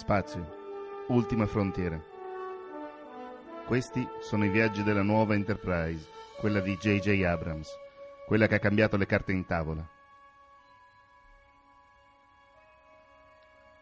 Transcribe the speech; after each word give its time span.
Spazio, 0.00 1.04
ultima 1.08 1.44
frontiera. 1.44 2.02
Questi 3.66 4.08
sono 4.20 4.46
i 4.46 4.48
viaggi 4.48 4.82
della 4.82 5.02
nuova 5.02 5.34
Enterprise, 5.34 6.08
quella 6.38 6.60
di 6.60 6.74
J.J. 6.74 7.22
Abrams, 7.22 7.68
quella 8.26 8.46
che 8.46 8.54
ha 8.54 8.58
cambiato 8.58 8.96
le 8.96 9.04
carte 9.04 9.32
in 9.32 9.44
tavola. 9.44 9.86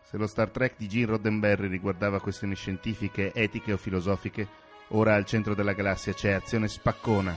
Se 0.02 0.16
lo 0.16 0.26
Star 0.26 0.50
Trek 0.50 0.74
di 0.76 0.88
Gene 0.88 1.06
Roddenberry 1.06 1.68
riguardava 1.68 2.20
questioni 2.20 2.56
scientifiche, 2.56 3.32
etiche 3.32 3.72
o 3.72 3.76
filosofiche, 3.76 4.48
ora 4.88 5.14
al 5.14 5.24
centro 5.24 5.54
della 5.54 5.72
galassia 5.72 6.14
c'è 6.14 6.32
azione 6.32 6.66
spaccona, 6.66 7.36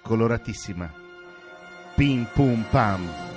coloratissima. 0.00 0.90
Pim 1.94 2.26
pum 2.32 2.64
pam. 2.70 3.31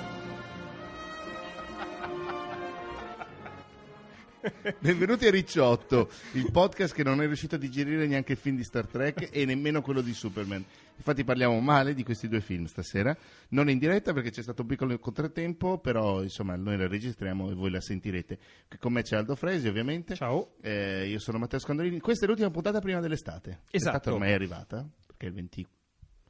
Benvenuti 4.80 5.26
a 5.26 5.30
Ricciotto, 5.30 6.10
il 6.32 6.50
podcast 6.50 6.92
che 6.92 7.04
non 7.04 7.22
è 7.22 7.26
riuscito 7.26 7.54
a 7.54 7.58
digerire 7.58 8.06
neanche 8.06 8.32
il 8.32 8.38
film 8.38 8.56
di 8.56 8.64
Star 8.64 8.86
Trek 8.86 9.28
e 9.30 9.44
nemmeno 9.44 9.80
quello 9.80 10.00
di 10.00 10.12
Superman. 10.12 10.64
Infatti 10.96 11.22
parliamo 11.22 11.60
male 11.60 11.94
di 11.94 12.02
questi 12.02 12.26
due 12.26 12.40
film 12.40 12.64
stasera, 12.64 13.16
non 13.50 13.70
in 13.70 13.78
diretta 13.78 14.12
perché 14.12 14.30
c'è 14.30 14.42
stato 14.42 14.62
un 14.62 14.68
piccolo 14.68 14.98
contrattempo, 14.98 15.78
però 15.78 16.20
insomma 16.20 16.56
noi 16.56 16.76
la 16.76 16.88
registriamo 16.88 17.50
e 17.50 17.54
voi 17.54 17.70
la 17.70 17.80
sentirete. 17.80 18.38
Qui 18.68 18.78
con 18.78 18.92
me 18.92 19.02
c'è 19.02 19.16
Aldo 19.16 19.36
Fresi 19.36 19.68
ovviamente. 19.68 20.16
Ciao. 20.16 20.54
Eh, 20.60 21.06
io 21.06 21.20
sono 21.20 21.38
Matteo 21.38 21.60
Scandolini. 21.60 22.00
Questa 22.00 22.24
è 22.24 22.28
l'ultima 22.28 22.50
puntata 22.50 22.80
prima 22.80 22.98
dell'estate. 22.98 23.60
Esatto. 23.70 23.92
L'estate 23.92 24.10
ormai 24.10 24.30
è 24.30 24.34
arrivata, 24.34 24.84
perché 25.06 25.26
è 25.26 25.28
il 25.28 25.34
20... 25.34 25.66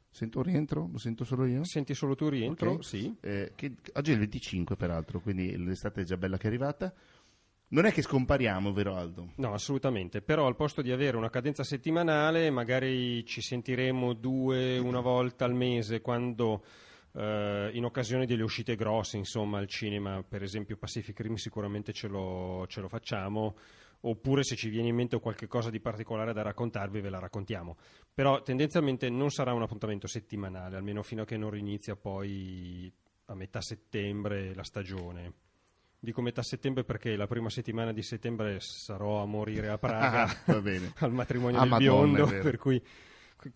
Sento 0.09 0.39
un 0.39 0.43
rientro? 0.45 0.89
Lo 0.91 0.97
sento 0.97 1.23
solo 1.23 1.45
io? 1.45 1.63
Senti 1.63 1.93
solo 1.93 2.15
tu 2.15 2.27
rientro? 2.27 2.71
Ok. 2.71 2.85
Sì. 2.85 3.15
Eh, 3.21 3.51
che- 3.55 3.75
oggi 3.93 4.11
è 4.11 4.13
il 4.13 4.19
25 4.19 4.75
peraltro, 4.75 5.19
quindi 5.21 5.55
l'estate 5.57 6.01
è 6.01 6.03
già 6.03 6.17
bella 6.17 6.37
che 6.37 6.43
è 6.43 6.47
arrivata. 6.47 6.93
Non 7.69 7.85
è 7.85 7.91
che 7.91 8.01
scompariamo, 8.01 8.71
vero 8.71 8.95
Aldo? 8.95 9.33
No, 9.35 9.53
assolutamente. 9.53 10.21
Però 10.21 10.47
al 10.47 10.55
posto 10.55 10.81
di 10.81 10.91
avere 10.91 11.17
una 11.17 11.29
cadenza 11.29 11.63
settimanale, 11.63 12.49
magari 12.49 13.25
ci 13.25 13.41
sentiremo 13.41 14.13
due, 14.13 14.77
una 14.77 15.01
volta 15.01 15.43
al 15.43 15.53
mese 15.53 15.99
quando 15.99 16.63
eh, 17.11 17.69
in 17.73 17.83
occasione 17.83 18.25
delle 18.25 18.43
uscite 18.43 18.77
grosse, 18.77 19.17
insomma, 19.17 19.57
al 19.57 19.67
cinema, 19.67 20.23
per 20.23 20.43
esempio 20.43 20.77
Pacific 20.77 21.19
Rim 21.19 21.35
sicuramente 21.35 21.91
ce 21.91 22.07
lo, 22.07 22.65
ce 22.67 22.79
lo 22.79 22.87
facciamo. 22.87 23.57
Oppure 24.01 24.43
se 24.43 24.55
ci 24.55 24.69
viene 24.69 24.87
in 24.87 24.95
mente 24.95 25.19
qualche 25.19 25.47
cosa 25.47 25.69
di 25.69 25.81
particolare 25.81 26.31
da 26.31 26.43
raccontarvi, 26.43 27.01
ve 27.01 27.09
la 27.09 27.19
raccontiamo. 27.19 27.75
Però 28.13 28.43
tendenzialmente 28.43 29.09
non 29.09 29.29
sarà 29.29 29.53
un 29.53 29.63
appuntamento 29.63 30.07
settimanale, 30.07 30.77
almeno 30.77 31.03
fino 31.03 31.23
a 31.23 31.25
che 31.25 31.35
non 31.35 31.57
inizia 31.57 31.97
poi 31.97 32.89
a 33.25 33.35
metà 33.35 33.59
settembre 33.59 34.53
la 34.53 34.63
stagione. 34.63 35.33
Dico 35.99 36.21
metà 36.21 36.43
settembre 36.43 36.83
perché 36.83 37.15
la 37.15 37.25
prima 37.25 37.49
settimana 37.49 37.91
di 37.91 38.03
settembre 38.03 38.59
sarò 38.59 39.21
a 39.21 39.25
morire 39.25 39.69
a 39.69 39.77
Praga 39.79 40.23
Ah, 40.23 40.35
va 40.45 40.61
bene. 40.61 40.93
al 40.99 41.11
matrimonio 41.11 41.57
Ah, 41.57 41.61
del 41.61 41.69
Madonna, 41.69 42.13
biondo, 42.25 42.41
per 42.43 42.57
cui 42.57 42.81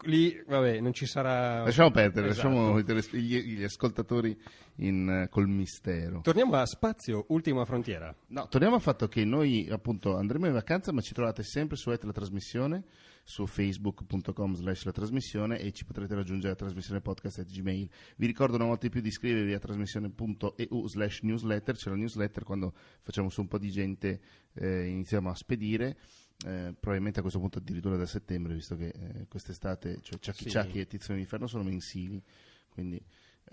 lì 0.04 0.42
vabbè, 0.48 0.80
non 0.80 0.94
ci 0.94 1.06
sarà 1.06 1.64
Lasciamo 1.64 1.92
perdere, 1.92 2.30
Esatto. 2.30 2.48
lasciamo 2.50 2.80
gli, 2.80 3.58
gli 3.58 3.64
ascoltatori 3.64 4.38
in, 4.78 5.10
eh, 5.10 5.30
col 5.30 5.48
mistero. 5.48 6.22
Torniamo 6.22 6.56
a 6.56 6.66
Spazio, 6.66 7.26
ultima 7.30 7.66
frontiera. 7.66 8.14
No, 8.28 8.48
torniamo 8.48 8.76
al 8.76 8.82
fatto 8.82 9.08
che 9.08 9.26
noi 9.26 9.68
appunto 9.70 10.16
andremo 10.16 10.46
in 10.48 10.54
vacanza, 10.54 10.92
ma 10.92 11.02
ci 11.02 11.14
trovate 11.14 11.44
sempre 11.44 11.78
su 11.78 11.90
la 11.90 11.98
trasmissione, 11.98 12.84
su 13.24 13.46
facebook.com 13.46 14.56
slash 14.56 14.86
la 14.86 14.92
trasmissione 14.92 15.60
e 15.60 15.72
ci 15.72 15.86
potrete 15.86 16.16
raggiungere 16.16 16.54
a 16.54 16.56
trasmissione 16.56 17.02
podcast 17.02 17.40
at 17.40 17.48
gmail. 17.48 17.90
Vi 18.18 18.26
ricordo 18.26 18.56
una 18.56 18.66
volta 18.66 18.86
di 18.86 18.92
più 18.92 19.02
di 19.02 19.10
iscrivervi 19.10 19.54
a 19.54 19.60
trasmissione.eu 19.60 20.88
slash 20.88 21.22
newsletter, 21.22 21.76
c'è 21.76 21.90
la 21.90 21.96
newsletter 21.96 22.44
quando 22.44 22.74
facciamo 23.02 23.30
su 23.30 23.42
un 23.42 23.48
po' 23.48 23.58
di 23.58 23.70
gente 23.70 24.20
eh, 24.54 24.88
iniziamo 24.88 25.30
a 25.30 25.36
spedire. 25.36 25.98
Eh, 26.46 26.74
probabilmente 26.80 27.20
a 27.20 27.22
questo 27.22 27.40
punto 27.40 27.60
addirittura 27.60 27.98
da 27.98 28.06
settembre, 28.06 28.54
visto 28.54 28.76
che 28.76 28.88
eh, 28.88 29.26
quest'estate, 29.28 30.00
cioè 30.02 30.20
Ciacchi 30.20 30.44
Sì. 30.44 30.50
Ciacchi 30.50 30.80
e 30.80 30.88
Tizione 30.88 31.20
d'Inferno 31.20 31.48
sono 31.48 31.64
mensili, 31.64 32.22
quindi 32.70 33.04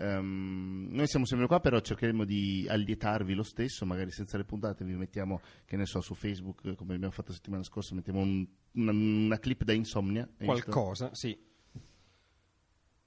Ehm, 0.01 0.87
noi 0.91 1.07
siamo 1.07 1.25
sempre 1.25 1.45
qua, 1.47 1.59
però 1.59 1.77
cercheremo 1.81 2.23
di 2.23 2.65
allietarvi 2.69 3.33
lo 3.33 3.43
stesso, 3.43 3.85
magari 3.85 4.11
senza 4.11 4.37
le 4.37 4.45
puntate 4.45 4.85
vi 4.85 4.95
mettiamo, 4.95 5.41
che 5.65 5.75
ne 5.75 5.85
so, 5.85 5.99
su 5.99 6.13
Facebook, 6.13 6.61
come 6.75 6.93
abbiamo 6.93 7.11
fatto 7.11 7.29
la 7.29 7.35
settimana 7.35 7.63
scorsa, 7.63 7.95
mettiamo 7.95 8.21
un- 8.21 8.47
una, 8.73 8.91
una 8.91 9.39
clip 9.39 9.63
da 9.65 9.73
insomnia. 9.73 10.25
Qualcosa, 10.37 11.09
sì. 11.13 11.37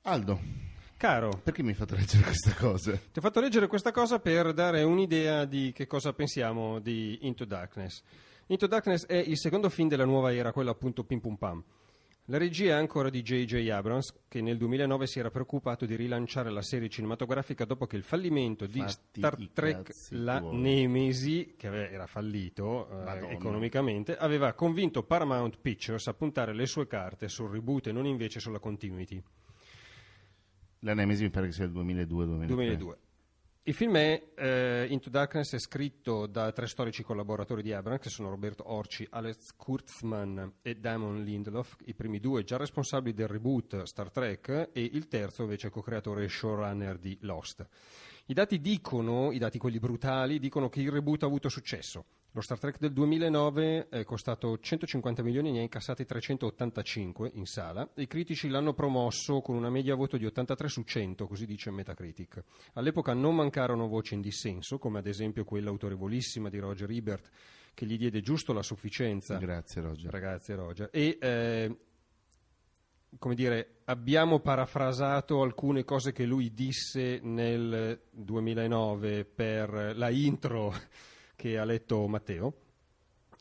Aldo, 0.03 0.41
Caro, 0.97 1.41
perché 1.43 1.63
mi 1.63 1.71
hai 1.71 1.75
fatto 1.75 1.95
leggere 1.95 2.25
questa 2.25 2.53
cosa? 2.55 2.93
ti 2.97 3.19
ho 3.19 3.23
fatto 3.23 3.41
leggere 3.41 3.69
questa 3.69 3.91
cosa 3.93 4.19
per 4.19 4.53
dare 4.53 4.83
un'idea 4.83 5.45
di 5.47 5.73
che 5.73 5.87
cosa 5.87 6.13
pensiamo 6.13 6.79
di 6.81 7.19
Into 7.23 7.45
Darkness. 7.45 8.03
Into 8.47 8.67
Darkness 8.67 9.07
è 9.07 9.17
il 9.17 9.39
secondo 9.39 9.69
film 9.69 9.89
della 9.89 10.05
nuova 10.05 10.35
era, 10.35 10.53
quello 10.53 10.71
appunto 10.71 11.05
Pim 11.05 11.21
Pum 11.21 11.37
Pam. 11.37 11.65
La 12.27 12.39
regia 12.39 12.77
è 12.77 12.79
ancora 12.79 13.11
di 13.11 13.21
J.J. 13.21 13.69
Abrams, 13.71 14.15
che 14.29 14.41
nel 14.41 14.57
2009 14.57 15.09
si 15.09 15.19
era 15.19 15.31
preoccupato 15.31 15.87
di 15.87 15.97
rilanciare 15.97 16.51
la 16.51 16.63
serie 16.63 16.89
cinematografica 16.89 17.65
dopo 17.65 17.87
che 17.87 17.97
il 17.97 18.05
fallimento 18.05 18.67
di 18.67 18.79
Fatti 18.79 19.19
Star 19.19 19.41
i 19.41 19.51
Trek 19.53 19.93
La 20.11 20.39
tuoi. 20.39 20.57
Nemesi, 20.57 21.55
che 21.57 21.91
era 21.91 22.07
fallito 22.07 22.89
eh, 23.05 23.33
economicamente, 23.33 24.17
aveva 24.17 24.53
convinto 24.53 25.03
Paramount 25.03 25.59
Pictures 25.61 26.07
a 26.07 26.15
puntare 26.15 26.55
le 26.55 26.67
sue 26.67 26.87
carte 26.87 27.27
sul 27.27 27.51
reboot 27.51 27.89
e 27.89 27.93
non 27.93 28.07
invece 28.07 28.39
sulla 28.39 28.61
continuity. 28.61 29.21
La 30.85 30.95
Nemesi 30.95 31.25
mi 31.25 31.31
pare 31.31 31.47
che 31.47 31.53
sia 31.53 31.65
il 31.65 31.73
2002-2003. 31.73 32.47
2002. 32.47 32.99
Il 33.65 33.75
film 33.75 33.97
è 33.97 34.21
eh, 34.35 34.87
Into 34.91 35.09
Darkness 35.09 35.55
è 35.55 35.59
scritto 35.61 36.27
da 36.27 36.51
tre 36.51 36.67
storici 36.67 37.05
collaboratori 37.05 37.63
di 37.63 37.73
Abrams 37.73 38.01
che 38.01 38.09
sono 38.09 38.29
Roberto 38.29 38.69
Orci, 38.69 39.07
Alex 39.09 39.55
Kurtzman 39.55 40.55
e 40.63 40.75
Damon 40.75 41.23
Lindelof, 41.23 41.77
i 41.85 41.95
primi 41.95 42.19
due 42.19 42.43
già 42.43 42.57
responsabili 42.57 43.15
del 43.15 43.29
reboot 43.29 43.85
Star 43.85 44.11
Trek 44.11 44.71
e 44.73 44.83
il 44.83 45.07
terzo 45.07 45.43
invece 45.43 45.71
co-creatore 45.71 46.25
e 46.25 46.29
showrunner 46.29 46.99
di 46.99 47.17
Lost. 47.21 47.65
I 48.33 48.35
dati 48.35 48.63
dicono, 48.63 49.31
i 49.31 49.37
dati 49.37 49.59
quelli 49.59 49.79
brutali, 49.79 50.39
dicono 50.39 50.71
che 50.71 50.81
il 50.81 50.91
reboot 50.91 51.23
ha 51.23 51.27
avuto 51.27 51.51
successo. 51.51 52.07
Lo 52.31 52.41
Star 52.41 52.59
Trek 52.59 52.79
del 52.79 52.95
2009 52.95 53.91
è 53.91 54.05
costato 54.05 54.59
150 54.59 55.23
milioni 55.23 55.51
e 55.51 55.53
ne 55.53 55.59
ha 55.59 55.61
incassati 55.61 56.07
385 56.07 57.33
in 57.35 57.45
sala. 57.45 57.87
I 57.97 58.07
critici 58.07 58.49
l'hanno 58.49 58.73
promosso 58.73 59.43
con 59.43 59.55
una 59.55 59.69
media 59.69 59.95
voto 59.95 60.17
di 60.17 60.25
83 60.25 60.69
su 60.69 60.81
100, 60.81 61.27
così 61.27 61.45
dice 61.45 61.71
Metacritic. 61.71 62.43
All'epoca 62.73 63.13
non 63.13 63.35
mancarono 63.35 63.87
voci 63.87 64.15
in 64.15 64.23
dissenso, 64.23 64.79
come 64.79 65.01
ad 65.01 65.07
esempio 65.07 65.45
quella 65.45 65.69
autorevolissima 65.69 66.49
di 66.49 66.59
Roger 66.59 66.91
Ebert, 66.91 67.29
che 67.75 67.85
gli 67.85 67.99
diede 67.99 68.23
giusto 68.23 68.55
la 68.55 68.63
sufficienza. 68.63 69.37
Grazie 69.37 69.83
Roger. 69.83 70.11
Grazie 70.11 70.55
Roger. 70.55 70.89
E 70.91 71.19
eh, 71.21 71.77
come 73.19 73.35
dire, 73.35 73.81
abbiamo 73.85 74.41
parafrasato 74.41 75.43
alcune 75.43 75.85
cose 75.85 76.13
che 76.13 76.25
lui 76.25 76.53
disse 76.53 77.21
nel 77.23 78.01
2009 78.11 79.25
per 79.25 79.93
la 79.97 80.11
intro 80.11 80.73
che 81.37 81.59
ha 81.59 81.65
letto 81.65 82.07
Matteo. 82.07 82.55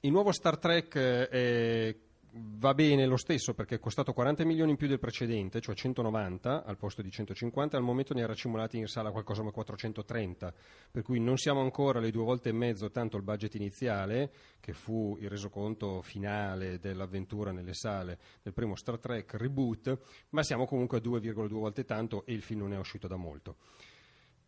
Il 0.02 0.12
nuovo 0.12 0.32
Star 0.32 0.58
Trek 0.58 0.96
eh, 0.96 1.28
è- 1.30 1.96
va 2.34 2.74
bene 2.74 3.06
lo 3.06 3.18
stesso 3.18 3.54
perché 3.54 3.76
è 3.76 3.80
costato 3.80 4.14
40 4.14 4.46
milioni 4.46 4.72
in 4.72 4.78
più 4.78 4.88
del 4.88 5.00
precedente, 5.00 5.60
cioè 5.60 5.76
190 5.76 6.64
al 6.64 6.78
posto 6.78 7.02
di 7.02 7.12
150, 7.12 7.76
al 7.76 7.84
momento 7.84 8.14
ne 8.14 8.24
ha 8.24 8.28
racimolati 8.28 8.78
in 8.78 8.88
sala 8.88 9.12
qualcosa 9.12 9.42
come 9.42 9.52
430, 9.52 10.54
per 10.92 11.04
cui 11.04 11.20
non 11.20 11.38
siamo 11.38 11.62
ancora 11.62 12.00
alle 12.00 12.12
due 12.12 12.24
volte 12.24 12.50
e 12.50 12.54
mezzo 12.54 12.90
tanto 12.90 13.18
il 13.18 13.24
budget 13.24 13.56
iniziale, 13.56 14.32
che 14.60 14.74
fu 14.74 15.18
il 15.20 15.30
resoconto 15.30 16.02
finale 16.02 16.80
dell'avventura 16.80 17.52
nelle 17.52 17.74
sale 17.74 18.20
del 18.42 18.54
primo 18.54 18.76
Star 18.76 19.00
Trek 19.00 19.34
reboot, 19.34 19.98
ma 20.30 20.44
siamo 20.44 20.66
comunque 20.66 21.00
a 21.00 21.02
2,2 21.02 21.48
volte 21.48 21.84
tanto 21.84 22.26
e 22.26 22.34
il 22.34 22.42
film 22.42 22.62
non 22.62 22.74
è 22.74 22.78
uscito 22.78 23.08
da 23.08 23.18
molto. 23.18 23.58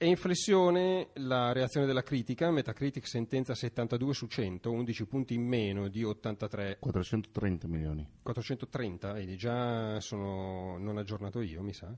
È 0.03 0.05
in 0.05 0.17
flessione 0.17 1.11
la 1.13 1.53
reazione 1.53 1.85
della 1.85 2.03
critica, 2.03 2.51
Metacritic 2.51 3.07
sentenza 3.07 3.55
72 3.55 4.13
su 4.13 4.27
100, 4.27 4.69
11 4.69 5.05
punti 5.05 5.33
in 5.33 5.47
meno 5.47 5.87
di 5.87 6.03
83 6.03 6.75
430 6.77 7.67
milioni. 7.69 8.05
430, 8.21 9.13
vedi, 9.13 9.37
già 9.37 10.01
sono 10.01 10.77
non 10.77 10.97
aggiornato 10.97 11.39
io, 11.39 11.61
mi 11.61 11.71
sa. 11.71 11.97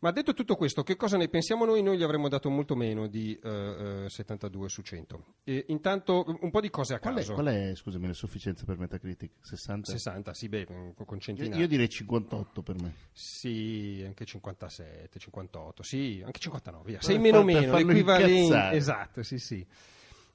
Ma 0.00 0.10
detto 0.10 0.34
tutto 0.34 0.56
questo, 0.56 0.82
che 0.82 0.94
cosa 0.96 1.16
ne 1.16 1.28
pensiamo 1.28 1.64
noi? 1.64 1.82
Noi 1.82 1.96
gli 1.96 2.02
avremmo 2.02 2.28
dato 2.28 2.50
molto 2.50 2.76
meno 2.76 3.06
di 3.06 3.38
eh, 3.42 4.04
eh, 4.04 4.08
72 4.10 4.68
su 4.68 4.82
100. 4.82 5.24
E 5.44 5.64
intanto 5.68 6.24
un 6.40 6.50
po' 6.50 6.60
di 6.60 6.68
cose 6.68 6.94
a 6.94 6.98
Qual 6.98 7.14
è, 7.14 7.18
caso. 7.18 7.32
qual 7.32 7.46
è, 7.46 7.74
scusami, 7.74 8.06
la 8.06 8.12
sufficienza 8.12 8.64
per 8.64 8.78
Metacritic? 8.78 9.30
60? 9.40 9.90
60, 9.90 10.34
sì, 10.34 10.48
beh, 10.48 10.64
con 10.66 10.94
con 10.94 11.16
Io, 11.16 11.20
centinaia. 11.22 11.60
io 11.62 11.66
direi 11.66 11.88
58 11.88 12.62
per 12.62 12.80
me. 12.80 12.94
Sì, 13.12 14.02
anche 14.04 14.24
57, 14.26 15.18
58, 15.18 15.82
sì, 15.82 16.22
anche 16.24 16.40
59, 16.40 16.84
via. 16.84 17.00
Sei 17.00 17.18
meno 17.18 17.42
per 17.42 17.54
meno, 17.54 17.76
l'equivalente. 17.76 18.76
Esatto, 18.76 19.22
sì, 19.22 19.38
sì. 19.38 19.66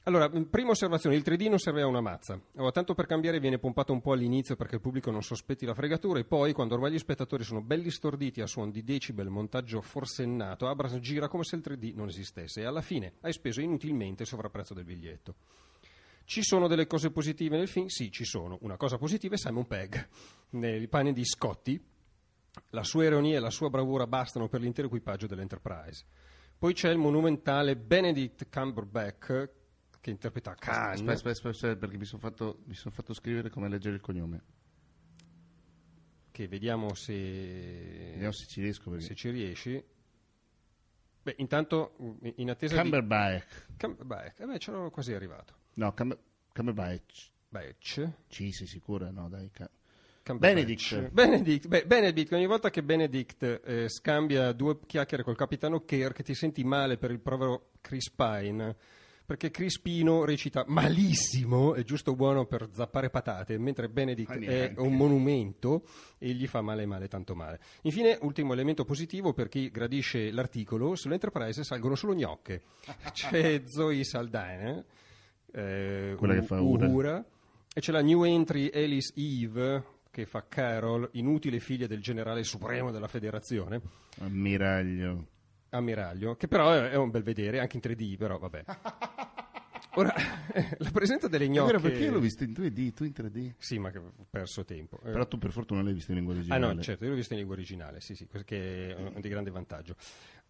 Allora, 0.06 0.28
prima 0.30 0.72
osservazione, 0.72 1.16
il 1.16 1.22
3D 1.24 1.48
non 1.48 1.60
serve 1.60 1.84
a 1.84 1.86
una 1.86 2.02
mazza. 2.02 2.34
Allora, 2.56 2.72
tanto 2.72 2.96
per 2.96 3.06
cambiare 3.06 3.40
viene 3.40 3.60
pompato 3.60 3.94
un 3.94 4.02
po' 4.02 4.14
all'inizio 4.14 4.56
perché 4.56 4.76
il 4.76 4.82
pubblico 4.82 5.12
non 5.12 5.22
sospetti 5.22 5.64
la 5.64 5.76
fregatura 5.76 6.20
e 6.20 6.24
poi, 6.24 6.54
quando 6.54 6.74
ormai 6.74 6.92
gli 6.92 6.98
spettatori 6.98 7.44
sono 7.44 7.62
belli 7.62 7.92
storditi 7.92 8.42
a 8.42 8.48
suon 8.48 8.72
di 8.72 8.84
decibel, 8.84 9.30
montaggio 9.30 9.80
forsennato, 9.82 10.68
Abrams 10.68 10.98
gira 10.98 11.28
come 11.28 11.44
se 11.44 11.56
il 11.56 11.62
3D 11.64 11.94
non 11.94 12.08
esistesse 12.08 12.62
e 12.62 12.66
alla 12.66 12.82
fine 12.82 13.14
hai 13.22 13.32
speso 13.32 13.62
inutilmente 13.62 14.24
il 14.24 14.28
sovrapprezzo 14.28 14.74
del 14.74 14.86
biglietto. 14.86 15.36
Ci 16.26 16.42
sono 16.42 16.68
delle 16.68 16.88
cose 16.88 17.12
positive 17.12 17.58
nel 17.58 17.68
film? 17.68 17.86
Sì, 17.86 18.12
ci 18.12 18.26
sono. 18.26 18.58
Una 18.62 18.78
cosa 18.78 18.98
positiva 18.98 19.36
è 19.36 19.38
Simon 19.38 19.68
Pegg, 19.68 20.04
nei 20.52 20.88
panni 20.88 21.14
di 21.14 21.26
Scotty. 21.26 21.80
La 22.72 22.84
sua 22.84 23.04
ironia 23.04 23.38
e 23.38 23.40
la 23.40 23.52
sua 23.52 23.70
bravura 23.70 24.08
bastano 24.08 24.48
per 24.48 24.62
l'intero 24.62 24.88
equipaggio 24.88 25.28
dell'Enterprise. 25.28 26.06
Poi 26.58 26.74
c'è 26.74 26.90
il 26.90 26.98
monumentale 26.98 27.76
Benedict 27.76 28.48
Cumberbatch 28.50 29.60
che 30.02 30.10
interpreta 30.10 30.56
Khan. 30.56 30.74
Aspetta, 30.74 31.12
aspetta, 31.12 31.30
aspetta, 31.30 31.50
aspetta, 31.50 31.80
perché 31.80 31.98
mi 31.98 32.06
sono 32.06 32.22
fatto, 32.22 32.60
mi 32.66 32.74
son 32.74 32.92
fatto 32.92 33.14
scrivere 33.14 33.50
come 33.50 33.70
leggere 33.70 33.96
il 33.96 34.02
cognome. 34.02 34.44
Che 36.32 36.48
vediamo 36.48 36.94
se, 36.96 37.14
Vediamo 37.14 38.32
se 38.32 38.48
ci 38.48 38.62
riesco. 38.62 38.90
Perché... 38.90 39.06
se 39.06 39.16
ci 39.16 39.30
riesci. 39.30 39.84
Beh, 41.24 41.36
intanto 41.38 42.18
in 42.36 42.50
attesa 42.50 42.82
Cumberbatch. 42.82 43.66
di 43.68 43.76
Cumberbatch, 43.78 44.40
eh 44.40 44.46
beh, 44.46 44.58
c'ero 44.58 44.90
quasi 44.90 45.14
arrivato. 45.14 45.56
No, 45.76 45.94
Cumber... 45.94 46.18
Cumberbatch. 46.52 47.30
Batch. 47.48 48.10
Sì, 48.28 48.52
sei 48.52 48.66
sicura? 48.66 49.12
No, 49.12 49.30
dai. 49.30 49.52
Ca- 49.52 49.70
Cumberbatch. 50.24 50.40
Benedict. 50.40 51.12
Benedict, 51.12 51.68
beh, 51.68 51.86
Benedict, 51.86 52.32
ogni 52.32 52.48
volta 52.48 52.72
che 52.72 52.82
Benedict 52.82 53.62
eh, 53.64 53.88
scambia 53.88 54.52
due 54.54 54.80
chiacchiere 54.88 55.22
col 55.22 55.36
capitano 55.36 55.84
Kirk 55.86 56.24
ti 56.24 56.34
senti 56.34 56.64
male 56.64 56.98
per 56.98 57.12
il 57.12 57.20
povero 57.20 57.70
Chris 57.82 58.10
Pine 58.10 58.76
perché 59.32 59.50
Crispino 59.50 60.26
recita 60.26 60.66
malissimo, 60.68 61.74
è 61.74 61.84
giusto 61.84 62.16
buono 62.16 62.46
per 62.46 62.68
zappare 62.74 63.10
patate, 63.10 63.58
mentre 63.58 63.88
Benedict 63.88 64.38
è 64.38 64.74
un 64.76 64.94
monumento 64.98 65.84
e 66.18 66.34
gli 66.34 66.48
fa 66.48 66.60
male 66.60 66.86
male 66.86 67.08
tanto 67.08 67.34
male. 67.34 67.62
Infine, 67.84 68.18
ultimo 68.24 68.52
elemento 68.52 68.84
positivo 68.84 69.32
per 69.32 69.48
chi 69.48 69.72
gradisce 69.72 70.32
l'articolo, 70.32 70.96
sull'Enterprise 70.96 71.64
salgono 71.64 71.96
solo 71.96 72.14
gnocche. 72.14 72.64
C'è 73.14 73.62
Zoe 73.68 74.04
Saldana, 74.04 74.84
eh, 75.54 76.14
Quella 76.18 76.34
che 76.34 76.42
fa 76.42 76.60
Uhura. 76.60 76.88
Uhura, 76.88 77.26
e 77.74 77.80
c'è 77.80 77.94
la 77.94 78.02
new 78.02 78.26
entry 78.26 78.70
Alice 78.74 79.14
Eve 79.16 80.00
che 80.12 80.26
fa 80.26 80.46
Carol, 80.46 81.08
inutile 81.14 81.62
figlia 81.62 81.88
del 81.88 82.02
generale 82.02 82.44
supremo 82.44 82.92
della 82.92 83.08
federazione, 83.08 83.80
Ammiraglio. 84.20 85.26
Ammiraglio, 85.72 86.36
che 86.36 86.48
però 86.48 86.72
è, 86.72 86.90
è 86.92 86.96
un 86.96 87.10
bel 87.10 87.24
vedere, 87.24 87.60
anche 87.60 87.78
in 87.78 87.82
3D, 87.84 88.18
però 88.18 88.38
vabbè. 88.38 88.64
Ora, 89.96 90.14
la 90.78 90.92
presenza 90.92 91.28
delle 91.28 91.46
È 91.46 91.48
gnocche... 91.50 91.72
vero, 91.74 91.82
perché 91.84 92.04
io 92.06 92.12
l'ho 92.14 92.20
visto 92.22 92.46
in 92.46 92.52
2D, 92.52 92.94
tu 92.94 93.04
in 93.04 93.12
3D. 93.14 93.56
Sì, 93.58 93.78
ma 93.78 93.90
che 93.92 93.98
ho 93.98 94.14
perso 94.30 94.64
tempo. 94.64 94.98
Eh, 95.04 95.12
Però 95.12 95.28
tu 95.28 95.38
per 95.38 95.52
fortuna 95.52 95.82
l'hai 95.82 95.92
visto 95.92 96.12
in 96.12 96.18
lingua 96.18 96.34
Ah 96.34 96.38
originale. 96.38 96.74
no, 96.76 96.82
certo, 96.82 97.04
io 97.04 97.10
l'ho 97.10 97.18
visto 97.18 97.34
in 97.34 97.40
lingua 97.40 97.58
originale, 97.58 98.00
sì, 98.00 98.16
sì, 98.16 98.26
che 98.46 98.88
è 98.90 98.96
un- 98.96 99.20
di 99.20 99.28
grande 99.28 99.50
vantaggio. 99.52 99.96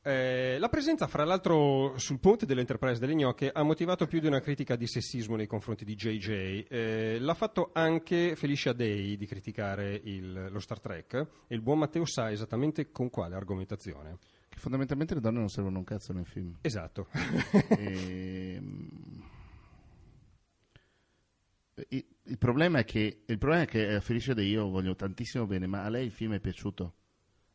Eh, 0.03 0.57
la 0.59 0.69
presenza, 0.69 1.07
fra 1.07 1.23
l'altro, 1.23 1.93
sul 1.97 2.19
ponte 2.19 2.45
dell'Enterprise 2.45 2.99
delle 2.99 3.15
gnocche 3.15 3.49
ha 3.51 3.63
motivato 3.63 4.05
più 4.05 4.19
di 4.19 4.27
una 4.27 4.41
critica 4.41 4.75
di 4.75 4.85
sessismo 4.85 5.35
nei 5.35 5.47
confronti 5.47 5.85
di 5.85 5.95
JJ. 5.95 6.65
Eh, 6.69 7.17
l'ha 7.19 7.33
fatto 7.33 7.71
anche 7.73 8.35
Felicia 8.35 8.73
Day 8.73 9.15
di 9.17 9.25
criticare 9.25 9.99
il- 10.03 10.49
lo 10.51 10.59
Star 10.59 10.79
Trek 10.79 11.13
e 11.47 11.55
il 11.55 11.61
buon 11.61 11.79
Matteo 11.79 12.05
sa 12.05 12.29
esattamente 12.31 12.91
con 12.91 13.09
quale 13.09 13.33
argomentazione. 13.35 14.17
Che 14.51 14.57
fondamentalmente 14.59 15.13
le 15.13 15.21
donne 15.21 15.39
non 15.39 15.49
servono 15.49 15.77
un 15.77 15.85
cazzo 15.85 16.11
nel 16.11 16.25
film. 16.25 16.57
Esatto. 16.61 17.07
Ehm, 17.69 18.89
il, 21.89 22.05
il 22.23 22.37
problema 22.37 22.79
è 22.79 22.83
che, 22.83 23.21
il 23.25 23.37
problema 23.37 23.63
è 23.63 23.65
che 23.67 23.95
a 23.95 24.01
Felicia 24.01 24.33
De 24.33 24.43
io 24.43 24.67
voglio 24.69 24.93
tantissimo 24.95 25.45
bene, 25.47 25.67
ma 25.67 25.83
a 25.83 25.89
lei 25.89 26.05
il 26.05 26.11
film 26.11 26.33
è 26.33 26.39
piaciuto. 26.41 26.95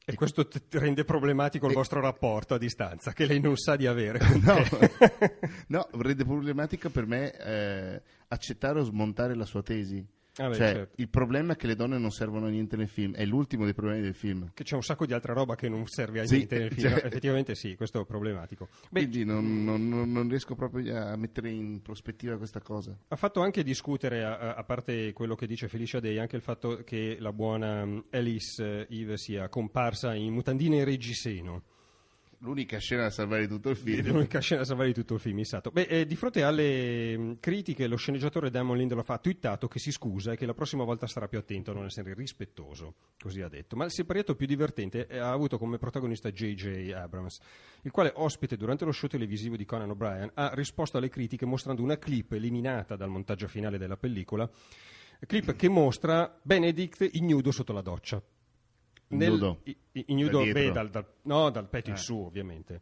e 0.05 0.15
questo 0.15 0.49
t- 0.49 0.63
rende 0.71 1.05
problematico 1.05 1.67
il 1.67 1.73
E- 1.73 1.75
vostro 1.75 2.01
rapporto 2.01 2.55
a 2.55 2.59
distanza, 2.59 3.13
che 3.13 3.27
lei 3.27 3.41
non 3.41 3.57
sa 3.57 3.77
di 3.77 3.87
avere. 3.87 4.19
No, 4.43 4.57
no 5.69 5.89
rende 6.03 6.25
problematica 6.25 6.89
per 6.89 7.07
me 7.07 7.31
eh, 7.37 8.03
accettare 8.29 8.81
o 8.81 8.85
smontare 8.85 9.35
la 9.35 9.45
sua 9.45 9.63
tesi. 9.63 10.05
Ah, 10.38 10.49
beh, 10.49 10.55
cioè, 10.55 10.73
certo. 10.73 10.94
il 11.00 11.09
problema 11.09 11.55
è 11.55 11.56
che 11.56 11.67
le 11.67 11.75
donne 11.77 11.97
non 11.99 12.11
servono 12.11 12.47
a 12.47 12.50
niente 12.50 12.77
nel 12.77 12.88
film, 12.88 13.15
è 13.15 13.25
l'ultimo 13.25 13.65
dei 13.65 13.73
problemi 13.75 14.03
del 14.03 14.15
film. 14.15 14.50
Che 14.53 14.65
c'è 14.65 14.75
un 14.75 14.83
sacco 14.83 15.06
di 15.06 15.15
altra 15.15 15.33
roba 15.33 15.55
che 15.55 15.69
non 15.69 15.87
serve 15.87 16.21
a 16.21 16.27
Sì, 16.27 16.37
niente 16.37 16.59
nel 16.59 16.73
film. 16.75 16.88
cioè- 16.91 17.05
Effettivamente 17.06 17.55
sì, 17.55 17.75
questo 17.75 18.00
è 18.03 18.05
problematico. 18.05 18.69
Beh, 18.91 19.00
Quindi 19.00 19.25
non, 19.25 19.65
non- 19.65 19.88
non- 20.12 20.29
riesco 20.29 20.55
proprio 20.55 20.97
a 20.97 21.17
mettere 21.17 21.50
in 21.50 21.81
prospettiva 21.81 22.37
questa 22.37 22.61
cosa. 22.61 22.97
Ha 23.09 23.17
fatto 23.17 23.41
anche 23.41 23.62
discutere, 23.62 24.25
a, 24.25 24.55
a- 24.55 24.65
parte 24.65 25.12
quello 25.12 25.35
che 25.35 25.47
dice 25.47 25.69
Felicia 25.69 26.00
Day, 26.00 26.19
anche 26.19 26.37
il 26.37 26.43
fatto 26.43 26.83
che 26.85 27.17
la 27.19 27.33
buona 27.33 27.87
Alice 28.11 28.87
eh, 28.88 28.94
Eve 29.00 29.17
sia 29.17 29.49
comparsa 29.49 30.15
in 30.15 30.33
mutandine 30.35 30.79
e 30.79 30.85
reggiseno. 30.85 31.62
L'unica 32.41 32.79
scena 32.79 33.03
da 33.03 33.11
salvare 33.11 33.43
di 33.43 33.49
tutto 33.49 33.71
il 33.71 33.77
film. 33.77 34.06
L'unica 34.12 34.41
scena 34.41 34.61
da 34.61 34.67
salvare 34.67 34.88
di 34.88 34.94
tutto 34.94 35.15
il 35.15 35.21
film, 35.21 35.38
esatto. 35.38 35.71
Beh, 35.71 35.83
eh, 35.83 36.06
di 36.06 36.17
fronte 36.17 36.43
alle 36.43 37.17
mh, 37.17 37.37
critiche, 37.41 37.87
lo 37.87 37.97
sceneggiatore 37.97 38.50
Damon 38.50 38.77
Lindelof 38.77 39.09
ha 39.11 39.19
twittato 39.19 39.69
che 39.69 39.79
si 39.79 39.91
scusa 39.91 40.33
e 40.33 40.37
che 40.37 40.44
la 40.44 40.53
prossima 40.53 40.85
volta 40.85 41.06
starà 41.06 41.29
più 41.29 41.38
attento 41.38 41.71
a 41.71 41.75
non 41.75 41.87
essere 41.87 42.12
rispettoso, 42.15 42.94
così 43.19 43.41
ha 43.41 43.49
detto. 43.49 43.77
Ma 43.77 43.85
il 43.85 43.91
separato 43.91 44.35
più 44.35 44.47
divertente 44.47 45.06
eh, 45.06 45.19
ha 45.19 45.31
avuto 45.31 45.59
come 45.59 45.79
protagonista 45.79 46.31
J.J. 46.31 46.93
Abrams, 46.93 47.41
il 47.83 47.91
quale, 47.91 48.12
ospite 48.15 48.56
durante 48.56 48.85
lo 48.85 48.93
show 48.93 49.09
televisivo 49.09 49.56
di 49.56 49.65
Conan 49.65 49.91
O'Brien, 49.91 50.31
ha 50.35 50.50
risposto 50.55 50.99
alle 50.99 51.09
critiche 51.09 51.47
mostrando 51.47 51.83
una 51.83 51.97
clip 51.97 52.33
eliminata 52.33 52.97
dal 52.97 53.09
montaggio 53.09 53.49
finale 53.49 53.79
della 53.79 53.97
pellicola, 53.97 54.49
clip 55.27 55.56
che 55.56 55.69
mostra 55.69 56.38
Benedict 56.43 57.09
ignudo 57.12 57.50
sotto 57.50 57.73
la 57.73 57.81
doccia. 57.81 58.23
Nudo. 59.08 59.61
i- 59.64 59.76
i- 59.93 60.05
ignudo, 60.08 60.44
Da 60.44 60.53
beh, 60.53 60.70
dal, 60.73 60.91
dal- 60.91 61.06
no, 61.23 61.50
dal 61.50 61.69
petto 61.69 61.91
in 61.91 61.97
Eh. 61.97 61.99
su, 61.99 62.17
ovviamente. 62.19 62.81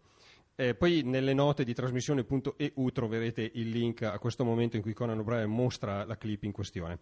Eh, 0.57 0.75
poi 0.77 1.03
nelle 1.03 1.35
note 1.35 1.65
di 1.65 1.75
trasmissione.eu 1.75 2.91
troverete 2.93 3.51
il 3.55 3.71
link 3.71 4.03
a 4.03 4.19
questo 4.21 4.45
momento 4.45 4.77
in 4.77 4.83
cui 4.83 4.93
Conan 4.93 5.19
O'Brien 5.19 5.51
mostra 5.51 6.05
la 6.05 6.17
clip 6.17 6.45
in 6.45 6.53
questione. 6.53 7.01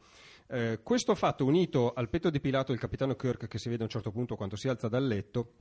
Eh, 0.49 0.81
questo 0.83 1.15
fatto 1.15 1.45
unito 1.45 1.93
al 1.93 2.09
petto 2.09 2.31
depilato 2.31 2.73
del 2.73 2.81
capitano 2.81 3.15
Kirk 3.15 3.47
che 3.49 3.59
si 3.59 3.69
vede 3.69 3.83
a 3.83 3.85
un 3.85 3.91
certo 3.91 4.11
punto 4.11 4.37
quando 4.37 4.57
si 4.57 4.69
alza 4.69 4.89
dal 4.89 5.07
letto 5.07 5.53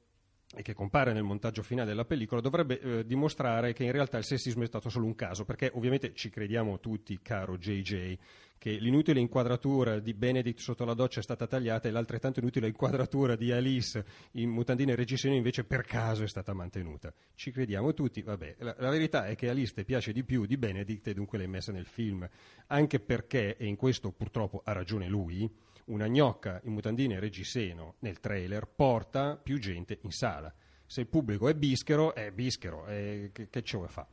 e 0.56 0.62
che 0.64 0.74
compare 0.74 1.12
nel 1.14 1.24
montaggio 1.24 1.64
finale 1.64 1.90
della 1.90 2.06
pellicola 2.06 2.40
dovrebbe 2.42 2.80
eh, 2.80 3.06
dimostrare 3.06 3.74
che 3.74 3.84
in 3.84 3.92
realtà 3.92 4.18
il 4.18 4.26
sessismo 4.26 4.64
è 4.64 4.68
stato 4.68 4.88
solo 4.90 5.06
un 5.06 5.16
caso, 5.16 5.44
perché 5.44 5.70
ovviamente 5.74 6.14
ci 6.14 6.30
crediamo 6.30 6.80
tutti, 6.80 7.20
caro 7.22 7.58
JJ, 7.58 8.18
che 8.62 8.74
l'inutile 8.74 9.20
inquadratura 9.20 9.98
di 9.98 10.14
Benedict 10.14 10.60
sotto 10.60 10.86
la 10.86 10.94
doccia 10.94 11.20
è 11.20 11.24
stata 11.24 11.48
tagliata 11.48 11.88
e 11.88 11.92
l'altrettanto 11.92 12.42
inutile 12.42 12.68
inquadratura 12.68 13.36
di 13.36 13.52
Alice 13.52 14.06
in 14.34 14.52
mutandine 14.52 14.92
e 14.92 14.96
reggiseno 14.96 15.34
invece 15.34 15.64
per 15.64 15.82
caso 15.82 16.22
è 16.22 16.28
stata 16.28 16.54
mantenuta. 16.54 17.12
Ci 17.34 17.50
crediamo 17.50 17.96
tutti, 17.96 18.22
vabbè, 18.22 18.58
la, 18.60 18.76
la 18.78 18.90
verità 18.92 19.26
è 19.26 19.34
che 19.34 19.50
Alice 19.50 19.74
ti 19.74 19.84
piace 19.84 20.12
di 20.12 20.24
più 20.24 20.46
di 20.46 20.58
Benedict 20.58 21.08
e 21.08 21.16
dunque 21.16 21.40
l'hai 21.40 21.48
messa 21.48 21.72
nel 21.72 21.88
film, 21.88 22.30
anche 22.68 23.00
perché, 23.00 23.58
e 23.58 23.66
in 23.66 23.76
questo 23.76 24.12
purtroppo 24.12 24.62
ha 24.64 24.74
ragione 24.74 25.08
lui, 25.08 25.52
una 25.86 26.08
gnocca 26.08 26.62
in 26.66 26.74
mutandine 26.74 27.16
e 27.16 27.20
reggiseno 27.20 27.96
nel 28.02 28.20
trailer 28.20 28.68
porta 28.68 29.38
più 29.38 29.58
gente 29.58 29.98
in 30.02 30.12
sala. 30.12 30.54
Se 30.86 31.02
il 31.02 31.08
pubblico 31.08 31.50
è 31.50 31.56
bischero, 31.56 32.14
è 32.14 32.30
bischero, 32.30 32.86
e 32.86 33.32
che, 33.34 33.50
che 33.50 33.64
ce 33.64 33.80
fa? 33.88 34.06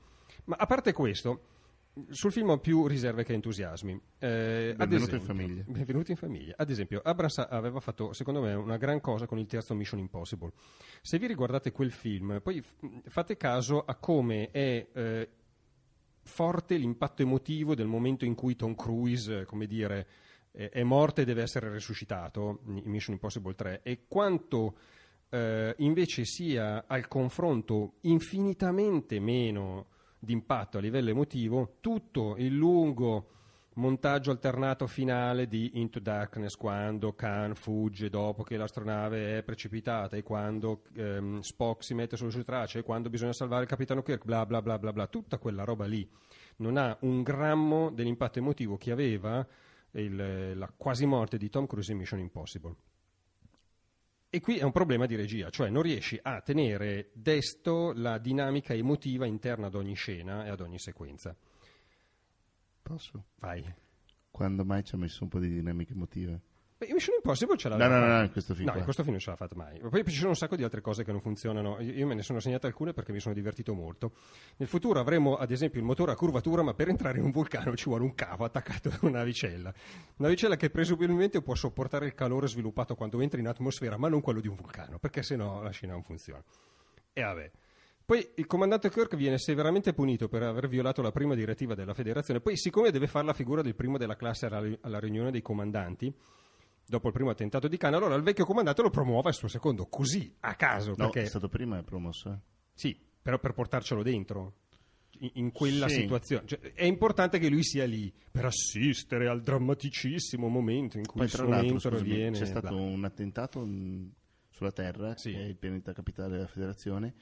Ma 0.44 0.56
a 0.56 0.64
parte 0.64 0.94
questo, 0.94 1.57
sul 2.10 2.32
film 2.32 2.50
ho 2.50 2.58
più 2.58 2.86
riserve 2.86 3.24
che 3.24 3.32
entusiasmi. 3.32 3.92
Eh, 4.18 4.74
Benvenuto 4.76 5.14
in 5.14 5.16
esempio- 5.16 5.20
famiglia. 5.20 5.64
Benvenuti 5.66 6.10
in 6.12 6.16
famiglia. 6.16 6.54
Ad 6.56 6.70
esempio, 6.70 7.00
Abrams 7.02 7.38
aveva 7.38 7.80
fatto, 7.80 8.12
secondo 8.12 8.40
me, 8.40 8.54
una 8.54 8.76
gran 8.76 9.00
cosa 9.00 9.26
con 9.26 9.38
il 9.38 9.46
terzo 9.46 9.74
Mission 9.74 10.00
Impossible. 10.00 10.52
Se 11.02 11.18
vi 11.18 11.26
riguardate 11.26 11.72
quel 11.72 11.92
film, 11.92 12.40
poi 12.42 12.62
fate 13.04 13.36
caso 13.36 13.80
a 13.80 13.94
come 13.96 14.50
è 14.50 14.86
eh, 14.92 15.28
forte 16.22 16.76
l'impatto 16.76 17.22
emotivo 17.22 17.74
del 17.74 17.86
momento 17.86 18.24
in 18.24 18.34
cui 18.34 18.56
Tom 18.56 18.74
Cruise, 18.74 19.40
eh, 19.40 19.44
come 19.44 19.66
dire, 19.66 20.06
eh, 20.52 20.68
è 20.68 20.82
morto 20.82 21.20
e 21.20 21.24
deve 21.24 21.42
essere 21.42 21.70
resuscitato 21.70 22.60
in 22.66 22.82
Mission 22.90 23.14
Impossible 23.14 23.54
3 23.54 23.80
e 23.82 24.04
quanto 24.06 24.76
eh, 25.30 25.74
invece 25.78 26.24
sia 26.24 26.84
al 26.86 27.06
confronto 27.06 27.94
infinitamente 28.02 29.20
meno 29.20 29.86
di 30.18 30.32
impatto 30.32 30.78
a 30.78 30.80
livello 30.80 31.10
emotivo 31.10 31.76
tutto 31.80 32.34
il 32.38 32.54
lungo 32.54 33.28
montaggio 33.74 34.32
alternato 34.32 34.88
finale 34.88 35.46
di 35.46 35.72
Into 35.74 36.00
Darkness 36.00 36.56
quando 36.56 37.14
Khan 37.14 37.54
fugge 37.54 38.10
dopo 38.10 38.42
che 38.42 38.56
l'astronave 38.56 39.38
è 39.38 39.42
precipitata 39.44 40.16
e 40.16 40.24
quando 40.24 40.82
ehm, 40.96 41.40
Spock 41.40 41.84
si 41.84 41.94
mette 41.94 42.16
sulle 42.16 42.32
sue 42.32 42.42
tracce 42.42 42.80
e 42.80 42.82
quando 42.82 43.08
bisogna 43.08 43.32
salvare 43.32 43.62
il 43.62 43.68
capitano 43.68 44.02
Kirk 44.02 44.24
bla 44.24 44.44
bla 44.44 44.60
bla 44.60 44.78
bla 44.78 44.92
bla 44.92 45.06
tutta 45.06 45.38
quella 45.38 45.62
roba 45.62 45.84
lì 45.86 46.08
non 46.56 46.76
ha 46.76 46.96
un 47.02 47.22
grammo 47.22 47.90
dell'impatto 47.90 48.40
emotivo 48.40 48.76
che 48.76 48.90
aveva 48.90 49.46
il- 49.92 50.58
la 50.58 50.72
quasi 50.76 51.06
morte 51.06 51.38
di 51.38 51.48
Tom 51.48 51.66
Cruise 51.66 51.92
in 51.92 51.98
Mission 51.98 52.18
Impossible 52.18 52.74
e 54.30 54.40
qui 54.40 54.58
è 54.58 54.62
un 54.62 54.72
problema 54.72 55.06
di 55.06 55.16
regia, 55.16 55.48
cioè 55.50 55.70
non 55.70 55.82
riesci 55.82 56.18
a 56.20 56.40
tenere 56.42 57.10
desto 57.14 57.92
la 57.94 58.18
dinamica 58.18 58.74
emotiva 58.74 59.26
interna 59.26 59.66
ad 59.66 59.74
ogni 59.74 59.94
scena 59.94 60.44
e 60.44 60.50
ad 60.50 60.60
ogni 60.60 60.78
sequenza. 60.78 61.34
Posso? 62.82 63.24
Vai. 63.36 63.64
Quando 64.30 64.64
mai 64.64 64.84
ci 64.84 64.94
ha 64.94 64.98
messo 64.98 65.22
un 65.24 65.30
po' 65.30 65.38
di 65.38 65.48
dinamica 65.48 65.92
emotiva? 65.92 66.38
Beh, 66.78 66.92
Mission 66.92 67.16
Impossible 67.16 67.56
ce 67.56 67.68
No, 67.68 67.76
l'aveva 67.76 67.98
no, 67.98 68.00
no, 68.00 68.06
fatta. 68.06 68.18
no, 68.18 68.24
in 68.24 68.30
questo 68.32 68.54
film. 68.54 68.64
No, 68.66 68.70
qua. 68.70 68.78
in 68.78 68.84
questo 68.84 69.02
film 69.02 69.14
non 69.14 69.22
ce 69.24 69.30
l'ha 69.30 69.36
fatta 69.36 69.56
mai. 69.56 69.80
Ma 69.80 69.88
Poi 69.88 70.04
ci 70.06 70.16
sono 70.16 70.28
un 70.28 70.36
sacco 70.36 70.54
di 70.54 70.62
altre 70.62 70.80
cose 70.80 71.02
che 71.02 71.10
non 71.10 71.20
funzionano. 71.20 71.80
Io 71.80 72.06
me 72.06 72.14
ne 72.14 72.22
sono 72.22 72.38
segnate 72.38 72.68
alcune 72.68 72.92
perché 72.92 73.10
mi 73.10 73.18
sono 73.18 73.34
divertito 73.34 73.74
molto. 73.74 74.12
Nel 74.58 74.68
futuro 74.68 75.00
avremo, 75.00 75.34
ad 75.36 75.50
esempio, 75.50 75.80
il 75.80 75.84
motore 75.86 76.12
a 76.12 76.14
curvatura, 76.14 76.62
ma 76.62 76.74
per 76.74 76.88
entrare 76.88 77.18
in 77.18 77.24
un 77.24 77.32
vulcano 77.32 77.74
ci 77.74 77.86
vuole 77.86 78.04
un 78.04 78.14
cavo 78.14 78.44
attaccato 78.44 78.90
a 78.90 78.98
una 79.02 79.18
navicella. 79.18 79.70
Una 79.70 80.28
navicella 80.28 80.54
che 80.54 80.70
presumibilmente 80.70 81.42
può 81.42 81.56
sopportare 81.56 82.06
il 82.06 82.14
calore 82.14 82.46
sviluppato 82.46 82.94
quando 82.94 83.20
entri 83.20 83.40
in 83.40 83.48
atmosfera, 83.48 83.96
ma 83.96 84.08
non 84.08 84.20
quello 84.20 84.40
di 84.40 84.46
un 84.46 84.54
vulcano, 84.54 85.00
perché 85.00 85.24
sennò 85.24 85.60
la 85.60 85.70
scena 85.70 85.94
non 85.94 86.04
funziona. 86.04 86.42
E 87.12 87.22
vabbè. 87.22 87.50
Poi 88.04 88.26
il 88.36 88.46
comandante 88.46 88.88
Kirk 88.88 89.16
viene 89.16 89.36
severamente 89.36 89.92
punito 89.92 90.28
per 90.28 90.42
aver 90.44 90.68
violato 90.68 91.02
la 91.02 91.10
prima 91.10 91.34
direttiva 91.34 91.74
della 91.74 91.92
federazione. 91.92 92.40
Poi, 92.40 92.56
siccome 92.56 92.90
deve 92.90 93.06
fare 93.08 93.26
la 93.26 93.34
figura 93.34 93.62
del 93.62 93.74
primo 93.74 93.98
della 93.98 94.16
classe 94.16 94.46
alla, 94.46 94.62
alla 94.80 94.98
riunione 95.00 95.30
dei 95.30 95.42
comandanti, 95.42 96.14
dopo 96.88 97.08
il 97.08 97.12
primo 97.12 97.30
attentato 97.30 97.68
di 97.68 97.76
Cannes, 97.76 98.00
allora 98.00 98.14
il 98.16 98.22
vecchio 98.22 98.44
comandante 98.46 98.82
lo 98.82 98.90
promuove 98.90 99.28
al 99.28 99.34
suo 99.34 99.48
secondo, 99.48 99.86
così, 99.86 100.34
a 100.40 100.54
caso. 100.54 100.90
No, 100.96 101.10
perché, 101.10 101.22
è 101.22 101.26
stato 101.26 101.48
prima 101.48 101.82
promosso. 101.82 102.30
eh. 102.32 102.38
Sì, 102.74 102.98
però 103.20 103.38
per 103.38 103.52
portarcelo 103.52 104.02
dentro. 104.02 104.54
In, 105.34 105.50
quella 105.50 105.88
Sì. 105.88 106.02
situazione 106.02 106.46
Cioè, 106.46 106.60
è 106.74 106.84
importante 106.84 107.40
che 107.40 107.48
lui 107.48 107.64
sia 107.64 107.84
lì 107.86 108.12
per 108.30 108.44
assistere 108.44 109.26
al 109.26 109.42
drammaticissimo 109.42 110.46
momento 110.46 110.96
in 110.96 111.06
cui 111.06 111.16
Poi 111.16 111.24
il 111.26 111.32
suo 111.32 111.48
mentore 111.48 112.02
viene 112.02 112.38
c'è 112.38 112.44
stato 112.46 112.68
bla. 112.76 112.80
un 112.84 113.04
attentato 113.04 113.58
mh, 113.64 114.12
sulla 114.48 114.70
Terra, 114.70 115.16
Sì. 115.16 115.32
che 115.32 115.38
è 115.40 115.44
il 115.46 115.56
pianeta 115.56 115.92
capitale 115.92 116.34
della 116.36 116.46
federazione. 116.46 117.14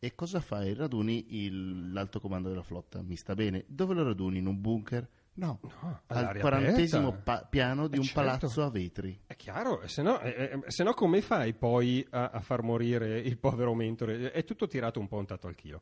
E 0.00 0.16
cosa 0.16 0.40
fa 0.40 0.64
raduni 0.74 1.26
il- 1.44 1.92
l'alto 1.92 2.18
comando 2.18 2.48
della 2.48 2.64
flotta? 2.64 3.02
Mi 3.02 3.14
sta 3.14 3.34
bene. 3.36 3.64
Dove 3.68 3.94
lo 3.94 4.02
raduni? 4.02 4.38
In 4.38 4.46
un 4.46 4.60
bunker? 4.60 5.08
No, 5.38 5.60
No, 5.62 6.02
al 6.08 6.36
quarantesimo 6.38 7.20
pa- 7.22 7.46
piano 7.48 7.86
di 7.86 7.94
Eh, 7.94 7.98
un 7.98 8.04
certo. 8.04 8.20
palazzo 8.20 8.62
a 8.64 8.70
vetri. 8.70 9.20
È 9.24 9.36
chiaro, 9.36 9.86
se 9.86 10.02
no, 10.02 10.20
eh, 10.20 10.58
se 10.66 10.82
no 10.82 10.94
come 10.94 11.20
fai 11.20 11.54
poi 11.54 12.04
a, 12.10 12.30
a 12.30 12.40
far 12.40 12.62
morire 12.62 13.18
il 13.20 13.38
povero 13.38 13.72
mentore? 13.72 14.32
È 14.32 14.42
tutto 14.42 14.66
tirato 14.66 14.98
un 14.98 15.06
po' 15.06 15.16
un 15.18 15.26
tanto 15.26 15.46
al 15.46 15.54
chilo. 15.54 15.80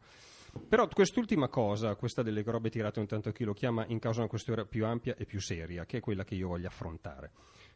Però 0.69 0.87
quest'ultima 0.89 1.49
cosa, 1.49 1.95
questa 1.97 2.23
delle 2.23 2.43
robe 2.43 2.69
tirate 2.69 3.01
un 3.01 3.07
tanto 3.07 3.29
al 3.29 3.35
chilo, 3.35 3.55
chiama 3.55 3.85
in 3.87 3.99
causa 3.99 4.21
una 4.21 4.29
questione 4.29 4.67
più 4.67 4.85
ampia 4.85 5.15
e 5.17 5.25
più 5.25 5.41
seria, 5.41 5.87
che 5.87 5.99
è 5.99 6.01
quella 6.01 6.25
che 6.25 6.35
io 6.35 6.49
voglio 6.49 6.67
affrontare. 6.67 7.31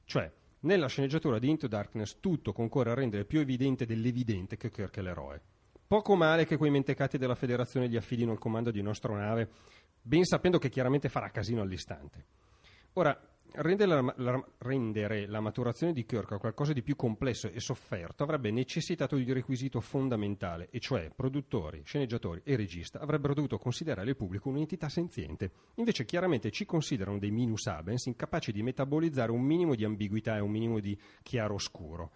Cioè, 0.05 0.31
nella 0.61 0.87
sceneggiatura 0.87 1.39
di 1.39 1.49
Into 1.49 1.67
Darkness 1.67 2.19
tutto 2.21 2.53
concorre 2.53 2.91
a 2.91 2.95
rendere 2.95 3.25
più 3.25 3.41
evidente 3.41 3.87
dell'evidente 3.87 4.57
che 4.59 4.71
Kirk 4.71 4.97
è 4.99 5.03
l'eroe. 5.03 5.41
Poco 5.87 6.15
male 6.15 6.45
che 6.47 6.57
quei 6.57 6.71
mentecati 6.71 7.19
della 7.19 7.35
federazione 7.35 7.89
gli 7.89 7.97
affidino 7.97 8.33
il 8.33 8.39
comando 8.39 8.71
di 8.71 8.81
nostra 8.81 9.15
nave, 9.15 9.49
ben 10.03 10.25
sapendo 10.25 10.59
che 10.59 10.69
chiaramente 10.69 11.09
farà 11.09 11.31
casino 11.31 11.63
all'istante. 11.63 12.25
Ora, 12.95 13.19
rendere 13.53 14.03
la, 14.03 14.15
la- 14.19 14.45
rendere 14.59 15.27
la 15.27 15.41
maturazione 15.41 15.93
di 15.93 16.05
Kirk 16.05 16.39
qualcosa 16.39 16.73
di 16.73 16.83
più 16.83 16.97
complesso 16.97 17.49
e 17.49 17.61
sofferto 17.61 18.23
avrebbe 18.23 18.51
necessitato 18.51 19.17
di 19.17 19.25
un 19.25 19.35
requisito 19.35 19.81
fondamentale, 19.81 20.69
e 20.71 20.81
cioè 20.81 21.11
produttori, 21.15 21.83
sceneggiatori 21.85 22.43
e 22.45 22.57
regista 22.57 23.01
avrebbero 23.01 23.35
dovuto 23.35 23.59
considerare 23.59 24.09
il 24.09 24.17
pubblico 24.17 24.49
un'entità 24.49 24.89
senziente. 24.89 25.51
Invece 25.77 26.05
chiaramente 26.05 26.51
ci 26.51 26.65
considerano 26.65 27.19
dei 27.19 27.31
minus 27.31 27.67
abens 27.67 28.07
incapaci 28.07 28.53
di 28.53 28.63
metabolizzare 28.63 29.31
un 29.31 29.43
minimo 29.43 29.75
di 29.75 29.85
ambiguità 29.85 30.37
e 30.37 30.41
un 30.41 30.51
minimo 30.51 30.81
di 30.81 30.99
chiaro-oscuro. 31.23 32.13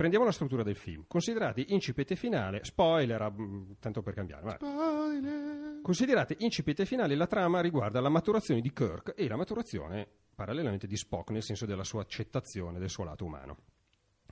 Prendiamo 0.00 0.24
la 0.24 0.32
struttura 0.32 0.62
del 0.62 0.76
film. 0.76 1.04
Considerati 1.06 1.74
incipit 1.74 2.12
e 2.12 2.16
finale, 2.16 2.64
spoiler, 2.64 3.20
ah, 3.20 3.30
mm, 3.30 3.72
tanto 3.80 4.00
per 4.00 4.14
cambiare. 4.14 4.42
vai. 4.42 4.54
Spoiler! 4.54 5.80
Considerate 5.82 6.36
incipit 6.38 6.80
e 6.80 6.86
finale, 6.86 7.14
la 7.14 7.26
trama 7.26 7.60
riguarda 7.60 8.00
la 8.00 8.08
maturazione 8.08 8.62
di 8.62 8.72
Kirk 8.72 9.12
e 9.14 9.28
la 9.28 9.36
maturazione, 9.36 10.08
parallelamente, 10.34 10.86
di 10.86 10.96
Spock, 10.96 11.28
nel 11.32 11.42
senso 11.42 11.66
della 11.66 11.84
sua 11.84 12.00
accettazione 12.00 12.78
del 12.78 12.88
suo 12.88 13.04
lato 13.04 13.26
umano. 13.26 13.58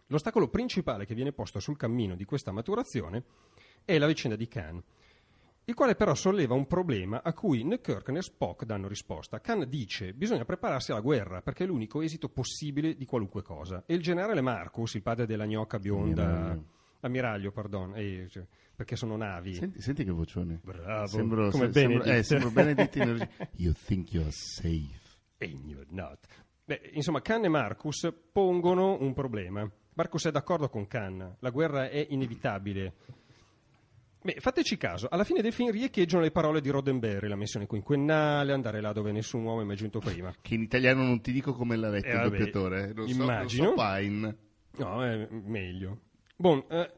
L'ostacolo 0.06 0.48
principale 0.48 1.04
che 1.04 1.14
viene 1.14 1.32
posto 1.32 1.60
sul 1.60 1.76
cammino 1.76 2.16
di 2.16 2.25
questa 2.25 2.50
maturazione 2.50 3.25
è 3.84 3.98
la 3.98 4.06
vicenda 4.06 4.37
di 4.37 4.48
Khan, 4.48 4.82
il 5.68 5.75
quale 5.75 5.94
però 5.94 6.14
solleva 6.14 6.54
un 6.54 6.66
problema 6.66 7.22
a 7.22 7.34
cui 7.34 7.62
né 7.62 7.80
Kirk 7.82 8.08
né 8.08 8.22
Spock 8.22 8.64
danno 8.64 8.88
risposta. 8.88 9.38
Khan 9.40 9.68
dice 9.68 10.14
bisogna 10.14 10.46
prepararsi 10.46 10.92
alla 10.92 11.00
guerra 11.02 11.42
perché 11.42 11.64
è 11.64 11.66
l'unico 11.66 12.00
esito 12.00 12.30
possibile 12.30 12.94
di 12.96 13.04
qualunque 13.04 13.42
cosa. 13.42 13.82
E 13.87 13.92
il 13.94 14.00
generale 14.00 14.40
Marcus, 14.40 14.94
il 14.94 15.02
padre 15.02 15.26
della 15.26 15.44
gnocca 15.46 15.78
bionda, 15.78 16.22
Ammiraglio. 16.25 16.64
ammiraglio, 17.00 17.50
pardon, 17.52 17.92
eh, 17.96 18.26
cioè, 18.30 18.46
perché 18.75 18.96
sono 18.96 19.16
navi. 19.16 19.54
Senti, 19.54 19.80
senti 19.82 20.04
che 20.04 20.10
vocione. 20.10 20.58
Bravo, 20.64 21.06
Sembro, 21.06 21.50
come 21.50 21.66
se- 21.66 21.72
sembro, 21.80 21.98
Benedict. 21.98 22.16
eh, 22.16 22.22
sembro 22.22 22.50
Benedict. 22.50 23.28
You 23.56 23.72
think 23.75 24.12
you're 24.14 24.30
safe. 24.30 25.00
And 25.40 25.66
you're 25.66 25.87
not. 25.90 26.18
Beh, 26.64 26.90
insomma, 26.94 27.20
Khan 27.20 27.44
e 27.44 27.48
Marcus 27.48 28.10
pongono 28.32 28.96
un 29.00 29.12
problema. 29.12 29.70
Marcus 29.94 30.26
è 30.26 30.30
d'accordo 30.30 30.68
con 30.68 30.87
Khan, 30.87 31.37
la 31.40 31.50
guerra 31.50 31.90
è 31.90 32.06
inevitabile. 32.10 32.94
Beh, 34.20 34.37
fateci 34.40 34.76
caso, 34.76 35.06
alla 35.08 35.25
fine 35.25 35.40
del 35.42 35.52
film 35.52 35.70
riecheggiano 35.70 36.22
le 36.22 36.30
parole 36.32 36.60
di 36.60 36.70
Roddenberry, 36.70 37.28
la 37.28 37.37
missione 37.37 37.66
quinquennale, 37.66 38.52
andare 38.52 38.80
là 38.80 38.92
dove 38.92 39.12
nessun 39.12 39.44
uomo 39.44 39.60
è 39.60 39.64
mai 39.64 39.76
giunto 39.76 40.00
prima. 40.00 40.34
Che 40.40 40.54
in 40.54 40.62
italiano 40.62 41.02
non 41.04 41.20
ti 41.20 41.30
dico 41.32 41.52
come 41.52 41.76
l'ha 41.76 41.88
letto 41.88 42.06
Eh, 42.08 42.10
il 42.10 42.16
vabbè, 42.18 42.28
doppiatore. 42.37 42.88
eh. 42.88 42.92
Non 42.94 43.08
so- 43.08 43.22
immagino. 43.22 43.64
Non 43.64 43.76
so, 43.78 43.84
Pine. 43.96 44.37
No, 44.78 45.04
è 45.04 45.28
meglio. 45.30 46.00
Bon, 46.37 46.64
eh, 46.68 46.92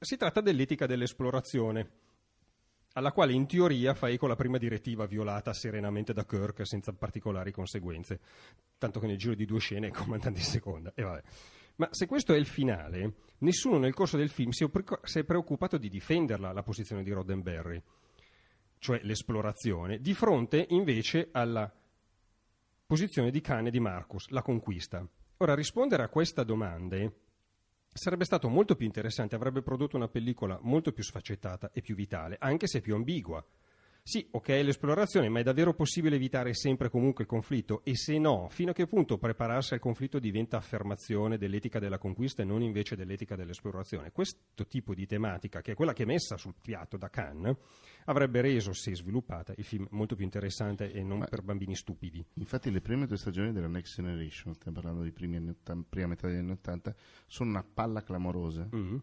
si 0.00 0.16
tratta 0.16 0.40
dell'etica 0.40 0.86
dell'esplorazione, 0.86 1.90
alla 2.94 3.12
quale 3.12 3.32
in 3.32 3.46
teoria 3.46 3.94
fa 3.94 4.08
eco 4.08 4.26
la 4.26 4.36
prima 4.36 4.58
direttiva 4.58 5.06
violata 5.06 5.52
serenamente 5.52 6.12
da 6.12 6.24
Kirk 6.24 6.66
senza 6.66 6.92
particolari 6.92 7.50
conseguenze, 7.52 8.20
tanto 8.78 8.98
che 9.00 9.06
nel 9.06 9.16
giro 9.16 9.34
di 9.34 9.44
due 9.46 9.58
scene 9.60 9.88
è 9.88 9.90
comandante 9.90 10.40
in 10.40 10.44
seconda. 10.44 10.92
E 10.94 11.02
vabbè. 11.02 11.22
Ma 11.76 11.88
se 11.90 12.06
questo 12.06 12.32
è 12.32 12.36
il 12.36 12.46
finale, 12.46 13.14
nessuno 13.38 13.78
nel 13.78 13.94
corso 13.94 14.16
del 14.16 14.28
film 14.28 14.50
si 14.50 14.64
è 14.64 15.24
preoccupato 15.24 15.76
di 15.76 15.88
difenderla, 15.88 16.52
la 16.52 16.62
posizione 16.62 17.02
di 17.02 17.10
Roddenberry, 17.10 17.82
cioè 18.78 19.00
l'esplorazione, 19.02 20.00
di 20.00 20.14
fronte 20.14 20.66
invece 20.70 21.28
alla 21.32 21.72
posizione 22.86 23.30
di 23.30 23.40
Khan 23.40 23.66
e 23.66 23.70
di 23.70 23.80
Marcus, 23.80 24.28
la 24.28 24.42
conquista. 24.42 25.06
Ora, 25.38 25.54
rispondere 25.54 26.02
a 26.04 26.08
queste 26.08 26.44
domande 26.44 27.20
sarebbe 27.92 28.24
stato 28.24 28.48
molto 28.48 28.76
più 28.76 28.86
interessante, 28.86 29.34
avrebbe 29.34 29.62
prodotto 29.62 29.96
una 29.96 30.08
pellicola 30.08 30.58
molto 30.62 30.92
più 30.92 31.02
sfaccettata 31.02 31.70
e 31.72 31.80
più 31.80 31.94
vitale, 31.94 32.36
anche 32.38 32.66
se 32.66 32.80
più 32.80 32.94
ambigua. 32.94 33.44
Sì, 34.06 34.28
ok, 34.32 34.48
l'esplorazione, 34.48 35.30
ma 35.30 35.40
è 35.40 35.42
davvero 35.42 35.72
possibile 35.72 36.16
evitare 36.16 36.52
sempre 36.52 36.90
comunque 36.90 37.24
il 37.24 37.30
conflitto? 37.30 37.80
E 37.84 37.96
se 37.96 38.18
no, 38.18 38.48
fino 38.50 38.72
a 38.72 38.74
che 38.74 38.86
punto 38.86 39.16
prepararsi 39.16 39.72
al 39.72 39.80
conflitto 39.80 40.18
diventa 40.18 40.58
affermazione 40.58 41.38
dell'etica 41.38 41.78
della 41.78 41.96
conquista 41.96 42.42
e 42.42 42.44
non 42.44 42.60
invece 42.60 42.96
dell'etica 42.96 43.34
dell'esplorazione? 43.34 44.12
Questo 44.12 44.66
tipo 44.66 44.92
di 44.94 45.06
tematica, 45.06 45.62
che 45.62 45.72
è 45.72 45.74
quella 45.74 45.94
che 45.94 46.02
è 46.02 46.06
messa 46.06 46.36
sul 46.36 46.52
piatto 46.60 46.98
da 46.98 47.08
Cannes, 47.08 47.56
avrebbe 48.04 48.42
reso, 48.42 48.74
se 48.74 48.94
sviluppata, 48.94 49.54
il 49.56 49.64
film 49.64 49.86
molto 49.92 50.16
più 50.16 50.24
interessante 50.26 50.92
e 50.92 51.02
non 51.02 51.20
Ma- 51.20 51.24
per 51.24 51.40
bambini 51.40 51.74
stupidi. 51.74 52.22
Infatti 52.34 52.70
le 52.70 52.82
prime 52.82 53.06
due 53.06 53.16
stagioni 53.16 53.52
della 53.52 53.68
Next 53.68 53.94
Generation, 53.94 54.52
stiamo 54.52 54.76
parlando 54.76 55.02
di 55.02 55.12
primi 55.12 55.36
anni 55.36 55.48
80, 55.48 55.86
prima 55.88 56.08
metà 56.08 56.26
degli 56.26 56.36
anni 56.36 56.50
80, 56.52 56.94
sono 57.26 57.48
una 57.48 57.64
palla 57.64 58.02
clamorosa 58.02 58.68
Mm. 58.74 58.96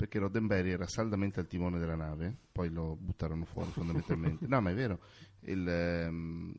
Perché 0.00 0.18
Roddenberry 0.18 0.70
era 0.70 0.86
saldamente 0.86 1.40
al 1.40 1.46
timone 1.46 1.78
della 1.78 1.94
nave, 1.94 2.34
poi 2.50 2.70
lo 2.70 2.96
buttarono 2.96 3.44
fuori 3.44 3.70
fondamentalmente. 3.70 4.46
No, 4.48 4.58
ma 4.62 4.70
è 4.70 4.74
vero. 4.74 4.98
Il, 5.40 5.68
ehm, 5.68 6.54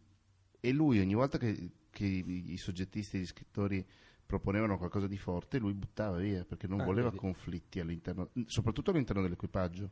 e 0.60 0.72
lui 0.72 1.00
ogni 1.00 1.16
volta 1.16 1.40
che, 1.40 1.72
che 1.90 2.06
i, 2.06 2.52
i 2.52 2.58
soggettisti, 2.58 3.18
gli 3.18 3.26
scrittori 3.26 3.84
proponevano 4.24 4.78
qualcosa 4.78 5.08
di 5.08 5.18
forte, 5.18 5.58
lui 5.58 5.74
buttava 5.74 6.18
via 6.18 6.46
perché 6.46 6.68
non 6.68 6.82
Ah, 6.82 6.86
voleva 6.86 7.08
vedi. 7.10 7.18
conflitti 7.20 7.80
all'interno, 7.80 8.30
soprattutto 8.46 8.92
all'interno 8.92 9.24
dell'equipaggio, 9.24 9.90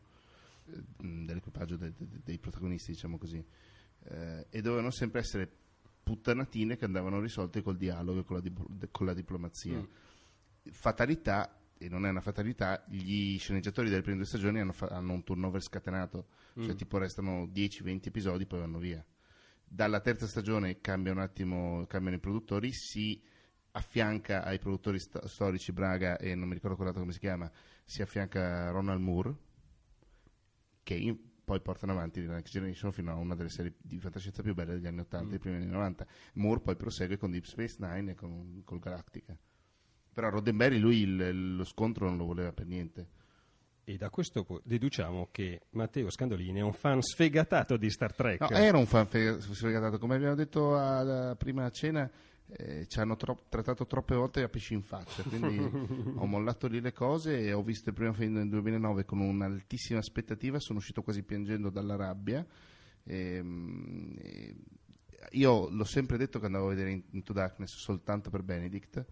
eh, 0.68 1.03
mh, 1.03 1.25
dell'equipaggio 1.25 1.75
de- 1.75 1.94
de- 1.98 2.22
dei 2.24 2.38
protagonisti, 2.38 2.91
diciamo 2.91 3.18
così. 3.18 3.44
Eh, 4.03 4.46
e 4.48 4.62
dovevano 4.62 4.91
sempre 4.91 5.22
essere 5.22 5.51
puttanatine 6.03 6.77
che 6.77 6.86
andavano 6.86 7.20
risolte 7.20 7.63
col 7.63 7.77
dialogo 7.77 8.20
e 8.20 8.24
con 8.25 8.36
la, 8.36 8.41
dip- 8.44 8.88
con 8.91 9.08
la 9.08 9.15
diplomazia 9.15 9.79
Mm. 9.79 9.86
fatalità, 10.72 11.59
e 11.82 11.88
non 11.90 12.06
è 12.06 12.10
una 12.10 12.20
fatalità, 12.22 12.84
gli 12.90 13.40
sceneggiatori 13.40 13.90
delle 13.90 14.02
prime 14.02 14.18
due 14.18 14.26
stagioni 14.26 14.60
hanno, 14.60 14.74
fa- 14.74 14.88
hanno 14.90 15.14
un 15.14 15.24
turnover 15.24 15.62
scatenato, 15.62 16.28
cioè 16.56 16.74
Mm. 16.74 16.76
tipo 16.76 16.98
restano 16.98 17.48
10-20 17.48 18.10
episodi 18.10 18.46
poi 18.46 18.60
vanno 18.60 18.78
via. 18.80 19.04
Dalla 19.64 20.02
terza 20.02 20.28
stagione 20.28 20.82
cambia 20.82 21.12
un 21.14 21.20
attimo, 21.20 21.86
cambiano 21.88 22.18
i 22.18 22.20
produttori, 22.20 22.72
si 22.74 23.22
affianca 23.72 24.44
ai 24.44 24.60
produttori 24.60 25.00
sto- 25.00 25.26
storici 25.28 25.72
Braga 25.72 26.18
e 26.18 26.36
non 26.36 26.48
mi 26.50 26.54
ricordo 26.56 26.76
quell'altro 26.76 27.04
come 27.04 27.14
si 27.14 27.20
chiama, 27.20 27.50
si 27.86 28.02
affianca 28.02 28.72
Ronald 28.72 29.00
Moore, 29.02 29.36
che 30.84 30.96
in- 30.96 31.18
poi 31.46 31.62
portano 31.62 31.94
avanti 31.94 32.24
la 32.26 32.34
Next 32.36 32.52
Generation 32.54 32.92
fino 32.92 33.12
a 33.12 33.16
una 33.16 33.34
delle 33.36 33.50
serie 33.50 33.74
di 33.82 34.00
fantascienza 34.00 34.44
più 34.44 34.54
belle 34.54 34.74
degli 34.74 34.86
anni 34.86 35.00
80 35.00 35.34
e 35.34 35.38
Mm. 35.38 35.40
primi 35.42 35.56
anni 35.56 35.66
90. 35.68 36.06
Moore 36.34 36.60
poi 36.62 36.76
prosegue 36.76 37.18
con 37.18 37.32
Deep 37.32 37.46
Space 37.46 37.78
Nine 37.80 38.12
e 38.12 38.16
con, 38.16 38.62
col 38.66 38.80
Galactica. 38.80 39.36
Però 40.13 40.30
Roddenberry 40.30 40.78
lui 40.80 41.01
il- 41.01 41.56
lo 41.56 41.63
scontro 41.63 42.08
non 42.08 42.18
lo 42.18 42.25
voleva 42.25 42.51
per 42.51 42.66
niente. 42.66 43.08
E 43.84 43.98
da 43.98 44.10
questo 44.10 44.62
deduciamo 44.63 45.30
che 45.32 45.62
Matteo 45.72 46.10
Scandolini 46.12 46.60
è 46.60 46.63
un 46.63 46.74
fan 46.74 47.01
sfegatato 47.01 47.75
di 47.78 47.89
Star 47.89 48.13
Trek. 48.13 48.42
No, 48.42 48.50
era 48.50 48.78
un 48.78 48.86
fan 48.86 49.08
fe- 49.08 49.42
sfegatato, 49.42 49.98
come 49.98 50.16
abbiamo 50.16 50.36
detto 50.36 50.78
alla 50.78 51.36
prima 51.36 51.68
cena, 51.72 52.08
eh, 52.51 52.86
ci 52.88 53.00
hanno 53.00 53.16
tro- 53.16 53.46
trattato 53.50 53.88
troppe 53.88 54.13
volte 54.16 54.44
a 54.44 54.50
pesci 54.50 54.74
in 54.75 54.84
faccia, 54.84 55.24
quindi 55.24 55.58
ho 56.18 56.25
mollato 56.28 56.68
lì 56.68 56.82
le 56.82 56.94
cose 56.94 57.39
e 57.39 57.51
ho 57.54 57.63
visto 57.63 57.89
il 57.89 57.96
primo 57.96 58.13
film 58.13 58.34
nel 58.36 58.50
2009 58.50 59.06
con 59.06 59.22
un'altissima 59.22 59.98
aspettativa, 60.00 60.60
sono 60.60 60.78
uscito 60.80 61.01
quasi 61.01 61.24
piangendo 61.24 61.70
dalla 61.72 61.96
rabbia. 61.96 62.46
E, 63.04 63.39
mm, 63.42 64.18
e 64.18 64.56
io 65.32 65.68
l'ho 65.70 65.84
sempre 65.84 66.18
detto 66.18 66.39
che 66.39 66.46
andavo 66.46 66.66
a 66.68 66.70
vedere 66.70 67.01
Into 67.12 67.34
Darkness 67.34 67.75
soltanto 67.75 68.30
per 68.30 68.44
Benedict 68.44 69.04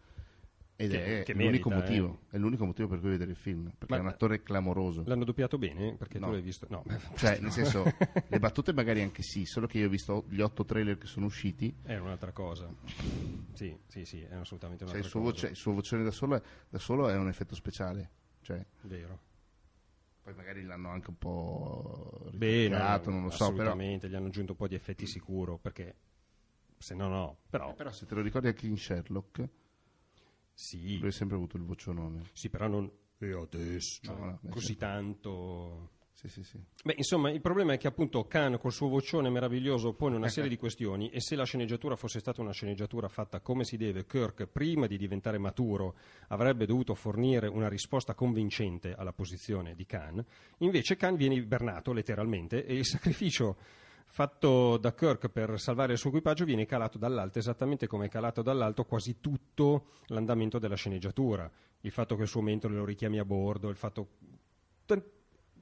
ed 0.80 0.92
Che- 0.92 1.22
è, 1.22 1.24
che 1.24 1.34
l'unico 1.34 1.70
merita, 1.70 1.92
motivo, 1.92 2.20
è 2.30 2.38
l'unico 2.38 2.66
motivo 2.66 2.88
per 2.88 3.00
cui 3.00 3.10
vedere 3.10 3.32
il 3.32 3.36
film, 3.36 3.64
perché 3.78 3.86
Ma- 3.90 3.98
è 3.98 4.00
un 4.00 4.08
attore 4.08 4.44
clamoroso. 4.44 5.04
L'hanno 5.06 5.26
doppiato 5.26 5.58
bene? 5.58 5.96
Perché 5.98 6.20
No. 6.20 6.28
tu 6.28 6.32
l'hai 6.34 6.42
visto? 6.42 6.68
No, 6.70 6.84
Cioè, 7.16 7.40
nel 7.40 7.52
senso, 7.52 7.84
le 8.30 8.40
battute 8.40 8.74
magari 8.74 9.02
anche 9.02 9.24
sì, 9.24 9.46
solo 9.46 9.66
che 9.68 9.80
io 9.80 9.88
ho 9.88 9.90
visto 9.90 10.26
gli 10.30 10.40
otto 10.40 10.64
trailer 10.66 10.98
che 11.00 11.08
sono 11.08 11.26
usciti, 11.26 11.76
è 11.82 11.98
un'altra 11.98 12.32
cosa. 12.32 12.72
Sì, 13.54 13.76
sì, 13.88 14.06
sì, 14.06 14.22
è 14.22 14.36
assolutamente 14.36 14.86
cioè 14.86 14.98
un'altra 14.98 14.98
il 15.00 15.06
suo, 15.06 15.20
cosa. 15.22 15.32
voce, 15.32 15.48
il 15.48 15.56
suo 15.56 15.74
vocione 15.74 16.04
da 16.04 16.12
solo, 16.12 16.42
da 16.70 16.78
solo 16.78 17.10
è 17.10 17.18
un 17.18 17.28
effetto 17.28 17.56
speciale. 17.56 18.10
Cioè, 18.42 18.64
Vero. 18.82 19.20
poi 20.22 20.34
magari 20.36 20.64
l'hanno 20.64 20.90
anche 20.90 21.10
un 21.10 21.18
po' 21.18 22.30
ritoccato, 22.38 23.10
non 23.10 23.24
lo 23.24 23.30
so, 23.32 23.52
però, 23.52 23.72
assolutamente, 23.72 24.08
gli 24.10 24.14
hanno 24.16 24.28
aggiunto 24.28 24.52
un 24.52 24.58
po' 24.60 24.68
di 24.68 24.76
effetti 24.76 25.08
sicuro, 25.08 25.58
perché 25.58 25.96
se 26.78 26.94
no 26.94 27.08
no, 27.08 27.38
però 27.50 27.72
eh, 27.72 27.74
però 27.74 27.92
se 27.92 28.06
te 28.06 28.14
lo 28.14 28.22
ricordi 28.22 28.48
anche 28.48 28.68
in 28.68 28.78
Sherlock, 28.78 29.50
sì, 30.60 30.98
lui 30.98 31.10
ha 31.10 31.12
sempre 31.12 31.36
avuto 31.36 31.56
il 31.56 31.64
vocionone. 31.64 32.24
sì, 32.34 32.50
però 32.50 32.68
non 32.68 32.90
e 33.20 33.32
adesso, 33.32 34.00
cioè, 34.02 34.16
No, 34.16 34.26
no, 34.26 34.40
così 34.50 34.78
certo. 34.78 34.86
tanto 34.86 35.90
Sì, 36.14 36.30
sì, 36.30 36.44
sì. 36.44 36.60
Beh, 36.84 36.96
insomma, 36.98 37.30
il 37.30 37.42
problema 37.42 37.74
è 37.74 37.78
che 37.78 37.86
appunto 37.88 38.26
Khan 38.26 38.58
col 38.58 38.72
suo 38.72 38.88
vocione 38.88 39.30
meraviglioso 39.30 39.94
pone 39.94 40.16
Eh, 40.16 40.18
una 40.18 40.30
serie 40.30 40.50
di 40.50 40.58
questioni 40.58 41.10
e 41.10 41.22
se 41.22 41.36
la 41.36 41.44
sceneggiatura 41.44 41.96
fosse 41.96 42.20
stata 42.20 42.42
una 42.42 42.54
sceneggiatura 42.54 43.08
fatta 43.08 43.40
come 43.40 43.64
si 43.64 43.78
deve, 43.78 44.06
Kirk 44.08 44.48
prima 44.48 44.88
di 44.88 44.98
diventare 44.98 45.38
maturo 45.38 45.96
avrebbe 46.30 46.66
dovuto 46.66 46.96
fornire 46.96 47.46
una 47.48 47.68
risposta 47.70 48.16
convincente 48.16 48.96
alla 48.96 49.14
posizione 49.14 49.76
di 49.76 49.86
Khan. 49.86 50.24
Invece 50.60 50.96
Khan 50.96 51.16
viene 51.16 51.36
ibernato 51.36 51.94
letteralmente 51.94 52.66
e 52.66 52.74
il 52.76 52.86
sacrificio 52.86 53.58
fatto 54.10 54.78
da 54.78 54.94
Kirk 54.94 55.30
per 55.30 55.60
salvare 55.60 55.94
il 55.94 56.00
suo 56.00 56.10
equipaggio 56.10 56.46
viene 56.46 56.66
calato 56.66 56.98
dall'alto, 56.98 57.40
esattamente 57.40 57.88
come 57.88 58.08
è 58.08 58.10
calato 58.10 58.42
dall'alto 58.42 58.86
quasi 58.86 59.20
tutto 59.20 59.92
l'andamento 60.08 60.60
della 60.60 60.76
sceneggiatura. 60.76 61.50
Il 61.82 61.92
fatto 61.92 62.16
che 62.16 62.24
il 62.24 62.28
suo 62.28 62.42
mentore 62.42 62.74
lo 62.74 62.86
richiami 62.86 63.20
a 63.20 63.26
bordo, 63.26 63.70
il 63.70 63.76
fatto 63.76 64.08
tan- 64.86 65.04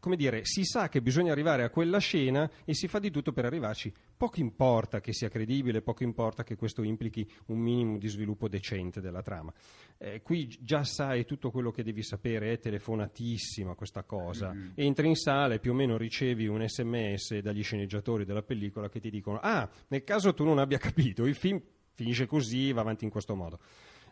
come 0.05 0.17
dire, 0.17 0.45
si 0.45 0.63
sa 0.63 0.87
che 0.87 1.01
bisogna 1.01 1.31
arrivare 1.31 1.63
a 1.63 1.71
quella 1.71 1.97
scena 1.97 2.47
e 2.63 2.75
si 2.75 2.87
fa 2.87 2.99
di 2.99 3.09
tutto 3.09 3.31
per 3.33 3.43
arrivarci. 3.45 3.91
Poco 4.15 4.39
importa 4.39 5.01
che 5.01 5.13
sia 5.13 5.29
credibile, 5.29 5.81
poco 5.81 6.03
importa 6.03 6.43
che 6.43 6.55
questo 6.55 6.83
implichi 6.83 7.27
un 7.47 7.57
minimo 7.57 7.97
di 7.97 8.07
sviluppo 8.07 8.47
decente 8.47 9.01
della 9.01 9.23
trama. 9.23 9.51
Eh, 9.97 10.21
qui 10.21 10.47
già 10.61 10.83
sai 10.83 11.25
tutto 11.25 11.49
quello 11.49 11.71
che 11.71 11.81
devi 11.81 12.03
sapere, 12.03 12.51
è 12.51 12.59
telefonatissima 12.59 13.73
questa 13.73 14.03
cosa. 14.03 14.51
Entri 14.75 15.07
in 15.07 15.15
sala 15.15 15.55
e 15.55 15.59
più 15.59 15.71
o 15.71 15.73
meno 15.73 15.97
ricevi 15.97 16.45
un 16.45 16.63
sms 16.63 17.39
dagli 17.39 17.63
sceneggiatori 17.63 18.25
della 18.25 18.43
pellicola 18.43 18.87
che 18.87 18.99
ti 18.99 19.09
dicono: 19.09 19.39
Ah, 19.41 19.67
nel 19.87 20.03
caso 20.03 20.35
tu 20.35 20.43
non 20.43 20.59
abbia 20.59 20.77
capito, 20.77 21.25
il 21.25 21.33
film 21.33 21.59
finisce 21.95 22.27
così, 22.27 22.71
va 22.73 22.81
avanti 22.81 23.05
in 23.05 23.09
questo 23.09 23.33
modo. 23.33 23.57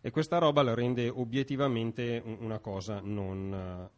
E 0.01 0.09
questa 0.09 0.39
roba 0.39 0.63
la 0.63 0.73
rende 0.73 1.07
obiettivamente 1.07 2.19
un- 2.25 2.37
una 2.39 2.57
cosa 2.57 2.99
non, 2.99 3.89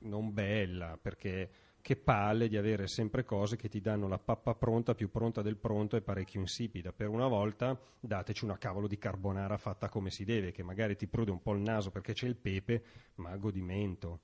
non 0.00 0.32
bella, 0.32 0.98
perché 1.00 1.50
che 1.84 1.96
palle 1.96 2.48
di 2.48 2.56
avere 2.56 2.86
sempre 2.86 3.24
cose 3.24 3.56
che 3.56 3.68
ti 3.68 3.80
danno 3.82 4.08
la 4.08 4.18
pappa 4.18 4.54
pronta, 4.54 4.94
più 4.94 5.10
pronta 5.10 5.42
del 5.42 5.56
pronto 5.58 5.96
e 5.96 6.00
parecchio 6.00 6.40
insipida. 6.40 6.92
Per 6.92 7.08
una 7.08 7.26
volta 7.28 7.78
dateci 8.00 8.44
una 8.44 8.56
cavolo 8.56 8.86
di 8.86 8.96
carbonara 8.96 9.58
fatta 9.58 9.90
come 9.90 10.10
si 10.10 10.24
deve, 10.24 10.50
che 10.50 10.62
magari 10.62 10.96
ti 10.96 11.06
prude 11.06 11.30
un 11.30 11.42
po' 11.42 11.52
il 11.52 11.60
naso 11.60 11.90
perché 11.90 12.14
c'è 12.14 12.26
il 12.26 12.36
pepe, 12.36 12.84
ma 13.16 13.30
a 13.32 13.36
godimento. 13.36 14.20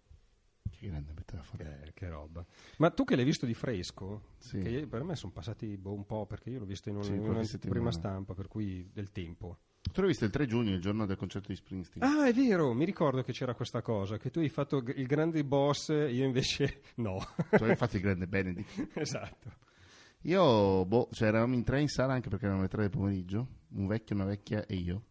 Che 0.71 0.87
grande 0.89 1.13
metafora. 1.13 1.83
Eh, 1.83 1.93
che 1.93 2.09
roba. 2.09 2.43
Ma 2.79 2.89
tu 2.91 3.05
che 3.05 3.15
l'hai 3.15 3.25
visto 3.27 3.45
di 3.45 3.53
fresco, 3.55 4.23
Sì. 4.39 4.87
per 4.89 5.03
me 5.03 5.15
sono 5.15 5.33
passati 5.33 5.77
boh, 5.77 5.93
un 5.93 6.07
po', 6.07 6.25
perché 6.25 6.49
io 6.49 6.61
l'ho 6.61 6.65
visto 6.65 6.89
in, 6.89 6.97
un- 6.97 7.03
Sì, 7.03 7.13
in 7.13 7.29
una 7.29 7.45
prima 7.69 7.91
stampa, 7.93 8.33
per 8.33 8.49
cui 8.49 8.89
del 8.91 9.11
tempo. 9.13 9.59
Tu 9.93 10.01
l'hai 10.01 10.09
visto 10.11 10.25
il 10.25 10.31
3 10.31 10.47
giugno, 10.47 10.73
il 10.75 10.81
giorno 10.81 11.05
del 11.07 11.17
concerto 11.17 11.49
di 11.49 11.57
Springsteen. 11.57 12.05
Ah, 12.07 12.27
è 12.29 12.33
vero, 12.33 12.73
mi 12.75 12.85
ricordo 12.85 13.23
che 13.23 13.33
c'era 13.33 13.55
questa 13.55 13.83
cosa, 13.83 14.19
che 14.19 14.31
tu 14.31 14.39
hai 14.39 14.49
fatto 14.49 14.79
il 14.95 15.07
grande 15.07 15.43
boss, 15.45 15.89
io 15.89 16.25
invece 16.25 16.83
no. 16.97 17.19
Tu 17.51 17.65
hai 17.65 17.75
fatto 17.77 17.97
il 17.97 18.03
grande 18.03 18.27
Benedict. 18.29 18.89
esatto. 18.99 19.51
Io, 20.25 20.85
boh, 20.85 21.09
cioè 21.13 21.29
eravamo 21.29 21.55
in 21.55 21.65
tre 21.65 21.81
in 21.81 21.89
sala 21.89 22.13
anche 22.13 22.29
perché 22.29 22.45
erano 22.45 22.61
le 22.61 22.69
tre 22.69 22.83
del 22.83 22.91
pomeriggio, 22.91 23.47
un 23.71 23.87
vecchio, 23.87 24.15
una 24.15 24.27
vecchia 24.27 24.65
e 24.67 24.75
io. 24.77 25.03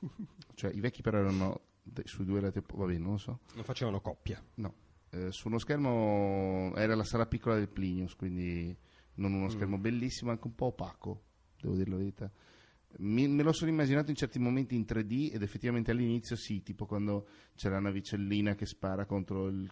Cioè 0.54 0.70
i 0.74 0.80
vecchi 0.80 1.00
però 1.00 1.16
erano 1.18 1.60
sui 2.04 2.26
due 2.26 2.38
lati, 2.42 2.60
va 2.74 2.84
bene, 2.84 2.98
non 2.98 3.12
lo 3.12 3.16
so. 3.16 3.40
Non 3.54 3.64
facevano 3.64 4.00
coppia. 4.02 4.42
No, 4.56 4.74
Eh, 5.08 5.32
su 5.32 5.48
uno 5.48 5.58
schermo 5.58 6.72
era 6.76 6.94
la 6.94 7.04
sala 7.04 7.24
piccola 7.24 7.54
del 7.54 7.68
Plinius, 7.68 8.14
quindi 8.14 8.76
non 9.14 9.32
uno 9.32 9.48
schermo 9.48 9.78
bellissimo, 9.78 10.30
anche 10.30 10.46
un 10.46 10.54
po' 10.54 10.66
opaco, 10.66 11.22
devo 11.58 11.74
dire 11.76 11.88
la 11.90 11.96
verità. 11.96 12.30
Mi- 12.98 13.28
me 13.28 13.42
lo 13.44 13.52
sono 13.52 13.70
immaginato 13.70 14.10
in 14.10 14.16
certi 14.16 14.38
momenti 14.38 14.74
in 14.74 14.84
3D 14.84 15.30
ed 15.32 15.42
effettivamente 15.42 15.90
all'inizio 15.92 16.34
sì, 16.36 16.62
tipo 16.62 16.86
quando 16.86 17.28
c'è 17.54 17.68
la 17.68 17.78
navicellina 17.78 18.54
che 18.56 18.66
spara 18.66 19.04
contro 19.06 19.46
il 19.46 19.70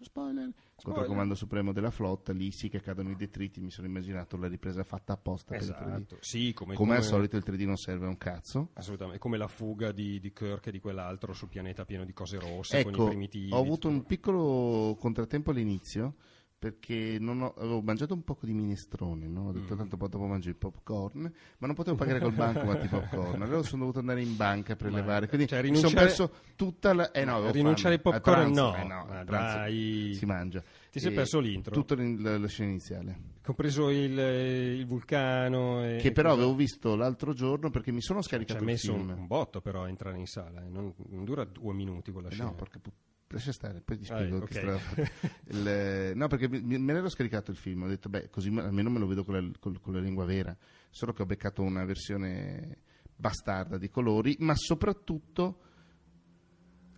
spoiler, 0.00 0.44
contro 0.44 0.50
il 0.50 0.54
Spoiler. 0.76 1.06
comando 1.06 1.34
supremo 1.34 1.72
della 1.72 1.90
flotta, 1.90 2.32
lì 2.32 2.50
sì 2.50 2.68
che 2.68 2.80
cadono 2.80 3.10
i 3.10 3.16
detriti, 3.16 3.60
mi 3.60 3.70
sono 3.70 3.86
immaginato 3.86 4.36
la 4.36 4.48
ripresa 4.48 4.82
fatta 4.84 5.12
apposta 5.12 5.54
per 5.56 5.62
il 5.62 5.68
3D. 5.68 5.86
Esatto. 5.86 6.18
Sì, 6.20 6.52
come, 6.54 6.74
Come 6.74 6.96
al 6.96 7.02
solito 7.04 7.36
il 7.36 7.44
3D 7.46 7.64
non 7.64 7.76
serve 7.76 8.06
a 8.06 8.08
un 8.08 8.18
cazzo. 8.18 8.70
Assolutamente, 8.74 9.18
come 9.20 9.36
la 9.36 9.48
fuga 9.48 9.92
di, 9.92 10.18
di 10.18 10.32
Kirk 10.32 10.66
e 10.66 10.70
di 10.72 10.80
quell'altro 10.80 11.32
sul 11.32 11.48
pianeta 11.48 11.84
pieno 11.84 12.04
di 12.04 12.12
cose 12.12 12.38
rosse 12.38 12.82
con 12.82 12.92
i 12.92 12.96
Ecco, 12.96 13.06
primitivi. 13.06 13.52
ho 13.52 13.58
avuto 13.60 13.88
tutto. 13.88 13.88
un 13.94 14.04
piccolo 14.04 14.96
contrattempo 14.98 15.52
all'inizio 15.52 16.14
perché 16.58 17.18
non 17.20 17.42
ho- 17.42 17.54
avevo 17.58 17.82
mangiato 17.82 18.14
un 18.14 18.22
po' 18.24 18.36
di 18.40 18.52
minestrone, 18.54 19.26
no? 19.28 19.48
ho 19.48 19.52
detto 19.52 19.74
Mm. 19.74 19.78
tanto 19.78 19.96
poi 19.96 20.08
dopo 20.08 20.26
mangio 20.26 20.48
il 20.48 20.56
popcorn, 20.56 21.30
ma 21.58 21.66
non 21.66 21.76
potevo 21.76 21.96
pagare 21.96 22.18
col 22.20 22.32
bancomat 22.32 22.84
i 22.84 22.88
popcorn, 22.88 23.42
allora 23.42 23.62
sono 23.62 23.80
dovuto 23.82 23.98
andare 24.00 24.22
in 24.22 24.36
banca 24.36 24.72
a 24.72 24.76
prelevare, 24.76 25.28
quindi 25.28 25.46
cioè, 25.46 25.60
mi 25.62 25.76
sono 25.76 25.88
rinunciare- 25.88 26.06
perso 26.06 26.32
tutta 26.56 26.94
la... 26.94 27.10
Eh 27.12 27.24
no, 27.24 27.50
Rinunciare 27.50 27.94
ai 27.96 28.00
popcorn 28.00 28.50
no. 28.52 28.74
eh 28.74 28.84
no, 28.84 29.06
a 29.08 29.24
pranzo 29.24 29.56
dai. 29.58 30.14
si 30.14 30.24
mangia. 30.26 30.62
Ti 30.90 31.00
sei 31.00 31.12
perso 31.12 31.40
l'intro. 31.40 31.74
Tutta 31.74 31.94
la, 31.94 32.38
la 32.38 32.48
scena 32.48 32.70
iniziale. 32.70 33.34
Compreso 33.42 33.90
il, 33.90 34.18
il 34.18 34.86
vulcano. 34.86 35.84
E, 35.84 35.98
Che 36.00 36.08
e 36.08 36.12
però 36.12 36.30
cosa- 36.30 36.40
avevo 36.40 36.56
visto 36.56 36.96
l'altro 36.96 37.34
giorno 37.34 37.68
perché 37.70 37.92
mi 37.92 38.00
sono 38.00 38.20
Ci 38.22 38.28
scaricato 38.28 38.58
ha 38.58 38.62
il 38.62 38.66
messo 38.66 38.94
film. 38.94 39.10
un, 39.10 39.18
un 39.18 39.26
botto 39.26 39.60
però 39.60 39.82
a 39.84 39.88
entrare 39.88 40.16
in 40.18 40.26
sala, 40.26 40.64
eh, 40.64 40.68
non, 40.68 40.92
non 41.10 41.24
dura 41.24 41.44
due 41.44 41.74
minuti 41.74 42.10
quella 42.12 42.28
Eh 42.28 42.32
scena. 42.32 42.48
No, 42.48 42.54
porca 42.54 42.78
pu- 42.80 42.90
lascia 43.28 43.52
stare, 43.52 43.80
poi 43.80 43.98
ti 43.98 44.10
Ah, 44.10 44.16
spiego 44.16 44.36
ok. 44.38 44.44
che 44.46 44.54
strada 44.54 44.76
ha 44.76 44.78
fatto. 44.78 45.02
Il- 45.50 46.12
no, 46.14 46.28
perché 46.28 46.48
mi- 46.48 46.78
me 46.78 46.92
l'ero 46.92 47.08
scaricato 47.08 47.50
il 47.50 47.56
film, 47.56 47.82
ho 47.82 47.88
detto, 47.88 48.08
beh, 48.08 48.30
così 48.30 48.50
me- 48.50 48.62
almeno 48.62 48.90
me 48.90 48.98
lo 48.98 49.06
vedo 49.06 49.24
con 49.24 49.34
la, 49.34 49.50
col- 49.58 49.80
con 49.80 49.94
la 49.94 50.00
lingua 50.00 50.24
vera. 50.24 50.56
Solo 50.90 51.12
che 51.12 51.22
ho 51.22 51.26
beccato 51.26 51.62
una 51.62 51.84
versione 51.84 52.78
bastarda 53.16 53.78
di 53.78 53.88
colori, 53.88 54.36
ma 54.40 54.54
soprattutto 54.54 55.60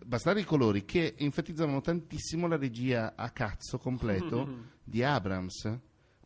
bastardi 0.05 0.41
di 0.41 0.45
colori 0.45 0.85
che 0.85 1.15
enfatizzavano 1.17 1.81
tantissimo 1.81 2.47
la 2.47 2.57
regia 2.57 3.15
a 3.15 3.29
cazzo 3.31 3.77
completo 3.77 4.65
di 4.83 5.03
Abrams. 5.03 5.79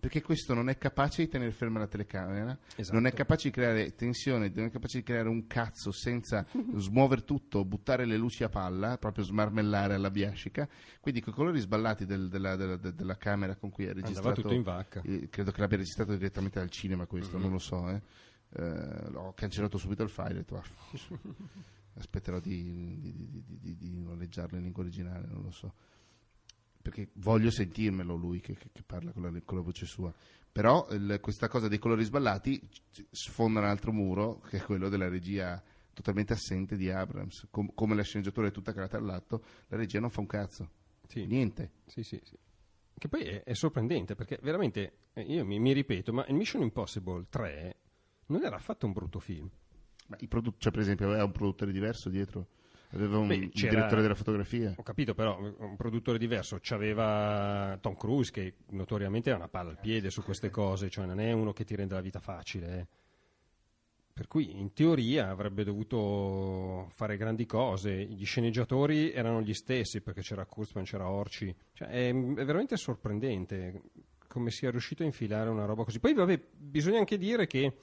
Perché 0.03 0.21
questo 0.21 0.53
non 0.53 0.67
è 0.67 0.77
capace 0.77 1.23
di 1.23 1.29
tenere 1.29 1.51
ferma 1.51 1.79
la 1.79 1.87
telecamera, 1.87 2.57
Esatto. 2.75 2.93
non 2.93 3.07
è 3.07 3.13
capace 3.13 3.47
di 3.47 3.53
creare 3.53 3.95
tensione, 3.95 4.51
non 4.53 4.65
è 4.65 4.69
capace 4.69 4.97
di 4.97 5.03
creare 5.05 5.29
un 5.29 5.47
cazzo 5.47 5.93
senza 5.93 6.45
smuovere 6.75 7.23
tutto, 7.23 7.63
buttare 7.63 8.03
le 8.05 8.17
luci 8.17 8.43
a 8.43 8.49
palla, 8.49 8.97
proprio 8.97 9.23
smarmellare 9.23 9.93
alla 9.93 10.11
biascica. 10.11 10.67
Quindi 10.99 11.21
con 11.21 11.31
i 11.31 11.35
colori 11.37 11.59
sballati 11.61 12.05
del- 12.05 12.27
della, 12.27 12.57
della- 12.57 12.75
de- 12.75 12.93
della 12.93 13.15
camera 13.15 13.55
con 13.55 13.69
cui 13.69 13.85
è 13.85 13.91
Andava 13.91 14.07
registrato, 14.07 14.41
tutto 14.41 14.53
in 14.53 14.63
vacca. 14.63 15.01
eh, 15.05 15.29
credo 15.29 15.51
che 15.51 15.61
l'abbia 15.61 15.77
registrato 15.77 16.11
direttamente 16.11 16.59
dal 16.59 16.69
cinema 16.69 17.05
questo, 17.05 17.37
non 17.37 17.51
lo 17.51 17.59
so. 17.59 17.89
Eh. 17.89 18.01
Eh, 18.55 19.15
ho 19.15 19.33
cancellato 19.33 19.77
subito 19.77 20.03
il 20.03 20.09
file, 20.09 20.31
ho 20.31 20.33
detto, 20.33 20.57
"Ah, 20.57 20.63
aspetterò 21.95 22.39
di, 22.39 22.99
di- 22.99 23.13
di- 23.15 23.43
di- 23.45 23.59
di- 23.61 23.77
di 23.77 24.01
noleggiarlo 24.01 24.57
in 24.57 24.63
lingua 24.63 24.83
originale, 24.83 25.27
non 25.31 25.43
lo 25.43 25.51
so 25.51 25.73
perché 26.83 27.07
voglio 27.13 27.49
sentirmelo 27.49 28.13
lui 28.15 28.41
che, 28.41 28.53
che- 28.55 28.69
che 28.71 28.83
parla 28.85 29.11
con 29.11 29.23
la, 29.23 29.31
con 29.43 29.57
la 29.57 29.63
voce 29.63 29.85
sua. 29.87 30.13
Però 30.51 30.85
il- 30.91 31.17
questa 31.21 31.47
cosa 31.47 31.67
dei 31.67 31.79
colori 31.79 32.03
sballati 32.03 32.61
sfonda 33.09 33.59
un 33.61 33.65
altro 33.65 33.91
muro, 33.91 34.39
che 34.47 34.57
è 34.57 34.61
quello 34.61 34.89
della 34.89 35.07
regia 35.07 35.59
totalmente 35.93 36.33
assente 36.33 36.75
di 36.75 36.89
Abrams. 36.91 37.47
Com- 37.49 37.71
come 37.73 37.95
la 37.95 38.03
sceneggiatura 38.03 38.47
è 38.47 38.51
tutta 38.51 38.73
calata 38.73 38.97
all'atto, 38.97 39.43
la 39.69 39.77
regia 39.77 39.99
non 39.99 40.09
fa 40.11 40.19
un 40.19 40.27
cazzo, 40.27 40.69
Sì. 41.07 41.25
niente. 41.25 41.71
Sì, 41.87 42.03
sì, 42.03 42.19
sì. 42.23 42.37
Che 42.95 43.07
poi 43.07 43.23
è, 43.23 43.43
è 43.43 43.53
sorprendente 43.53 44.13
perché 44.15 44.37
veramente, 44.43 44.93
eh, 45.13 45.21
io 45.21 45.43
mi, 45.45 45.57
mi 45.59 45.71
ripeto, 45.71 46.13
ma 46.13 46.25
il 46.27 46.35
Mission 46.35 46.61
Impossible 46.61 47.25
3 47.29 47.75
non 48.27 48.43
era 48.43 48.55
affatto 48.57 48.85
un 48.85 48.91
brutto 48.93 49.19
film. 49.19 49.49
Ma 50.07 50.17
produ- 50.27 50.55
cioè, 50.57 50.71
per 50.71 50.81
esempio, 50.81 51.07
aveva 51.07 51.23
un 51.23 51.31
produttore 51.31 51.71
diverso 51.71 52.09
dietro, 52.09 52.47
aveva 52.93 53.17
un, 53.17 53.27
Beh, 53.27 53.49
direttore 53.51 54.01
della 54.01 54.15
fotografia. 54.15 54.73
Ho 54.75 54.83
capito, 54.83 55.13
però 55.13 55.39
un 55.39 55.75
produttore 55.75 56.17
diverso 56.17 56.59
c'aveva 56.61 57.77
Tom 57.81 57.95
Cruise 57.95 58.31
che 58.31 58.53
notoriamente 58.69 59.31
ha 59.31 59.35
una 59.35 59.47
palla 59.47 59.71
al 59.71 59.79
piede 59.79 60.09
su 60.09 60.23
queste 60.23 60.49
cose, 60.49 60.89
cioè 60.89 61.05
non 61.05 61.19
è 61.19 61.31
uno 61.31 61.53
che 61.53 61.63
ti 61.63 61.75
rende 61.75 61.93
la 61.95 62.01
vita 62.01 62.19
facile. 62.19 62.77
eh. 62.79 62.87
Per 64.13 64.27
cui 64.27 64.59
in 64.59 64.73
teoria 64.73 65.29
avrebbe 65.29 65.63
dovuto 65.63 66.87
fare 66.91 67.17
grandi 67.17 67.47
cose. 67.47 67.95
Gli 68.05 68.25
sceneggiatori 68.25 69.11
erano 69.11 69.41
gli 69.41 69.55
stessi 69.55 70.01
perché 70.01 70.21
c'era 70.21 70.45
Kurtzman, 70.45 70.83
c'era 70.83 71.09
Orci. 71.09 71.53
Cioè, 71.73 71.87
è, 71.87 72.09
è 72.09 72.13
veramente 72.45 72.77
sorprendente 72.77 73.81
come 74.27 74.51
sia 74.51 74.69
riuscito 74.69 75.01
a 75.01 75.07
infilare 75.07 75.49
una 75.49 75.65
roba 75.65 75.83
così. 75.83 75.99
Poi, 75.99 76.13
vabbè, 76.13 76.39
bisogna 76.55 76.99
anche 76.99 77.17
dire 77.17 77.47
che, 77.47 77.75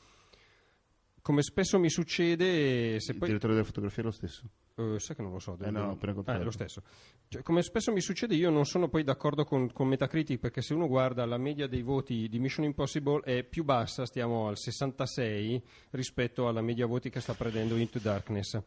come 1.20 1.42
spesso 1.42 1.80
mi 1.80 1.90
succede, 1.90 3.00
se 3.00 3.10
Il 3.10 3.18
poi 3.18 3.26
direttore 3.26 3.54
della 3.54 3.64
fotografia 3.64 4.02
è 4.02 4.06
lo 4.06 4.12
stesso. 4.12 4.44
Eh, 4.80 4.98
sai 4.98 5.16
che 5.16 5.22
non 5.22 5.32
lo 5.32 5.38
so. 5.38 5.56
Eh, 5.60 5.70
no, 5.70 5.88
ho 5.88 5.90
appena 5.92 6.14
Ah, 6.26 6.40
è 6.40 6.42
lo 6.42 6.50
stesso. 6.50 6.82
Cioè, 7.28 7.42
come 7.42 7.62
spesso 7.62 7.92
mi 7.92 8.00
succede, 8.00 8.34
io 8.34 8.50
non 8.50 8.64
sono 8.64 8.88
poi 8.88 9.04
d'accordo 9.04 9.44
con, 9.44 9.72
con 9.72 9.88
Metacritic 9.88 10.38
perché 10.38 10.62
se 10.62 10.74
uno 10.74 10.88
guarda 10.88 11.24
la 11.26 11.38
media 11.38 11.66
dei 11.66 11.82
voti 11.82 12.28
di 12.28 12.38
Mission 12.38 12.64
Impossible 12.64 13.20
è 13.22 13.44
più 13.44 13.64
bassa, 13.64 14.06
stiamo 14.06 14.48
al 14.48 14.56
66 14.56 15.62
rispetto 15.90 16.48
alla 16.48 16.62
media 16.62 16.86
voti 16.86 17.10
che 17.10 17.20
sta 17.20 17.34
prendendo 17.34 17.76
Into 17.76 17.98
Darkness 17.98 18.60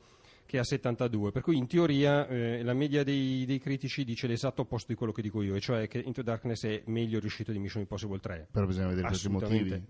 che 0.46 0.58
è 0.58 0.60
a 0.60 0.64
72, 0.66 1.32
per 1.32 1.42
cui 1.42 1.58
in 1.58 1.68
teoria 1.68 2.28
eh, 2.28 2.62
la 2.64 2.74
media 2.74 3.04
dei, 3.04 3.46
dei 3.46 3.60
critici 3.60 4.04
dice 4.04 4.28
l'esatto 4.28 4.64
opposto 4.64 4.92
di 4.92 4.96
quello 4.96 5.14
che 5.14 5.22
dico 5.22 5.42
io, 5.42 5.56
e 5.56 5.60
cioè 5.60 5.88
che 5.88 6.00
Into 6.00 6.22
Darkness 6.22 6.66
è 6.66 6.84
meglio 6.88 7.20
riuscito 7.20 7.52
di 7.52 7.60
Mission 7.60 7.82
Impossible 7.82 8.20
3. 8.20 8.50
Però 8.52 8.66
bisogna 8.66 8.88
vedere 8.88 9.08
quali 9.08 9.30
motivi. 9.30 9.86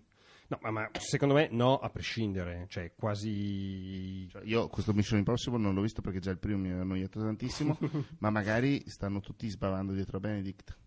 No, 0.48 0.60
ma, 0.62 0.72
ma 0.72 0.90
secondo 1.00 1.34
me 1.34 1.48
no, 1.52 1.78
a 1.78 1.90
prescindere, 1.90 2.66
cioè 2.70 2.94
quasi 2.96 4.28
Cioè, 4.30 4.44
io 4.44 4.68
questo 4.68 4.94
Mission 4.94 5.20
Impossible 5.20 5.60
non 5.60 5.74
l'ho 5.74 5.82
visto 5.82 6.02
perché 6.02 6.20
già 6.20 6.32
il 6.32 6.38
primo 6.38 6.60
mi 6.60 6.72
ha 6.72 6.80
annoiato 6.80 7.20
tantissimo, 7.20 7.78
ma 8.20 8.30
magari 8.30 8.84
stanno 8.88 9.20
tutti 9.20 9.50
sbavando 9.50 9.94
dietro 9.94 10.18
a 10.18 10.20
Benedict. 10.20 10.78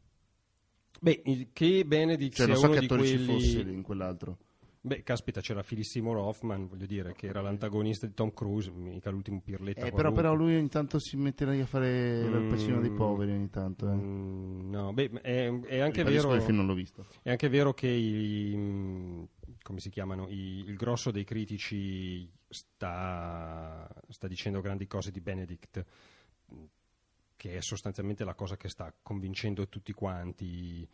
Beh, 1.00 1.50
che 1.52 1.84
Benedict 1.84 2.36
Cioè, 2.36 2.46
sia 2.46 2.54
non 2.54 2.62
so 2.62 2.66
uno 2.66 2.74
che 2.74 2.80
di 2.80 2.86
attori 2.86 3.08
ci 3.08 3.24
quelli... 3.24 3.32
fosse 3.32 3.60
in 3.60 3.82
quell'altro. 3.82 4.38
Beh, 4.86 5.02
caspita, 5.02 5.40
c'era 5.40 5.64
Philip 5.64 5.82
Seymour 5.84 6.16
Hoffman, 6.18 6.68
voglio 6.68 6.86
dire, 6.86 7.12
che 7.12 7.26
era 7.26 7.40
l'antagonista 7.40 8.06
di 8.06 8.14
Tom 8.14 8.32
Cruise, 8.32 8.70
mica 8.70 9.10
l'ultimo 9.10 9.40
pirletta. 9.40 9.86
Eh, 9.86 9.90
però, 9.90 10.12
però 10.12 10.32
lui 10.32 10.54
ogni 10.54 10.68
tanto 10.68 11.00
si 11.00 11.16
mette 11.16 11.44
lì 11.44 11.60
a 11.60 11.66
fare 11.66 12.20
il 12.20 12.30
Mm. 12.30 12.48
pacino 12.48 12.80
dei 12.80 12.92
poveri 12.92 13.32
ogni 13.32 13.50
tanto. 13.50 13.90
Eh. 13.90 13.94
Mm, 13.96 14.70
no, 14.70 14.92
beh, 14.92 15.10
è, 15.22 15.52
è 15.62 15.78
anche 15.80 16.04
vero... 16.04 16.32
il 16.34 16.40
film 16.42 16.58
non 16.58 16.66
l'ho 16.66 16.74
visto. 16.74 17.04
È 17.20 17.30
anche 17.30 17.48
vero 17.48 17.74
che 17.74 17.88
i, 17.88 18.52
mm, 18.56 19.22
come 19.62 19.80
si 19.80 19.90
chiamano, 19.90 20.28
i- 20.28 20.62
il 20.68 20.76
grosso 20.76 21.10
dei 21.10 21.24
critici 21.24 22.30
sta, 22.48 23.92
sta 24.08 24.28
dicendo 24.28 24.60
grandi 24.60 24.86
cose 24.86 25.10
di 25.10 25.20
Benedict, 25.20 25.84
che 27.34 27.56
è 27.56 27.60
sostanzialmente 27.60 28.22
la 28.24 28.34
cosa 28.34 28.56
che 28.56 28.68
sta 28.68 28.94
convincendo 29.02 29.68
tutti 29.68 29.92
quanti, 29.92 30.88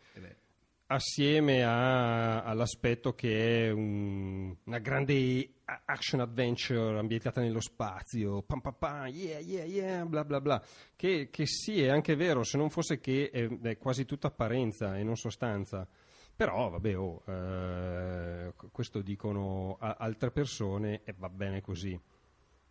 assieme 0.87 1.63
a- 1.63 2.43
all'aspetto 2.43 3.13
che 3.13 3.67
è 3.67 3.71
un- 3.71 4.55
una 4.65 4.79
grande 4.79 5.53
action 5.85 6.19
adventure 6.19 6.99
ambientata 6.99 7.41
nello 7.41 7.61
spazio, 7.61 8.41
pam 8.43 8.59
pam 8.61 8.75
pam, 8.77 9.07
yeah 9.07 9.39
yeah 9.39 9.63
yeah, 9.63 10.05
bla 10.05 10.23
bla 10.25 10.39
bla, 10.41 10.63
che, 10.95 11.29
che 11.31 11.45
sì 11.47 11.81
è 11.81 11.89
anche 11.89 12.15
vero, 12.15 12.43
se 12.43 12.57
non 12.57 12.69
fosse 12.69 12.99
che 12.99 13.29
è, 13.31 13.47
è 13.47 13.77
quasi 13.77 14.05
tutta 14.05 14.27
apparenza 14.27 14.97
e 14.97 15.03
non 15.03 15.15
sostanza. 15.15 15.87
Però, 16.35 16.69
vabbè, 16.69 16.97
oh, 16.97 17.23
eh, 17.27 18.53
questo 18.71 19.01
dicono 19.01 19.77
a- 19.79 19.97
altre 19.99 20.31
persone 20.31 21.01
e 21.03 21.13
va 21.17 21.29
bene 21.29 21.61
così. 21.61 21.99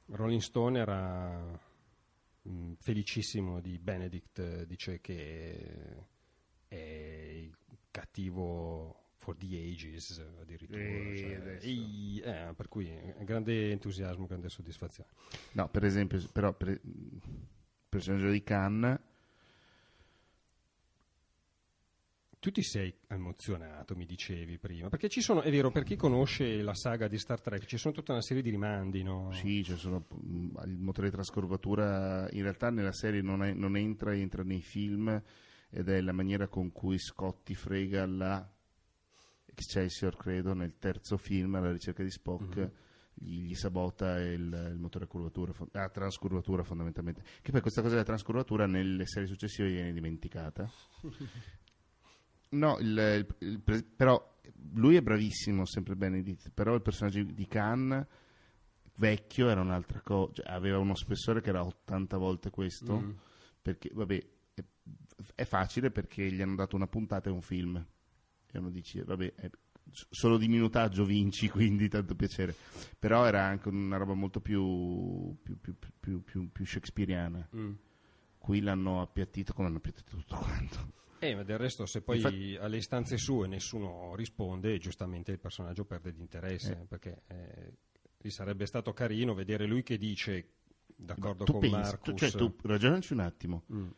Rolling 0.06 0.40
Stone 0.40 0.78
era 0.80 1.60
mm, 2.48 2.72
felicissimo 2.80 3.60
di 3.60 3.78
Benedict, 3.78 4.38
eh, 4.40 4.66
dice 4.66 5.00
che 5.00 6.06
è 6.68 6.74
il 6.76 7.56
cattivo 7.92 9.10
for 9.14 9.36
the 9.36 9.56
ages 9.56 10.18
addirittura. 10.40 11.14
Cioè, 11.14 11.58
ehi, 11.60 12.20
eh, 12.24 12.52
per 12.56 12.66
cui 12.66 12.90
grande 13.20 13.70
entusiasmo, 13.70 14.26
grande 14.26 14.48
soddisfazione. 14.48 15.10
No, 15.52 15.68
per 15.68 15.84
esempio, 15.84 16.20
però 16.32 16.52
per 16.52 16.80
personaggio 17.88 18.30
di 18.30 18.42
Khan 18.42 19.00
Tu 22.42 22.50
ti 22.50 22.62
sei 22.64 22.92
emozionato, 23.06 23.94
mi 23.94 24.04
dicevi 24.04 24.58
prima, 24.58 24.88
perché 24.88 25.08
ci 25.08 25.20
sono, 25.20 25.42
è 25.42 25.50
vero, 25.52 25.70
per 25.70 25.84
chi 25.84 25.94
conosce 25.94 26.60
la 26.60 26.74
saga 26.74 27.06
di 27.06 27.16
Star 27.16 27.40
Trek, 27.40 27.66
ci 27.66 27.76
sono 27.76 27.94
tutta 27.94 28.10
una 28.10 28.20
serie 28.20 28.42
di 28.42 28.50
rimandi, 28.50 29.04
no? 29.04 29.30
Sì, 29.30 29.62
cioè 29.62 29.76
sono, 29.76 30.04
il 30.64 30.76
motore 30.76 31.08
di 31.08 31.14
trascurvatura 31.14 32.28
in 32.32 32.42
realtà 32.42 32.70
nella 32.70 32.90
serie 32.90 33.22
non, 33.22 33.44
è- 33.44 33.52
non 33.52 33.76
entra, 33.76 34.12
entra 34.12 34.42
nei 34.42 34.60
film 34.60 35.22
ed 35.74 35.88
è 35.88 36.00
la 36.02 36.12
maniera 36.12 36.46
con 36.48 36.70
cui 36.70 36.98
Scotty 36.98 37.54
frega 37.54 38.06
la 38.06 38.46
Excelsior, 39.46 40.16
credo, 40.16 40.54
nel 40.54 40.78
terzo 40.78 41.16
film 41.16 41.54
alla 41.56 41.72
ricerca 41.72 42.02
di 42.02 42.10
Spock. 42.10 42.56
Mhm. 42.56 42.70
Gli, 43.14 43.54
sabota 43.54 44.18
il, 44.20 44.70
il 44.72 44.78
motore 44.78 45.04
a 45.04 45.06
curvatura, 45.06 45.52
a 45.72 45.88
transcurvatura 45.90 46.62
fondamentalmente. 46.64 47.22
Che 47.42 47.50
poi 47.52 47.60
questa 47.60 47.80
cosa 47.82 47.92
della 47.92 48.06
transcurvatura 48.06 48.66
nelle 48.66 49.06
serie 49.06 49.28
successive 49.28 49.68
viene 49.70 49.92
dimenticata. 49.92 50.68
No, 52.52 52.76
il- 52.80 53.26
il- 53.38 53.62
però 53.96 54.40
lui 54.74 54.96
è 54.96 55.00
bravissimo, 55.02 55.64
sempre 55.64 55.96
Benedict, 55.96 56.50
però 56.52 56.74
il 56.74 56.82
personaggio 56.82 57.22
di 57.22 57.46
Khan 57.46 58.06
vecchio 58.96 59.48
era 59.48 59.62
un'altra 59.62 60.02
cosa, 60.02 60.42
aveva 60.44 60.76
uno 60.78 60.94
spessore 60.94 61.40
che 61.40 61.48
era 61.48 61.64
80 61.64 62.18
volte 62.18 62.50
questo, 62.50 63.00
Mm. 63.00 63.10
perché 63.62 63.90
vabbè, 63.94 64.26
è, 65.34 65.44
facile 65.44 65.90
perché 65.90 66.30
gli 66.30 66.40
hanno 66.40 66.54
dato 66.56 66.76
una 66.76 66.86
puntata 66.86 67.28
e 67.28 67.32
un 67.32 67.42
film. 67.42 67.84
E 68.50 68.58
uno 68.58 68.70
dice, 68.70 69.02
vabbè, 69.04 69.34
è- 69.34 69.50
solo 70.10 70.38
di 70.38 70.48
minutaggio 70.48 71.04
vinci, 71.04 71.48
quindi 71.50 71.88
tanto 71.88 72.14
piacere. 72.14 72.54
Però 72.98 73.24
era 73.26 73.44
anche 73.44 73.68
una 73.68 73.96
roba 73.96 74.14
molto 74.14 74.40
più, 74.40 75.36
più, 75.42 75.58
più, 75.58 76.22
più, 76.22 76.50
più- 76.52 76.66
shakespeariana. 76.66 77.48
Mm. 77.56 77.72
Qui 78.38 78.60
l'hanno 78.60 79.00
appiattito 79.00 79.52
come 79.52 79.68
hanno 79.68 79.76
appiattito 79.78 80.16
tutto 80.16 80.36
quanto. 80.36 81.00
Eh, 81.20 81.36
ma 81.36 81.44
del 81.44 81.58
resto, 81.58 81.86
se 81.86 82.02
poi 82.02 82.16
Infatti- 82.16 82.56
alle 82.56 82.78
istanze 82.78 83.16
sue 83.16 83.46
nessuno 83.46 84.14
risponde, 84.16 84.76
giustamente 84.78 85.30
il 85.30 85.38
personaggio 85.38 85.84
perde 85.84 86.12
di 86.12 86.20
interesse, 86.20 86.72
Eh. 86.72 86.84
perché 86.86 87.22
eh, 87.28 87.72
gli 88.18 88.30
sarebbe 88.30 88.66
stato 88.66 88.92
carino 88.92 89.32
vedere 89.32 89.66
lui 89.66 89.84
che 89.84 89.96
dice, 89.98 90.48
d'accordo 90.96 91.44
con 91.44 91.60
pensi, 91.60 91.76
Marcus... 91.76 92.00
tu, 92.02 92.14
cioè, 92.16 92.30
tu 92.32 92.56
ragionaci 92.62 93.12
un 93.12 93.20
attimo. 93.20 93.62
Mm. 93.72 93.88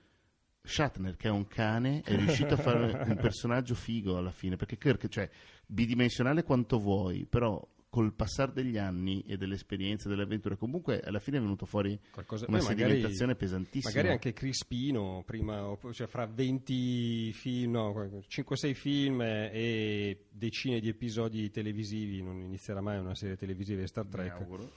Shatner, 0.66 1.16
che 1.16 1.29
è 1.29 1.31
un 1.31 1.46
cane, 1.46 2.00
è 2.03 2.16
riuscito 2.16 2.55
a 2.55 2.57
fare 2.57 2.90
un 3.07 3.16
personaggio 3.16 3.74
figo 3.74 4.16
alla 4.16 4.31
fine. 4.33 4.57
Perché 4.57 4.79
Kirk, 4.79 5.09
cioè, 5.09 5.29
bidimensionale 5.66 6.42
quanto 6.42 6.79
vuoi, 6.79 7.27
però 7.29 7.62
col 7.90 8.12
passare 8.12 8.50
degli 8.53 8.77
anni 8.77 9.22
e 9.24 9.37
delle 9.37 9.55
esperienze, 9.55 10.09
delle 10.09 10.22
avventure, 10.24 10.57
comunque 10.57 11.00
alla 11.00 11.20
fine 11.20 11.37
è 11.37 11.40
venuto 11.40 11.64
fuori 11.64 11.96
Qualcosa- 12.11 12.46
una 12.48 12.59
beh, 12.59 12.64
magari- 12.64 12.90
sedimentazione 12.90 13.35
pesantissima. 13.37 13.92
Magari 13.94 14.12
anche 14.14 14.33
Crispino, 14.33 15.22
prima, 15.24 15.79
cioè 15.92 16.09
fra 16.09 16.27
20 16.27 17.33
film, 17.35 17.70
no, 17.72 17.92
5-6 18.27 18.74
film 18.74 19.20
e 19.22 20.24
decine 20.29 20.81
di 20.81 20.88
episodi 20.88 21.50
televisivi, 21.50 22.20
non 22.20 22.40
inizierà 22.40 22.81
mai 22.81 22.98
una 22.98 23.14
serie 23.14 23.37
televisiva 23.37 23.81
di 23.81 23.87
Star 23.87 24.07
Mi 24.07 24.11
Trek. 24.11 24.33
auguro. 24.33 24.72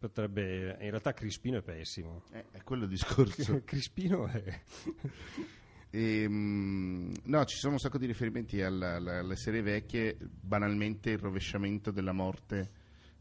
Potrebbe, 0.00 0.78
in 0.80 0.88
realtà 0.88 1.12
Crispino 1.12 1.58
è 1.58 1.62
pessimo. 1.62 2.22
Eh, 2.32 2.46
è 2.52 2.62
quello 2.62 2.84
il 2.84 2.88
discorso. 2.88 3.60
Crispino 3.64 4.26
è... 4.26 4.60
Ehm, 5.92 7.12
no, 7.24 7.44
ci 7.46 7.56
sono 7.56 7.72
un 7.72 7.80
sacco 7.80 7.98
di 7.98 8.06
riferimenti 8.06 8.62
alla- 8.62 8.94
alla- 8.94 9.18
alle 9.18 9.34
serie 9.34 9.60
vecchie, 9.60 10.16
banalmente 10.20 11.10
il 11.10 11.18
rovesciamento 11.18 11.90
della 11.90 12.12
morte 12.12 12.70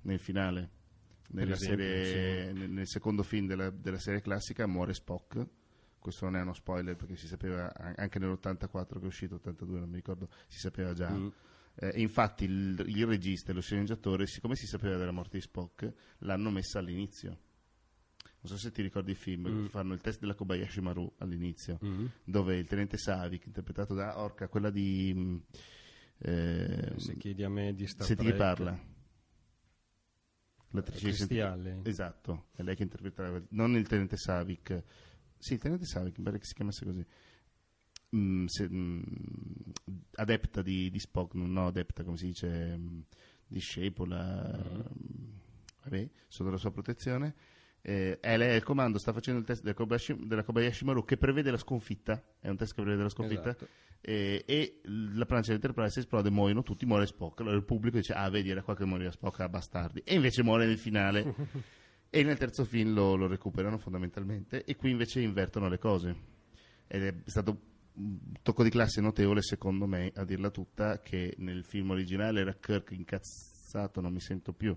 nel 0.02 0.20
finale. 0.20 0.70
Nella 1.30 1.54
esempio, 1.56 1.84
serie- 1.84 2.54
nel, 2.54 2.70
nel 2.70 2.88
secondo 2.88 3.24
film 3.24 3.48
della, 3.48 3.72
della 3.72 3.98
serie 3.98 4.22
classica 4.22 4.68
muore 4.68 4.94
Spock. 4.94 5.44
Questo 5.98 6.26
non 6.26 6.36
è 6.38 6.42
uno 6.42 6.54
spoiler 6.54 6.96
perché 6.96 7.16
si 7.16 7.26
sapeva 7.26 7.74
an- 7.76 7.96
anche 7.98 8.20
nell'84 8.20 9.00
che 9.00 9.04
è 9.04 9.08
uscito, 9.08 9.36
82 9.36 9.80
non 9.80 9.90
mi 9.90 9.96
ricordo, 9.96 10.30
si 10.48 10.60
sapeva 10.60 10.94
già. 10.94 11.10
Mm. 11.10 11.28
Eh, 11.82 12.02
infatti 12.02 12.44
il, 12.44 12.84
il 12.88 13.06
regista 13.06 13.52
e 13.52 13.54
lo 13.54 13.62
sceneggiatore, 13.62 14.28
siccome 14.28 14.56
si 14.56 14.66
sapeva 14.68 14.98
della 14.98 15.12
morte 15.12 15.38
di 15.38 15.44
Spock, 15.44 15.92
l'hanno 16.20 16.50
messa 16.52 16.80
all'inizio. 16.80 17.30
Non 18.42 18.52
so 18.52 18.58
se 18.58 18.72
ti 18.72 18.82
ricordi 18.82 19.12
il 19.12 19.18
film, 19.18 19.48
Mm. 19.48 19.66
fanno 19.68 19.94
il 19.94 20.02
test 20.02 20.20
della 20.20 20.34
Kobayashi 20.34 20.82
Maru 20.82 21.14
all'inizio 21.20 21.80
Mm. 21.84 22.06
dove 22.26 22.58
il 22.58 22.68
tenente 22.68 22.98
Savic, 22.98 23.46
interpretato 23.46 23.94
da 23.94 24.20
Orca, 24.20 24.48
quella 24.50 24.70
di... 24.70 25.42
eh, 26.20 26.94
Se 26.98 27.16
chiedi 27.18 27.44
a 27.44 27.50
me 27.50 27.74
di 27.74 27.88
Star 27.88 28.06
se 28.06 28.16
ti 28.16 28.26
Trek... 28.26 28.38
parla. 28.38 28.78
L'attrice 30.72 30.98
di 31.00 31.04
Cristi 31.06 31.18
Senti- 31.36 31.40
Alley. 31.40 31.80
Esatto, 31.84 32.48
è 32.56 32.62
lei 32.62 32.76
che 32.76 32.84
interpretava, 32.84 33.42
non 33.50 33.76
il 33.76 33.88
tenente 33.88 34.18
Savic. 34.18 34.84
Sì, 35.38 35.54
il 35.54 35.60
tenente 35.60 35.86
Savic, 35.86 36.18
mi 36.18 36.24
pare 36.26 36.38
che 36.40 36.46
si 36.46 36.54
chiamasse 36.54 36.86
così. 36.86 37.06
Mm, 38.16 38.46
se- 38.46 38.68
mm, 38.70 39.02
adepta 40.16 40.62
di, 40.62 40.90
di 40.90 41.00
Spock, 41.00 41.34
no 41.36 41.68
adepta, 41.68 42.04
come 42.04 42.18
si 42.18 42.26
dice, 42.28 42.76
mm, 42.78 43.00
discepola, 43.48 44.58
mm, 44.58 45.22
vabbè, 45.84 46.10
sotto 46.28 46.50
la 46.50 46.58
sua 46.58 46.72
protezione. 46.72 47.36
eh, 47.82 48.20
è 48.20 48.36
lei 48.36 48.56
al 48.56 48.64
comando, 48.64 48.98
sta 48.98 49.14
facendo 49.14 49.40
il 49.40 49.46
test 49.46 49.64
del 49.64 49.74
Kobayashi, 49.74 50.28
della 50.28 50.44
Kobayashi 50.44 50.84
Maru 50.84 51.06
che 51.06 51.16
prevede 51.18 51.50
la 51.50 51.58
sconfitta, 51.58 52.22
è 52.40 52.50
un 52.50 52.58
test 52.58 52.74
che 52.76 52.82
prevede 52.82 53.04
la 53.04 53.10
sconfitta, 53.10 53.50
Esatto. 53.52 53.68
e, 54.02 54.44
e 54.46 54.82
la 54.84 55.26
plancia 55.26 55.54
dell'Enterprise 55.54 56.00
esplode, 56.00 56.30
muoiono 56.30 56.62
tutti, 56.62 56.86
muore 56.86 57.06
Spock, 57.06 57.40
allora 57.40 57.56
il 57.56 57.64
pubblico 57.64 57.96
dice, 57.98 58.12
ah 58.14 58.28
vedi 58.30 58.50
era 58.50 58.64
qua 58.64 58.76
che 58.76 58.84
moriva 58.84 59.12
Spock, 59.12 59.40
ah 59.40 59.48
bastardi, 59.50 60.02
e 60.04 60.14
invece 60.14 60.44
muore 60.44 60.66
nel 60.66 60.78
finale, 60.78 61.34
e 62.12 62.24
nel 62.24 62.38
terzo 62.38 62.66
film 62.66 62.94
lo, 62.94 63.16
lo 63.16 63.28
recuperano 63.28 63.78
fondamentalmente, 63.78 64.66
e 64.66 64.76
qui 64.76 64.90
invece 64.92 65.22
invertono 65.22 65.70
le 65.70 65.78
cose, 65.78 66.16
ed 66.86 67.04
è 67.04 67.16
stato 67.28 67.62
tocco 68.42 68.64
di 68.64 68.70
classe 68.70 69.02
notevole 69.02 69.42
secondo 69.42 69.86
me, 69.86 70.12
a 70.16 70.24
dirla 70.24 70.50
tutta, 70.50 71.00
che 71.00 71.36
nel 71.38 71.64
film 71.64 71.92
originale 71.92 72.42
era 72.42 72.54
Kirk 72.54 72.92
incazzato, 72.92 74.02
non 74.02 74.14
mi 74.14 74.20
sento 74.20 74.54
più, 74.54 74.76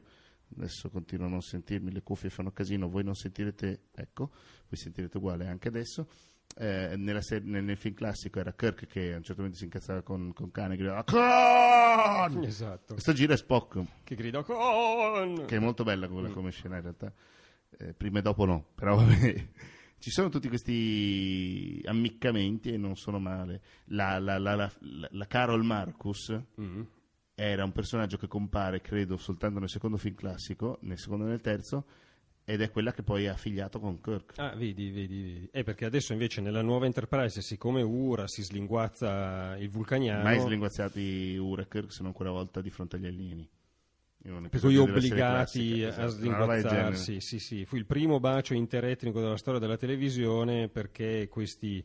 adesso 0.57 0.91
continuo 0.91 1.27
a 1.27 1.31
non 1.31 1.41
sentirmi, 1.41 1.93
le 1.93 2.03
cuffie 2.03 2.31
fanno 2.31 2.53
casino, 2.53 2.89
voi 2.89 3.05
non 3.05 3.15
sentirete, 3.15 3.89
ecco, 3.95 4.31
voi 4.69 4.77
sentirete 4.77 5.17
uguale 5.17 5.47
anche 5.47 5.69
adesso. 5.69 6.09
Eh, 6.55 6.97
nella 6.99 7.23
ser- 7.23 7.45
nel, 7.45 7.65
nel 7.65 7.79
film 7.79 7.95
classico 7.95 8.39
era 8.39 8.53
Kirk 8.53 8.87
che 8.87 9.15
a 9.15 9.17
un 9.17 9.23
certo 9.23 9.41
momento 9.41 9.57
si 9.57 9.65
incazzava 9.65 10.03
con, 10.03 10.35
con 10.35 10.51
Cane 10.51 10.75
e 10.75 10.77
gridava 10.77 11.03
Khan! 11.03 12.43
Esatto. 12.45 12.93
Questo 12.93 13.15
giro 13.15 13.33
è 13.33 13.37
Spock, 13.39 13.83
Che 14.05 14.15
grida 14.15 14.43
con... 14.43 15.45
che 15.47 15.57
è 15.57 15.59
molto 15.59 15.83
bella 15.83 16.09
quella 16.09 16.29
come 16.29 16.51
scena 16.51 16.77
in 16.77 16.83
realtà. 16.83 17.13
Eh, 17.79 17.95
prima 17.95 18.19
e 18.19 18.23
dopo 18.23 18.45
no, 18.45 18.67
però 18.75 18.97
vabbè. 18.97 19.49
Ci 20.03 20.11
sono 20.11 20.31
tutti 20.31 20.49
questi 20.49 21.81
ammiccamenti 21.85 22.73
e 22.73 22.77
non 22.77 22.97
sono 22.97 23.21
male. 23.21 23.61
La, 23.85 24.19
la, 24.19 24.37
la, 24.37 24.69
la, 24.81 25.27
Carol 25.29 25.63
Marcus 25.63 26.37
Mm. 26.61 26.83
era 27.37 27.63
un 27.63 27.71
personaggio 27.71 28.17
che 28.17 28.27
compare, 28.27 28.81
credo, 28.81 29.17
soltanto 29.17 29.61
nel 29.61 29.69
secondo 29.69 29.97
film 29.99 30.17
classico, 30.17 30.79
nel 30.81 30.99
secondo 30.99 31.27
e 31.27 31.29
nel 31.29 31.41
terzo, 31.41 31.85
ed 32.45 32.63
è 32.63 32.71
quella 32.73 32.91
che 32.91 33.05
poi 33.05 33.27
è 33.27 33.29
affiliato 33.29 33.79
con 33.79 34.01
Kirk. 34.01 34.41
Ah, 34.41 34.57
vedi, 34.57 34.91
vedi, 34.91 35.23
vedi. 35.23 35.49
Eh, 35.53 35.63
perché 35.63 35.85
adesso 35.85 36.13
invece 36.13 36.41
nella 36.41 36.63
nuova 36.63 36.87
Enterprise, 36.87 37.41
siccome 37.41 37.83
Ura 37.83 38.27
si 38.27 38.43
slinguazza 38.43 39.57
il 39.57 39.71
vulcaniano, 39.71 40.25
Mai 40.25 40.41
slinguazzati 40.41 41.37
Ura 41.37 41.63
e 41.63 41.69
Kirk 41.69 41.93
se 41.93 42.03
non 42.03 42.11
quella 42.13 42.33
volta 42.33 42.61
di 42.61 42.71
fronte 42.71 42.97
agli 42.97 43.07
alieni. 43.07 43.49
Per 44.23 44.61
cui 44.61 44.77
obbligati 44.77 45.83
a 45.83 45.89
esatto, 45.89 46.09
slinguazzarsi. 46.09 47.21
Sì, 47.21 47.39
sì. 47.41 47.65
Fu 47.65 47.77
il 47.77 47.87
primo 47.87 48.21
bacio 48.21 48.55
interetnico 48.55 49.21
della 49.21 49.37
storia 49.37 49.59
della 49.59 49.77
televisione 49.77 50.69
perché 50.69 51.27
questi 51.29 51.85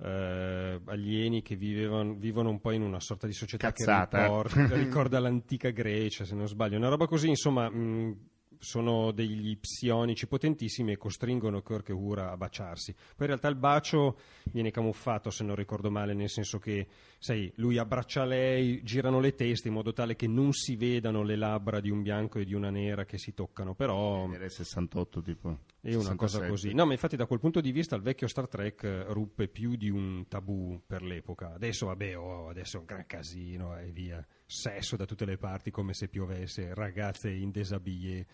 eh, 0.00 0.80
alieni 0.82 1.42
che 1.42 1.56
vivevano, 1.56 2.14
vivono 2.14 2.48
un 2.48 2.60
po' 2.60 2.70
in 2.70 2.82
una 2.82 3.00
sorta 3.00 3.26
di 3.26 3.34
società 3.34 3.70
Cazzata. 3.70 4.16
che 4.16 4.24
ricorda, 4.24 4.76
ricorda 4.76 5.20
l'antica 5.20 5.68
Grecia, 5.70 6.24
se 6.24 6.34
non 6.34 6.48
sbaglio. 6.48 6.78
Una 6.78 6.88
roba 6.88 7.06
così, 7.06 7.28
insomma, 7.28 7.68
mh, 7.68 8.16
sono 8.58 9.12
degli 9.12 9.56
psionici 9.58 10.26
potentissimi 10.26 10.92
e 10.92 10.96
costringono 10.96 11.62
Kirk 11.62 11.88
e 11.88 11.92
Ura 11.92 12.30
a 12.30 12.36
baciarsi. 12.36 12.92
Poi 12.92 13.04
in 13.20 13.26
realtà 13.26 13.48
il 13.48 13.56
bacio 13.56 14.18
viene 14.52 14.70
camuffato, 14.70 15.30
se 15.30 15.44
non 15.44 15.54
ricordo 15.54 15.90
male, 15.90 16.14
nel 16.14 16.28
senso 16.28 16.58
che, 16.58 16.86
sai, 17.18 17.50
lui 17.56 17.78
abbraccia 17.78 18.24
lei, 18.24 18.82
girano 18.82 19.20
le 19.20 19.34
teste 19.34 19.68
in 19.68 19.74
modo 19.74 19.92
tale 19.92 20.16
che 20.16 20.26
non 20.26 20.52
si 20.52 20.76
vedano 20.76 21.22
le 21.22 21.36
labbra 21.36 21.80
di 21.80 21.90
un 21.90 22.02
bianco 22.02 22.38
e 22.38 22.44
di 22.44 22.54
una 22.54 22.70
nera 22.70 23.04
che 23.04 23.18
si 23.18 23.34
toccano, 23.34 23.74
però 23.74 24.30
Era 24.32 24.44
il 24.44 24.50
68 24.50 25.22
tipo. 25.22 25.58
è 25.80 25.94
una 25.94 26.14
cosa 26.14 26.38
67. 26.38 26.48
così. 26.50 26.74
No, 26.74 26.86
ma 26.86 26.92
infatti 26.92 27.16
da 27.16 27.26
quel 27.26 27.40
punto 27.40 27.60
di 27.60 27.72
vista 27.72 27.96
il 27.96 28.02
vecchio 28.02 28.26
Star 28.28 28.48
Trek 28.48 28.82
eh, 28.82 29.04
ruppe 29.12 29.48
più 29.48 29.76
di 29.76 29.90
un 29.90 30.26
tabù 30.28 30.80
per 30.86 31.02
l'epoca. 31.02 31.54
Adesso, 31.54 31.86
vabbè, 31.86 32.16
oh, 32.18 32.48
adesso 32.48 32.76
è 32.76 32.80
un 32.80 32.86
gran 32.86 33.06
casino 33.06 33.78
e 33.78 33.90
via. 33.90 34.26
Sesso 34.50 34.96
da 34.96 35.04
tutte 35.04 35.26
le 35.26 35.36
parti 35.36 35.70
come 35.70 35.92
se 35.92 36.08
piovesse, 36.08 36.72
ragazze 36.72 37.28
in 37.28 37.50
desabillé, 37.50 38.26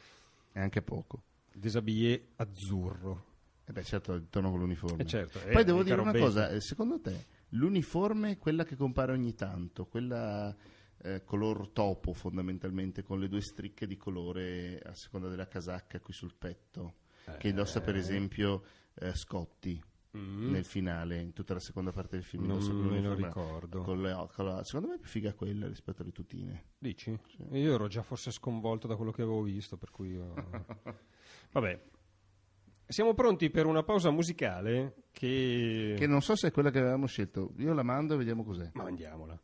E 0.53 0.61
anche 0.61 0.81
poco. 0.81 1.23
desabillé 1.53 2.29
azzurro. 2.37 3.33
E 3.65 3.73
beh, 3.73 3.83
certo, 3.83 4.15
intorno 4.15 4.51
con 4.51 4.61
l'uniforme. 4.61 5.03
Eh, 5.03 5.07
certo, 5.07 5.41
eh, 5.41 5.51
Poi 5.53 5.65
devo 5.65 5.79
mica 5.79 5.91
dire 5.91 6.01
una 6.03 6.13
robetta. 6.13 6.25
cosa, 6.25 6.51
eh, 6.51 6.61
secondo 6.61 7.01
te 7.01 7.25
l'uniforme, 7.49 8.39
quella 8.39 8.65
che 8.65 8.77
compare 8.77 9.11
ogni 9.11 9.35
tanto, 9.35 9.87
quella 9.87 10.55
eh, 10.99 11.25
color 11.25 11.71
topo 11.71 12.13
fondamentalmente, 12.13 13.03
con 13.03 13.19
le 13.19 13.27
due 13.29 13.41
stricche 13.41 13.87
di 13.89 13.97
colore 13.97 14.79
a 14.85 14.95
seconda 14.95 15.29
della 15.29 15.49
casacca 15.49 15.99
qui 15.99 16.13
sul 16.13 16.35
petto, 16.39 16.95
che 17.39 17.49
indossa 17.49 17.81
per 17.81 17.97
esempio 17.97 18.63
eh, 18.95 19.15
Scotti 19.17 19.83
Mm, 20.17 20.51
nel 20.53 20.65
finale, 20.65 21.21
in 21.21 21.33
tutta 21.33 21.55
la 21.55 21.61
seconda 21.61 21.91
parte 21.91 22.15
del 22.17 22.25
film. 22.25 22.45
non 22.47 22.61
indossa 22.61 22.73
me 22.73 23.01
lo 23.01 23.15
ricordo. 23.15 23.83
con 23.83 24.01
le- 24.01 24.29
con 24.33 24.45
la- 24.45 24.63
secondo 24.63 24.89
me 24.89 24.95
è 24.95 24.99
più 24.99 25.09
figa 25.09 25.35
quella 25.35 25.67
rispetto 25.67 26.03
alle 26.03 26.13
tutine. 26.13 26.67
Dici? 26.79 27.19
Io 27.51 27.75
ero 27.75 27.89
già 27.89 28.03
forse 28.03 28.31
sconvolto 28.31 28.87
da 28.87 28.95
quello 28.97 29.11
che 29.11 29.23
avevo 29.23 29.43
visto, 29.43 29.77
per 29.77 29.91
cui... 29.91 30.11
io- 30.11 30.35
Vabbè. 31.51 31.83
Siamo 32.87 33.15
pronti 33.15 33.51
per 33.51 33.67
una 33.67 33.83
pausa 33.83 34.11
musicale 34.11 35.07
che... 35.11 35.95
Che 35.99 36.07
non 36.07 36.21
so 36.23 36.37
se 36.37 36.49
è 36.49 36.51
quella 36.53 36.71
che 36.71 36.79
avevamo 36.79 37.07
scelto. 37.07 37.53
Io 37.57 37.73
la 37.73 37.83
mando 37.83 38.15
e 38.15 38.19
vediamo 38.19 38.45
cos'è. 38.45 38.71
Ma 38.75 38.85
mandiamola. 38.85 39.41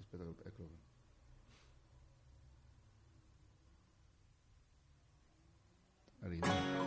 Aspetta, 0.00 0.24
eccolo. 0.48 0.68
qua. 0.68 0.82
Arriva. 6.26 6.83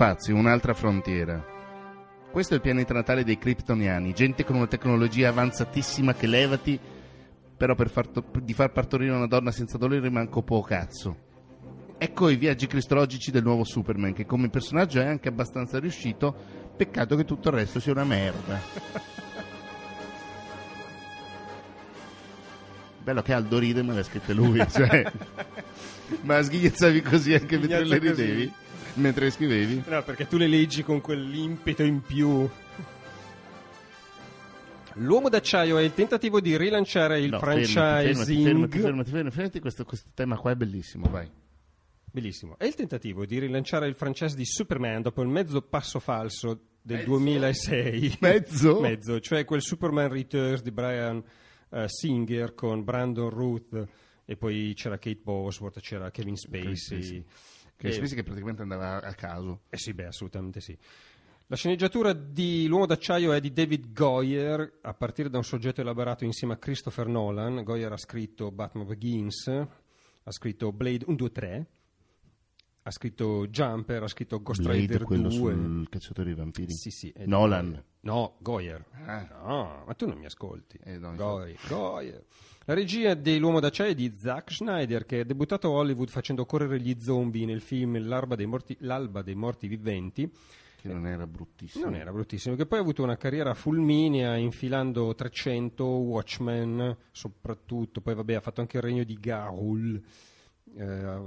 Spazio, 0.00 0.34
un'altra 0.34 0.72
frontiera. 0.72 1.44
Questo 2.32 2.54
è 2.54 2.56
il 2.56 2.62
pianeta 2.62 2.94
natale 2.94 3.22
dei 3.22 3.36
kryptoniani, 3.36 4.14
gente 4.14 4.46
con 4.46 4.56
una 4.56 4.66
tecnologia 4.66 5.28
avanzatissima 5.28 6.14
che 6.14 6.26
levati, 6.26 6.80
però 7.54 7.74
per 7.74 7.90
far 7.90 8.06
to- 8.06 8.24
di 8.42 8.54
far 8.54 8.72
partorire 8.72 9.12
una 9.12 9.26
donna 9.26 9.50
senza 9.50 9.76
dolore 9.76 10.08
manco 10.08 10.40
po' 10.40 10.62
cazzo. 10.62 11.14
Ecco 11.98 12.30
i 12.30 12.36
viaggi 12.36 12.66
cristologici 12.66 13.30
del 13.30 13.42
nuovo 13.42 13.62
Superman, 13.62 14.14
che 14.14 14.24
come 14.24 14.48
personaggio 14.48 15.02
è 15.02 15.04
anche 15.04 15.28
abbastanza 15.28 15.78
riuscito, 15.78 16.34
peccato 16.78 17.14
che 17.14 17.26
tutto 17.26 17.50
il 17.50 17.56
resto 17.56 17.78
sia 17.78 17.92
una 17.92 18.04
merda. 18.04 18.58
Bello 23.04 23.20
che 23.20 23.34
Aldo 23.34 23.58
ride 23.58 23.82
me 23.82 23.92
l'ha 23.92 24.02
scritta 24.02 24.32
lui, 24.32 24.66
cioè... 24.66 25.12
Ma 26.24 26.40
sghignazzavi 26.40 27.02
così 27.02 27.34
anche 27.34 27.58
mentre 27.58 27.84
le 27.84 27.98
ridevi? 27.98 28.52
Mentre 29.00 29.26
le 29.26 29.30
scrivevi? 29.30 29.82
No, 29.86 30.02
perché 30.02 30.26
tu 30.26 30.36
le 30.36 30.46
leggi 30.46 30.82
con 30.82 31.00
quell'impeto 31.00 31.82
in 31.82 32.02
più. 32.02 32.48
L'uomo 34.94 35.28
d'acciaio 35.28 35.78
è 35.78 35.82
il 35.82 35.94
tentativo 35.94 36.40
di 36.40 36.56
rilanciare 36.56 37.20
il 37.20 37.30
No, 37.30 37.38
fermati, 37.38 37.64
franchising. 37.66 38.44
Fermati, 38.44 38.78
fermati, 38.78 39.10
fermati, 39.10 39.34
fermati, 39.34 39.60
questo, 39.60 39.84
questo 39.84 40.10
tema 40.14 40.36
qua 40.36 40.50
è 40.50 40.56
bellissimo, 40.56 41.08
vai. 41.08 41.30
Bellissimo. 42.12 42.58
È 42.58 42.64
il 42.64 42.74
tentativo 42.74 43.24
di 43.24 43.38
rilanciare 43.38 43.86
il 43.86 43.94
franchise 43.94 44.34
di 44.34 44.44
Superman 44.44 45.02
dopo 45.02 45.22
il 45.22 45.28
mezzo 45.28 45.62
passo 45.62 46.00
falso 46.00 46.60
del 46.82 46.98
Mezzo? 46.98 47.08
2006. 47.10 48.16
Mezzo? 48.20 48.80
mezzo, 48.80 49.20
cioè 49.20 49.44
quel 49.44 49.62
Superman 49.62 50.08
Returns 50.08 50.62
di 50.62 50.72
Brian 50.72 51.22
eh, 51.70 51.84
Singer 51.86 52.54
con 52.54 52.82
Brandon 52.82 53.30
Ruth 53.30 53.88
e 54.24 54.36
poi 54.36 54.72
c'era 54.74 54.98
Kate 54.98 55.20
Bosworth, 55.22 55.80
c'era 55.80 56.10
Kevin 56.10 56.36
Spacey. 56.36 56.76
Spacey. 56.76 57.24
Che 57.80 57.88
E- 57.88 57.92
Spacey 57.92 58.14
che 58.16 58.22
praticamente 58.22 58.60
andava 58.60 59.00
a 59.00 59.14
caso. 59.14 59.62
Eh 59.70 59.78
sì, 59.78 59.94
beh, 59.94 60.06
assolutamente 60.06 60.60
sì. 60.60 60.76
La 61.46 61.56
sceneggiatura 61.56 62.12
di 62.12 62.66
L'uomo 62.68 62.84
d'acciaio 62.84 63.32
è 63.32 63.40
di 63.40 63.52
David 63.54 63.92
Goyer, 63.92 64.80
a 64.82 64.92
partire 64.92 65.30
da 65.30 65.38
un 65.38 65.44
soggetto 65.44 65.80
elaborato 65.80 66.24
insieme 66.24 66.52
a 66.52 66.56
Christopher 66.58 67.06
Nolan. 67.06 67.64
Goyer 67.64 67.90
ha 67.90 67.96
scritto 67.96 68.52
Batman 68.52 68.86
Begins, 68.86 69.46
ha 69.48 70.30
scritto 70.30 70.70
Blade 70.72 71.06
1, 71.06 71.16
2, 71.16 71.32
3, 71.32 71.66
ha 72.82 72.90
scritto 72.90 73.46
Jumper, 73.48 74.02
ha 74.02 74.08
scritto 74.08 74.40
Ghost 74.42 74.60
Blade, 74.62 74.78
Rider 74.78 75.02
quello 75.02 75.28
2. 75.28 75.52
sul 75.52 75.88
cacciatore 75.88 76.28
dei 76.28 76.36
vampiri. 76.36 76.72
Sì, 76.72 76.90
sì, 76.90 77.12
Nolan. 77.24 77.66
Goyer. 77.70 77.84
No, 78.02 78.36
Goyer. 78.40 78.84
Ah. 79.06 79.28
No, 79.44 79.84
ma 79.86 79.94
tu 79.94 80.06
non 80.06 80.18
mi 80.18 80.26
ascolti. 80.26 80.78
Eh, 80.84 80.98
no, 80.98 81.14
Goyer. 81.14 81.58
Goyer. 81.66 82.24
La 82.70 82.76
regia 82.76 83.14
dell'uomo 83.14 83.58
d'acciaio 83.58 83.90
è 83.90 83.94
di 83.96 84.14
Zack 84.16 84.52
Schneider, 84.52 85.04
che 85.04 85.22
è 85.22 85.24
debuttato 85.24 85.66
a 85.66 85.70
Hollywood 85.72 86.08
facendo 86.08 86.46
correre 86.46 86.78
gli 86.78 86.96
zombie 87.00 87.44
nel 87.44 87.62
film 87.62 88.00
L'Alba 88.06 88.36
dei 88.36 88.46
Morti, 88.46 88.76
L'Alba 88.82 89.22
dei 89.22 89.34
Morti 89.34 89.66
Viventi. 89.66 90.32
Che 90.80 90.86
non 90.86 91.04
era 91.04 91.26
bruttissimo. 91.26 91.86
Non 91.86 91.96
era 91.96 92.12
bruttissimo, 92.12 92.54
che 92.54 92.66
poi 92.66 92.78
ha 92.78 92.82
avuto 92.82 93.02
una 93.02 93.16
carriera 93.16 93.54
fulminea 93.54 94.36
infilando 94.36 95.12
300, 95.16 95.84
Watchmen 95.84 96.96
soprattutto, 97.10 98.00
poi 98.02 98.14
vabbè 98.14 98.34
ha 98.34 98.40
fatto 98.40 98.60
anche 98.60 98.76
il 98.76 98.84
regno 98.84 99.02
di 99.02 99.18
Garul, 99.18 100.00
eh, 100.76 101.18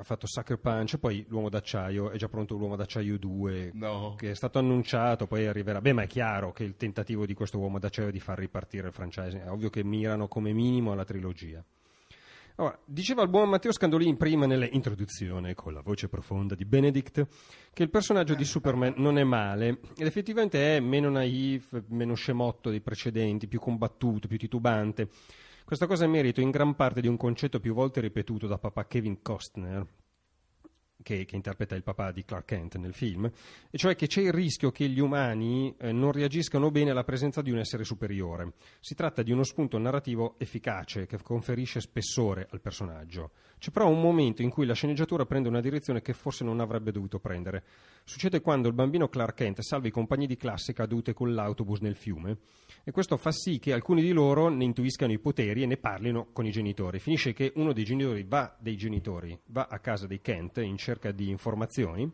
ha 0.00 0.04
fatto 0.04 0.28
Sucker 0.28 0.58
Punch, 0.58 0.96
poi 0.98 1.24
l'uomo 1.28 1.48
d'acciaio, 1.48 2.10
è 2.10 2.16
già 2.16 2.28
pronto 2.28 2.54
l'uomo 2.54 2.76
d'acciaio 2.76 3.18
2, 3.18 3.72
No. 3.74 4.14
che 4.16 4.30
è 4.30 4.34
stato 4.34 4.60
annunciato, 4.60 5.26
poi 5.26 5.46
arriverà. 5.46 5.80
Beh, 5.80 5.92
ma 5.92 6.02
è 6.02 6.06
chiaro 6.06 6.52
che 6.52 6.62
il 6.62 6.76
tentativo 6.76 7.26
di 7.26 7.34
questo 7.34 7.58
uomo 7.58 7.80
d'acciaio 7.80 8.08
è 8.08 8.12
di 8.12 8.20
far 8.20 8.38
ripartire 8.38 8.86
il 8.86 8.92
franchise, 8.92 9.42
è 9.42 9.50
ovvio 9.50 9.70
che 9.70 9.82
mirano 9.82 10.28
come 10.28 10.52
minimo 10.52 10.92
alla 10.92 11.04
trilogia. 11.04 11.64
Ora, 12.60 12.76
diceva 12.84 13.22
il 13.22 13.28
buon 13.28 13.48
Matteo 13.48 13.72
Scandolini 13.72 14.16
prima 14.16 14.46
nell'introduzione, 14.46 15.54
con 15.54 15.72
la 15.72 15.80
voce 15.80 16.08
profonda 16.08 16.54
di 16.54 16.64
Benedict, 16.64 17.26
che 17.72 17.82
il 17.82 17.90
personaggio 17.90 18.34
di 18.34 18.44
Superman 18.44 18.94
non 18.96 19.18
è 19.18 19.24
male, 19.24 19.80
ed 19.96 20.06
effettivamente 20.06 20.76
è 20.76 20.80
meno 20.80 21.08
naif, 21.10 21.84
meno 21.88 22.14
scemotto 22.14 22.70
dei 22.70 22.80
precedenti, 22.80 23.48
più 23.48 23.58
combattuto, 23.60 24.28
più 24.28 24.38
titubante. 24.38 25.08
Questa 25.68 25.86
cosa 25.86 26.06
è 26.06 26.08
merito 26.08 26.40
in 26.40 26.48
gran 26.48 26.74
parte 26.74 27.02
di 27.02 27.08
un 27.08 27.18
concetto 27.18 27.60
più 27.60 27.74
volte 27.74 28.00
ripetuto 28.00 28.46
da 28.46 28.56
papà 28.56 28.86
Kevin 28.86 29.20
Costner, 29.20 29.86
che, 31.02 31.26
che 31.26 31.36
interpreta 31.36 31.74
il 31.74 31.82
papà 31.82 32.10
di 32.10 32.24
Clark 32.24 32.46
Kent 32.46 32.76
nel 32.76 32.94
film, 32.94 33.30
e 33.70 33.76
cioè 33.76 33.94
che 33.94 34.06
c'è 34.06 34.22
il 34.22 34.32
rischio 34.32 34.70
che 34.70 34.88
gli 34.88 34.98
umani 34.98 35.76
eh, 35.78 35.92
non 35.92 36.12
reagiscano 36.12 36.70
bene 36.70 36.92
alla 36.92 37.04
presenza 37.04 37.42
di 37.42 37.50
un 37.50 37.58
essere 37.58 37.84
superiore. 37.84 38.54
Si 38.80 38.94
tratta 38.94 39.22
di 39.22 39.30
uno 39.30 39.42
spunto 39.42 39.76
narrativo 39.76 40.36
efficace 40.38 41.04
che 41.04 41.20
conferisce 41.22 41.80
spessore 41.80 42.48
al 42.50 42.62
personaggio. 42.62 43.32
C'è 43.58 43.70
però 43.70 43.88
un 43.88 44.00
momento 44.00 44.42
in 44.42 44.50
cui 44.50 44.66
la 44.66 44.74
sceneggiatura 44.74 45.26
prende 45.26 45.48
una 45.48 45.60
direzione 45.60 46.00
che 46.00 46.12
forse 46.12 46.44
non 46.44 46.60
avrebbe 46.60 46.92
dovuto 46.92 47.18
prendere. 47.18 47.64
Succede 48.04 48.40
quando 48.40 48.68
il 48.68 48.74
bambino 48.74 49.08
Clark 49.08 49.34
Kent 49.34 49.60
salva 49.60 49.88
i 49.88 49.90
compagni 49.90 50.26
di 50.26 50.36
classe 50.36 50.72
cadute 50.72 51.12
con 51.12 51.34
l'autobus 51.34 51.80
nel 51.80 51.96
fiume 51.96 52.38
e 52.84 52.90
questo 52.90 53.16
fa 53.16 53.32
sì 53.32 53.58
che 53.58 53.72
alcuni 53.72 54.00
di 54.00 54.12
loro 54.12 54.48
ne 54.48 54.64
intuiscano 54.64 55.12
i 55.12 55.18
poteri 55.18 55.62
e 55.62 55.66
ne 55.66 55.76
parlino 55.76 56.28
con 56.32 56.46
i 56.46 56.50
genitori. 56.50 57.00
Finisce 57.00 57.32
che 57.32 57.52
uno 57.56 57.72
dei 57.72 57.84
genitori 57.84 58.24
va, 58.26 58.56
dei 58.58 58.76
genitori, 58.76 59.38
va 59.46 59.66
a 59.68 59.78
casa 59.80 60.06
dei 60.06 60.20
Kent 60.20 60.58
in 60.58 60.76
cerca 60.76 61.10
di 61.10 61.28
informazioni 61.28 62.10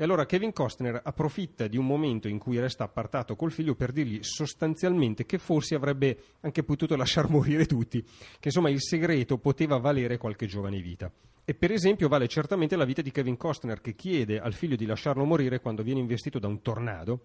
e 0.00 0.04
allora 0.04 0.26
Kevin 0.26 0.52
Costner 0.52 1.00
approfitta 1.02 1.66
di 1.66 1.76
un 1.76 1.84
momento 1.84 2.28
in 2.28 2.38
cui 2.38 2.60
resta 2.60 2.84
appartato 2.84 3.34
col 3.34 3.50
figlio 3.50 3.74
per 3.74 3.90
dirgli 3.90 4.22
sostanzialmente 4.22 5.26
che 5.26 5.38
forse 5.38 5.74
avrebbe 5.74 6.18
anche 6.42 6.62
potuto 6.62 6.94
lasciar 6.94 7.28
morire 7.28 7.66
tutti, 7.66 8.00
che 8.00 8.46
insomma 8.48 8.70
il 8.70 8.80
segreto 8.80 9.38
poteva 9.38 9.76
valere 9.78 10.16
qualche 10.16 10.46
giovane 10.46 10.80
vita. 10.80 11.10
E 11.44 11.54
per 11.54 11.72
esempio 11.72 12.06
vale 12.06 12.28
certamente 12.28 12.76
la 12.76 12.84
vita 12.84 13.02
di 13.02 13.10
Kevin 13.10 13.36
Costner 13.36 13.80
che 13.80 13.96
chiede 13.96 14.38
al 14.38 14.52
figlio 14.52 14.76
di 14.76 14.86
lasciarlo 14.86 15.24
morire 15.24 15.58
quando 15.58 15.82
viene 15.82 15.98
investito 15.98 16.38
da 16.38 16.46
un 16.46 16.62
tornado 16.62 17.22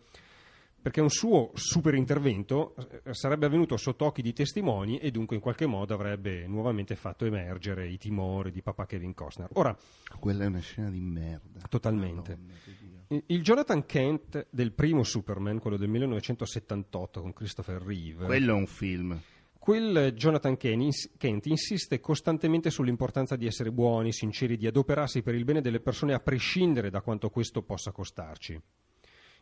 perché 0.84 1.00
un 1.00 1.10
suo 1.10 1.52
super 1.54 1.96
intervento 1.96 2.76
eh, 2.76 3.14
sarebbe 3.14 3.46
avvenuto 3.46 3.78
sotto 3.78 4.06
occhi 4.06 4.22
di 4.22 4.34
testimoni 4.34 4.98
e 4.98 5.10
dunque 5.12 5.38
in 5.38 5.42
qualche 5.42 5.66
modo 5.66 5.94
avrebbe 5.94 6.46
nuovamente 6.46 6.96
fatto 6.96 7.26
emergere 7.26 7.88
i 7.88 7.98
timori 7.98 8.52
di 8.52 8.62
papà 8.62 8.86
Kevin 8.86 9.14
Costner. 9.14 9.48
Ora, 9.54 9.76
Quella 10.20 10.44
è 10.44 10.48
una 10.48 10.60
scena 10.60 10.90
di 10.90 11.00
merda. 11.00 11.62
Totalmente. 11.70 12.38
Madonna 12.38 12.92
il 13.28 13.44
Jonathan 13.44 13.86
Kent 13.86 14.48
del 14.50 14.74
primo 14.74 15.04
Superman, 15.04 15.60
quello 15.60 15.78
del 15.78 15.90
1978 15.90 17.22
con 17.22 17.34
Christopher 17.34 17.82
Reeve, 17.82 18.26
Quello 18.26 18.52
è 18.52 18.56
un 18.56 18.66
film. 18.66 19.20
quel 19.60 20.14
Jonathan 20.14 20.58
Kent 20.58 21.46
insiste 21.46 22.00
costantemente 22.00 22.72
sull'importanza 22.72 23.36
di 23.36 23.46
essere 23.46 23.72
buoni, 23.72 24.12
sinceri, 24.12 24.58
di 24.58 24.66
adoperarsi 24.66 25.22
per 25.22 25.36
il 25.36 25.44
bene 25.44 25.62
delle 25.62 25.80
persone 25.80 26.14
a 26.14 26.20
prescindere 26.20 26.90
da 26.90 27.02
quanto 27.02 27.30
questo 27.30 27.62
possa 27.62 27.92
costarci. 27.92 28.60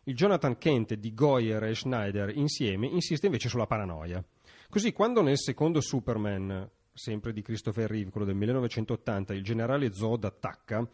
Il 0.04 0.16
Jonathan 0.16 0.58
Kent 0.58 0.94
di 0.94 1.14
Goyer 1.14 1.62
e 1.62 1.74
Schneider 1.76 2.36
insieme 2.36 2.88
insiste 2.88 3.26
invece 3.26 3.48
sulla 3.48 3.66
paranoia. 3.66 4.22
Così 4.68 4.92
quando 4.92 5.22
nel 5.22 5.38
secondo 5.38 5.80
Superman, 5.80 6.68
sempre 6.92 7.32
di 7.32 7.40
Christopher 7.40 7.88
Reeve, 7.88 8.10
quello 8.10 8.26
del 8.26 8.34
1980, 8.34 9.32
il 9.32 9.44
generale 9.44 9.92
Zod 9.92 10.24
attacca 10.24 10.84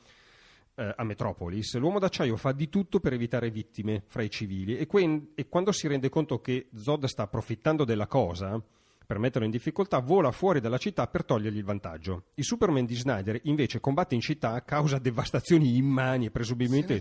eh, 0.75 0.93
a 0.95 1.05
Metropolis, 1.05 1.77
l'uomo 1.79 1.99
d'acciaio 1.99 2.37
fa 2.37 2.53
di 2.53 2.69
tutto 2.69 3.01
per 3.01 3.15
evitare 3.15 3.51
vittime 3.51 4.03
fra 4.09 4.23
i 4.23 4.29
civili 4.29 4.77
e, 4.77 4.87
quen- 4.87 5.31
e 5.35 5.49
quando 5.49 5.73
si 5.73 5.89
rende 5.89 6.11
conto 6.11 6.41
che 6.43 6.69
Zod 6.75 7.07
sta 7.07 7.23
approfittando 7.23 7.85
della 7.85 8.07
cosa 8.07 8.63
per 9.09 9.19
metterlo 9.19 9.47
in 9.47 9.51
difficoltà, 9.51 10.01
vola 10.01 10.31
fuori 10.33 10.61
dalla 10.61 10.77
città 10.77 11.07
per 11.07 11.25
togliergli 11.25 11.57
il 11.57 11.65
vantaggio. 11.65 12.25
Il 12.35 12.45
Superman 12.45 12.85
di 12.85 12.95
Snyder 12.95 13.41
invece 13.45 13.81
combatte 13.81 14.15
in 14.15 14.21
città, 14.21 14.63
causa 14.65 14.99
devastazioni 14.99 15.79
immani 15.79 16.27
e 16.27 16.31
presumibilmente 16.31 17.01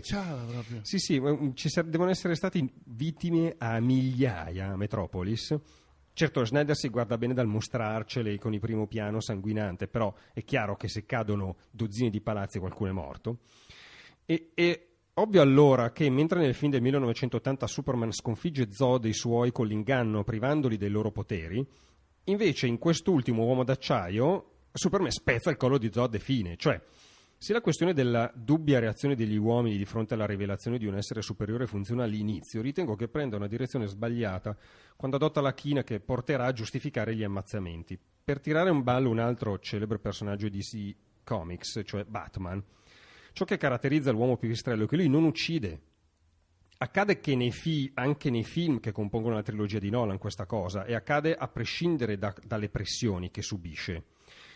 sì, 0.80 0.98
sì, 0.98 1.20
mm, 1.20 1.50
ci 1.52 1.68
devono 1.84 2.08
essere 2.08 2.34
stati 2.34 2.66
vittime 2.86 3.56
a 3.58 3.78
migliaia 3.78 4.68
a 4.70 4.76
Metropolis. 4.76 5.54
Certo, 6.14 6.46
Schneider 6.46 6.74
si 6.74 6.88
guarda 6.88 7.18
bene 7.18 7.34
dal 7.34 7.46
mostrarcele 7.46 8.38
con 8.38 8.54
il 8.54 8.60
primo 8.60 8.86
piano 8.86 9.20
sanguinante, 9.20 9.86
però 9.86 10.10
è 10.32 10.42
chiaro 10.44 10.76
che 10.76 10.88
se 10.88 11.04
cadono 11.04 11.56
dozzine 11.70 12.08
di 12.08 12.22
palazzi 12.22 12.58
qualcuno 12.58 12.88
è 12.88 12.94
morto. 12.94 13.40
E, 14.24 14.52
e 14.54 14.86
ovvio 15.12 15.42
allora 15.42 15.92
che 15.92 16.08
mentre 16.08 16.40
nel 16.40 16.54
film 16.54 16.70
del 16.72 16.80
1980 16.80 17.66
Superman 17.66 18.12
sconfigge 18.12 18.72
Zod 18.72 19.04
e 19.04 19.08
i 19.08 19.12
suoi 19.12 19.52
con 19.52 19.66
l'inganno 19.66 20.24
privandoli 20.24 20.78
dei 20.78 20.88
loro 20.88 21.10
poteri, 21.10 21.62
invece 22.30 22.66
in 22.66 22.78
quest'ultimo 22.78 23.44
uomo 23.44 23.64
d'acciaio 23.64 24.52
Superman 24.72 25.10
spezza 25.10 25.50
il 25.50 25.56
collo 25.56 25.78
di 25.78 25.90
Zod 25.92 26.14
e 26.14 26.18
fine, 26.18 26.56
cioè 26.56 26.80
se 27.40 27.52
la 27.52 27.60
questione 27.60 27.92
della 27.92 28.30
dubbia 28.34 28.80
reazione 28.80 29.14
degli 29.14 29.36
uomini 29.36 29.76
di 29.76 29.84
fronte 29.84 30.14
alla 30.14 30.26
rivelazione 30.26 30.76
di 30.76 30.86
un 30.86 30.96
essere 30.96 31.22
superiore 31.22 31.66
funziona 31.66 32.02
all'inizio, 32.02 32.60
ritengo 32.60 32.96
che 32.96 33.06
prenda 33.06 33.36
una 33.36 33.46
direzione 33.46 33.86
sbagliata 33.86 34.56
quando 34.96 35.16
adotta 35.16 35.40
la 35.40 35.54
china 35.54 35.84
che 35.84 36.00
porterà 36.00 36.46
a 36.46 36.52
giustificare 36.52 37.14
gli 37.14 37.22
ammazzamenti. 37.22 37.98
Per 38.24 38.40
tirare 38.40 38.70
in 38.70 38.82
ballo 38.82 39.08
un 39.10 39.20
altro 39.20 39.58
celebre 39.60 40.00
personaggio 40.00 40.48
di 40.48 40.58
DC 40.58 40.96
Comics, 41.22 41.82
cioè 41.84 42.04
Batman, 42.04 42.60
ciò 43.32 43.44
che 43.44 43.56
caratterizza 43.56 44.10
l'uomo 44.10 44.36
pipistrello 44.36 44.84
è 44.84 44.88
che 44.88 44.96
lui 44.96 45.08
non 45.08 45.22
uccide. 45.22 45.80
Accade 46.80 47.18
che 47.18 47.34
nei 47.34 47.50
fi- 47.50 47.90
anche 47.94 48.30
nei 48.30 48.44
film 48.44 48.78
che 48.78 48.92
compongono 48.92 49.34
la 49.34 49.42
trilogia 49.42 49.80
di 49.80 49.90
Nolan 49.90 50.18
questa 50.18 50.46
cosa, 50.46 50.84
e 50.84 50.94
accade 50.94 51.34
a 51.34 51.48
prescindere 51.48 52.18
da- 52.18 52.34
dalle 52.46 52.68
pressioni 52.68 53.32
che 53.32 53.42
subisce. 53.42 54.04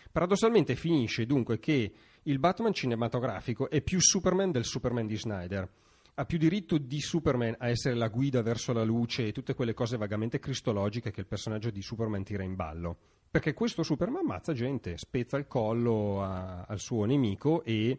Paradossalmente 0.09 0.75
finisce 0.75 1.25
dunque 1.25 1.59
che 1.59 1.91
il 2.23 2.39
Batman 2.39 2.71
cinematografico 2.71 3.69
è 3.69 3.81
più 3.81 3.99
Superman 3.99 4.51
del 4.51 4.63
Superman 4.63 5.05
di 5.05 5.17
Snyder. 5.17 5.69
Ha 6.15 6.25
più 6.25 6.37
diritto 6.37 6.77
di 6.77 7.01
Superman 7.01 7.55
a 7.57 7.67
essere 7.67 7.95
la 7.95 8.07
guida 8.07 8.41
verso 8.41 8.71
la 8.71 8.83
luce 8.83 9.25
e 9.27 9.31
tutte 9.33 9.53
quelle 9.53 9.73
cose 9.73 9.97
vagamente 9.97 10.39
cristologiche 10.39 11.11
che 11.11 11.19
il 11.19 11.25
personaggio 11.25 11.71
di 11.71 11.81
Superman 11.81 12.23
tira 12.23 12.43
in 12.43 12.55
ballo. 12.55 12.95
Perché 13.29 13.53
questo 13.53 13.83
Superman 13.83 14.21
ammazza 14.23 14.53
gente, 14.53 14.95
spezza 14.97 15.35
il 15.37 15.47
collo 15.47 16.23
a- 16.23 16.61
al 16.61 16.79
suo 16.79 17.03
nemico 17.03 17.63
e 17.63 17.97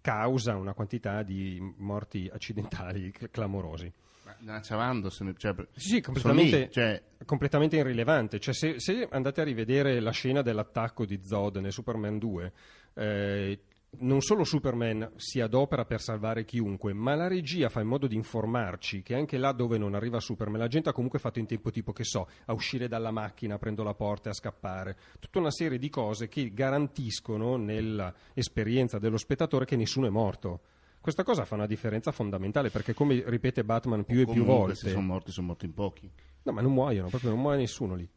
causa 0.00 0.56
una 0.56 0.72
quantità 0.72 1.22
di 1.22 1.58
morti 1.78 2.30
accidentali 2.32 3.10
cl- 3.10 3.30
clamorosi. 3.30 3.92
Ma 4.24 4.36
Nacciavando, 4.38 5.10
se 5.10 5.24
ne- 5.24 5.34
cioè, 5.36 5.54
Sì, 5.72 5.88
sì, 5.88 6.00
completamente, 6.00 6.58
lì, 6.58 6.70
cioè, 6.70 7.02
completamente 7.24 7.76
irrilevante. 7.76 8.38
Cioè, 8.38 8.54
se, 8.54 8.80
se 8.80 9.06
andate 9.10 9.40
a 9.40 9.44
rivedere 9.44 10.00
la 10.00 10.12
scena 10.12 10.42
dell'attacco 10.42 11.04
di 11.04 11.20
Zod 11.22 11.56
nel 11.56 11.72
Superman 11.72 12.18
2, 12.18 12.52
eh, 12.94 13.60
non 13.98 14.20
solo 14.20 14.44
Superman 14.44 15.12
si 15.16 15.40
adopera 15.40 15.84
per 15.84 16.00
salvare 16.00 16.44
chiunque, 16.44 16.92
ma 16.92 17.14
la 17.14 17.26
regia 17.26 17.68
fa 17.68 17.80
in 17.80 17.88
modo 17.88 18.06
di 18.06 18.14
informarci 18.14 19.02
che 19.02 19.14
anche 19.14 19.36
là 19.36 19.52
dove 19.52 19.78
non 19.78 19.94
arriva 19.94 20.20
Superman, 20.20 20.60
la 20.60 20.68
gente 20.68 20.88
ha 20.88 20.92
comunque 20.92 21.18
fatto 21.18 21.38
in 21.38 21.46
tempo 21.46 21.70
tipo, 21.70 21.92
che 21.92 22.04
so, 22.04 22.28
a 22.46 22.52
uscire 22.52 22.88
dalla 22.88 23.10
macchina, 23.10 23.56
aprendo 23.56 23.82
la 23.82 23.94
porta 23.94 24.28
e 24.28 24.32
a 24.32 24.34
scappare. 24.34 24.96
Tutta 25.18 25.40
una 25.40 25.50
serie 25.50 25.78
di 25.78 25.88
cose 25.88 26.28
che 26.28 26.52
garantiscono 26.52 27.56
nell'esperienza 27.56 28.98
dello 28.98 29.18
spettatore 29.18 29.64
che 29.64 29.76
nessuno 29.76 30.06
è 30.06 30.10
morto. 30.10 30.60
Questa 31.00 31.24
cosa 31.24 31.44
fa 31.44 31.54
una 31.54 31.66
differenza 31.66 32.12
fondamentale 32.12 32.70
perché, 32.70 32.94
come 32.94 33.22
ripete 33.26 33.64
Batman 33.64 34.04
più 34.04 34.20
e 34.20 34.26
più 34.26 34.44
volte, 34.44 34.74
Se 34.74 34.90
sono 34.90 35.02
morti, 35.02 35.32
sono 35.32 35.48
morti 35.48 35.64
in 35.64 35.72
pochi. 35.74 36.10
No, 36.42 36.52
ma 36.52 36.60
non 36.60 36.72
muoiono, 36.72 37.08
proprio 37.08 37.30
non 37.30 37.40
muore 37.40 37.56
nessuno 37.56 37.94
lì. 37.94 38.08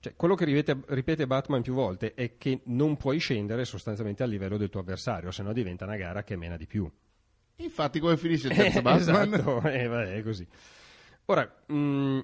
Cioè, 0.00 0.14
quello 0.16 0.34
che 0.34 0.46
ripete, 0.46 0.80
ripete 0.86 1.26
Batman 1.26 1.60
più 1.60 1.74
volte 1.74 2.14
è 2.14 2.38
che 2.38 2.62
non 2.64 2.96
puoi 2.96 3.18
scendere 3.18 3.66
sostanzialmente 3.66 4.22
al 4.22 4.30
livello 4.30 4.56
del 4.56 4.70
tuo 4.70 4.80
avversario, 4.80 5.30
se 5.30 5.42
no 5.42 5.52
diventa 5.52 5.84
una 5.84 5.96
gara 5.96 6.22
che 6.22 6.36
mena 6.36 6.56
di 6.56 6.66
più. 6.66 6.90
Infatti, 7.56 8.00
come 8.00 8.16
finisce 8.16 8.48
il 8.48 8.54
terzo 8.56 8.80
Batman? 8.80 9.34
esatto, 9.34 9.60
eh, 9.68 9.86
vabbè, 9.86 10.14
è 10.14 10.22
così. 10.22 10.48
Ora, 11.26 11.62
mh, 11.66 12.20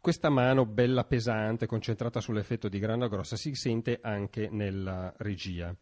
questa 0.00 0.28
mano 0.28 0.66
bella 0.66 1.02
pesante, 1.02 1.66
concentrata 1.66 2.20
sull'effetto 2.20 2.68
di 2.68 2.78
grande 2.78 3.08
grossa, 3.08 3.34
si 3.34 3.52
sente 3.54 3.98
anche 4.00 4.48
nella 4.50 5.12
regia. 5.16 5.74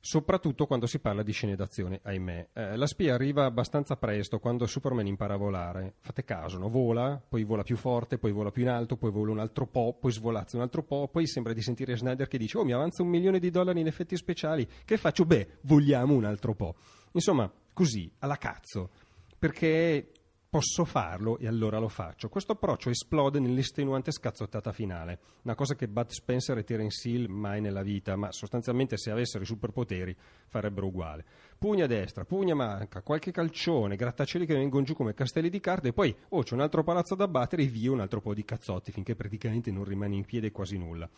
Soprattutto 0.00 0.66
quando 0.66 0.86
si 0.86 1.00
parla 1.00 1.22
di 1.22 1.32
scene 1.32 1.56
d'azione, 1.56 2.00
ahimè. 2.02 2.48
Eh, 2.52 2.76
la 2.76 2.86
spia 2.86 3.14
arriva 3.14 3.44
abbastanza 3.44 3.96
presto 3.96 4.38
quando 4.38 4.66
Superman 4.66 5.06
impara 5.06 5.34
a 5.34 5.38
volare. 5.38 5.94
Fate 5.98 6.24
caso, 6.24 6.56
no? 6.56 6.68
vola, 6.68 7.20
poi 7.28 7.42
vola 7.42 7.62
più 7.62 7.76
forte, 7.76 8.16
poi 8.16 8.30
vola 8.30 8.50
più 8.50 8.62
in 8.62 8.68
alto, 8.68 8.96
poi 8.96 9.10
vola 9.10 9.32
un 9.32 9.40
altro 9.40 9.66
po', 9.66 9.96
poi 9.98 10.12
svolazza 10.12 10.56
un 10.56 10.62
altro 10.62 10.82
po', 10.84 11.08
poi 11.08 11.26
sembra 11.26 11.52
di 11.52 11.62
sentire 11.62 11.96
Snyder 11.96 12.28
che 12.28 12.38
dice: 12.38 12.58
Oh, 12.58 12.64
mi 12.64 12.72
avanza 12.72 13.02
un 13.02 13.08
milione 13.08 13.40
di 13.40 13.50
dollari 13.50 13.80
in 13.80 13.86
effetti 13.86 14.16
speciali. 14.16 14.66
Che 14.84 14.96
faccio? 14.96 15.24
Beh, 15.24 15.58
vogliamo 15.62 16.14
un 16.14 16.24
altro 16.24 16.54
po'. 16.54 16.76
Insomma, 17.12 17.50
così, 17.72 18.10
alla 18.20 18.36
cazzo. 18.36 18.90
Perché 19.38 20.12
posso 20.50 20.86
farlo 20.86 21.36
e 21.38 21.46
allora 21.46 21.78
lo 21.78 21.88
faccio. 21.88 22.30
Questo 22.30 22.52
approccio 22.52 22.88
esplode 22.88 23.38
nell'estenuante 23.38 24.10
scazzottata 24.10 24.72
finale, 24.72 25.20
una 25.42 25.54
cosa 25.54 25.74
che 25.74 25.88
Bud 25.88 26.08
Spencer 26.08 26.56
e 26.56 26.64
Terence 26.64 27.06
Hill 27.06 27.28
mai 27.28 27.60
nella 27.60 27.82
vita, 27.82 28.16
ma 28.16 28.32
sostanzialmente 28.32 28.96
se 28.96 29.10
avessero 29.10 29.42
i 29.42 29.46
superpoteri 29.46 30.16
farebbero 30.46 30.86
uguale. 30.86 31.24
Pugna 31.58 31.86
destra, 31.86 32.24
pugna 32.24 32.54
manca, 32.54 33.02
qualche 33.02 33.30
calcione, 33.30 33.96
grattacieli 33.96 34.46
che 34.46 34.54
vengono 34.54 34.84
giù 34.84 34.94
come 34.94 35.12
castelli 35.12 35.50
di 35.50 35.60
carte 35.60 35.88
e 35.88 35.92
poi, 35.92 36.16
oh, 36.30 36.42
c'è 36.42 36.54
un 36.54 36.60
altro 36.60 36.82
palazzo 36.82 37.14
da 37.14 37.28
battere 37.28 37.64
e 37.64 37.66
via 37.66 37.92
un 37.92 38.00
altro 38.00 38.20
po' 38.20 38.32
di 38.32 38.44
cazzotti 38.44 38.90
finché 38.90 39.14
praticamente 39.14 39.70
non 39.70 39.84
rimane 39.84 40.16
in 40.16 40.24
piedi 40.24 40.50
quasi 40.50 40.78
nulla. 40.78 41.08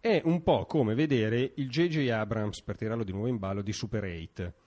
È 0.00 0.20
un 0.24 0.42
po' 0.42 0.66
come 0.66 0.94
vedere 0.94 1.52
il 1.56 1.68
J.J. 1.68 2.08
Abrams, 2.10 2.62
per 2.62 2.76
tirarlo 2.76 3.02
di 3.02 3.12
nuovo 3.12 3.28
in 3.28 3.38
ballo, 3.38 3.62
di 3.62 3.72
Super 3.72 4.04
8 4.04 4.66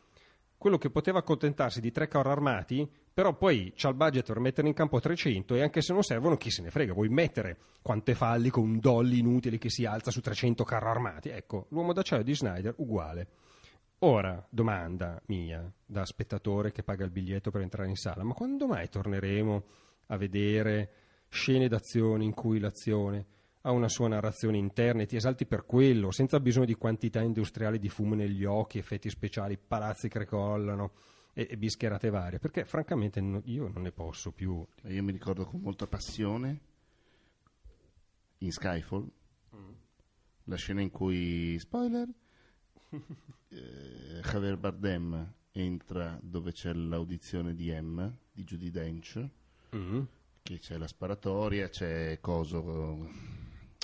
quello 0.61 0.77
che 0.77 0.91
poteva 0.91 1.17
accontentarsi 1.17 1.81
di 1.81 1.91
tre 1.91 2.07
carri 2.07 2.29
armati, 2.29 2.87
però 3.11 3.35
poi 3.35 3.73
c'ha 3.75 3.89
il 3.89 3.95
budget 3.95 4.27
per 4.27 4.39
mettere 4.39 4.67
in 4.67 4.75
campo 4.75 4.99
300 4.99 5.55
e 5.55 5.63
anche 5.63 5.81
se 5.81 5.91
non 5.91 6.03
servono 6.03 6.37
chi 6.37 6.51
se 6.51 6.61
ne 6.61 6.69
frega, 6.69 6.93
vuoi 6.93 7.09
mettere 7.09 7.57
quante 7.81 8.13
falli 8.13 8.51
con 8.51 8.65
un 8.65 8.79
dolly 8.79 9.17
inutile 9.17 9.57
che 9.57 9.71
si 9.71 9.85
alza 9.85 10.11
su 10.11 10.21
300 10.21 10.63
carri 10.63 10.85
armati. 10.85 11.29
Ecco, 11.29 11.65
l'uomo 11.69 11.93
d'acciaio 11.93 12.21
di 12.21 12.35
Snyder 12.35 12.75
uguale. 12.77 13.27
Ora, 14.01 14.45
domanda 14.51 15.19
mia, 15.25 15.67
da 15.83 16.05
spettatore 16.05 16.71
che 16.71 16.83
paga 16.83 17.05
il 17.05 17.11
biglietto 17.11 17.49
per 17.49 17.61
entrare 17.61 17.89
in 17.89 17.95
sala, 17.95 18.23
ma 18.23 18.35
quando 18.35 18.67
mai 18.67 18.87
torneremo 18.87 19.63
a 20.05 20.17
vedere 20.17 20.91
scene 21.27 21.69
d'azione 21.69 22.23
in 22.23 22.35
cui 22.35 22.59
l'azione 22.59 23.25
ha 23.61 23.71
una 23.71 23.89
sua 23.89 24.07
narrazione 24.07 24.57
interna 24.57 25.03
e 25.03 25.05
ti 25.05 25.15
esalti 25.15 25.45
per 25.45 25.65
quello, 25.65 26.11
senza 26.11 26.39
bisogno 26.39 26.65
di 26.65 26.75
quantità 26.75 27.21
industriali 27.21 27.77
di 27.77 27.89
fumo 27.89 28.15
negli 28.15 28.43
occhi, 28.43 28.79
effetti 28.79 29.09
speciali, 29.09 29.57
palazzi 29.57 30.09
che 30.09 30.25
crollano 30.25 30.93
e, 31.33 31.47
e 31.49 31.57
bischerate 31.57 32.09
varie, 32.09 32.39
perché 32.39 32.65
francamente 32.65 33.21
no, 33.21 33.41
io 33.45 33.67
non 33.67 33.83
ne 33.83 33.91
posso 33.91 34.31
più. 34.31 34.65
Io 34.85 35.03
mi 35.03 35.11
ricordo 35.11 35.45
con 35.45 35.61
molta 35.61 35.85
passione 35.85 36.59
in 38.39 38.51
Skyfall 38.51 39.07
mm. 39.55 39.71
la 40.45 40.55
scena 40.55 40.81
in 40.81 40.89
cui, 40.89 41.57
spoiler, 41.59 42.07
eh, 42.89 44.21
Javier 44.23 44.57
Bardem 44.57 45.33
entra 45.51 46.17
dove 46.21 46.51
c'è 46.51 46.73
l'audizione 46.73 47.53
di 47.53 47.71
M, 47.71 48.11
di 48.31 48.43
Judy 48.43 48.71
Dench, 48.71 49.23
mm. 49.75 50.01
che 50.41 50.57
c'è 50.57 50.77
la 50.77 50.87
sparatoria, 50.87 51.69
c'è 51.69 52.19
Coso 52.19 53.39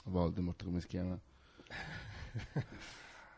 Voldemort, 0.10 0.64
come 0.64 0.82
si 0.82 0.88
chiama? 0.88 1.20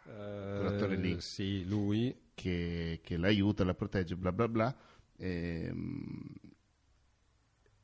Quell'attore 0.03 0.95
lì. 0.95 1.13
Uh, 1.13 1.19
sì, 1.19 1.65
lui. 1.65 2.27
Che, 2.33 3.01
che, 3.03 3.17
l'aiuta, 3.17 3.65
la 3.65 3.73
protegge, 3.73 4.15
bla 4.15 4.31
bla 4.31 4.47
bla. 4.47 4.75
E, 5.17 5.69
um, 5.71 6.23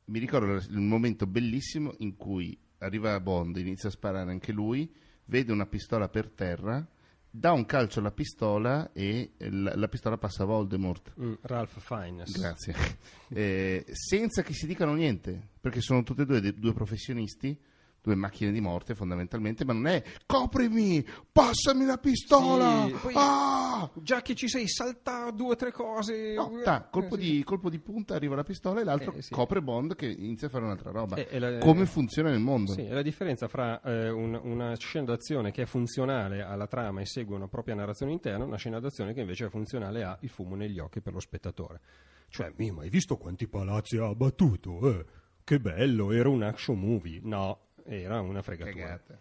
mi 0.06 0.18
ricordo 0.18 0.54
il 0.54 0.80
momento 0.80 1.26
bellissimo 1.26 1.94
in 1.98 2.16
cui 2.16 2.58
arriva 2.78 3.18
Bond, 3.20 3.56
inizia 3.56 3.88
a 3.88 3.92
sparare 3.92 4.30
anche 4.30 4.52
lui, 4.52 4.92
vede 5.26 5.52
una 5.52 5.66
pistola 5.66 6.08
per 6.08 6.30
terra, 6.30 6.86
dà 7.28 7.52
un 7.52 7.66
calcio 7.66 7.98
alla 7.98 8.12
pistola 8.12 8.92
e 8.92 9.32
la, 9.38 9.74
la 9.74 9.88
pistola 9.88 10.16
passa 10.16 10.44
a 10.44 10.46
Voldemort. 10.46 11.12
Mm, 11.20 11.34
Ralph 11.42 11.78
Fiennes. 11.80 12.38
Grazie. 12.38 12.74
eh, 13.28 13.84
senza 13.90 14.42
che 14.42 14.52
si 14.52 14.66
dicano 14.66 14.94
niente, 14.94 15.48
perché 15.60 15.80
sono 15.80 16.02
tutti 16.02 16.22
e 16.22 16.26
due 16.26 16.54
due 16.54 16.72
professionisti 16.72 17.58
due 18.06 18.14
macchine 18.14 18.52
di 18.52 18.60
morte 18.60 18.94
fondamentalmente, 18.94 19.64
ma 19.64 19.72
non 19.72 19.88
è 19.88 20.02
coprimi, 20.26 21.04
passami 21.32 21.84
la 21.84 21.98
pistola. 21.98 22.84
Sì, 22.86 22.92
poi, 22.92 23.12
ah! 23.16 23.90
Già 23.94 24.22
che 24.22 24.36
ci 24.36 24.46
sei, 24.46 24.68
salta 24.68 25.32
due 25.32 25.50
o 25.50 25.56
tre 25.56 25.72
cose. 25.72 26.34
No, 26.34 26.60
ta, 26.62 26.86
colpo, 26.88 27.16
eh, 27.16 27.18
di, 27.18 27.42
colpo, 27.42 27.68
di, 27.68 27.80
punta, 27.80 28.14
arriva 28.14 28.36
la 28.36 28.44
pistola 28.44 28.80
e 28.80 28.84
l'altro 28.84 29.12
eh, 29.12 29.22
sì. 29.22 29.32
copre 29.32 29.60
Bond 29.60 29.96
che 29.96 30.06
inizia 30.06 30.46
a 30.46 30.50
fare 30.50 30.64
un'altra 30.64 30.92
roba. 30.92 31.16
Eh, 31.16 31.38
la, 31.40 31.58
Come 31.58 31.84
funziona 31.84 32.30
nel 32.30 32.38
mondo? 32.38 32.72
Sì, 32.72 32.82
è 32.82 32.92
la 32.92 33.02
differenza 33.02 33.48
fra 33.48 33.80
eh, 33.82 34.08
un, 34.08 34.38
una 34.40 34.76
scena 34.76 35.06
d'azione 35.06 35.50
che 35.50 35.62
è 35.62 35.66
funzionale 35.66 36.42
alla 36.42 36.68
trama 36.68 37.00
e 37.00 37.06
segue 37.06 37.34
una 37.34 37.48
propria 37.48 37.74
narrazione 37.74 38.12
interna, 38.12 38.44
una 38.44 38.56
scena 38.56 38.78
d'azione 38.78 39.14
che 39.14 39.20
invece 39.20 39.46
è 39.46 39.48
funzionale 39.48 40.04
a 40.04 40.16
il 40.20 40.28
fumo 40.28 40.54
negli 40.54 40.78
occhi 40.78 41.00
per 41.00 41.12
lo 41.12 41.20
spettatore. 41.20 41.80
Cioè, 42.28 42.52
ma 42.56 42.82
hai 42.82 42.88
visto 42.88 43.16
quanti 43.16 43.48
palazzi 43.48 43.96
ha 43.96 44.06
abbattuto? 44.06 44.90
Eh? 44.90 45.04
Che 45.42 45.60
bello, 45.60 46.10
era 46.10 46.28
un 46.28 46.42
action 46.42 46.78
movie. 46.78 47.20
No, 47.22 47.65
era 47.86 48.20
una 48.20 48.42
fregatura. 48.42 48.74
Cagata. 48.74 49.18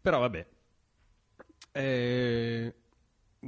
Però 0.00 0.20
vabbè. 0.20 0.46
Eh, 1.72 2.74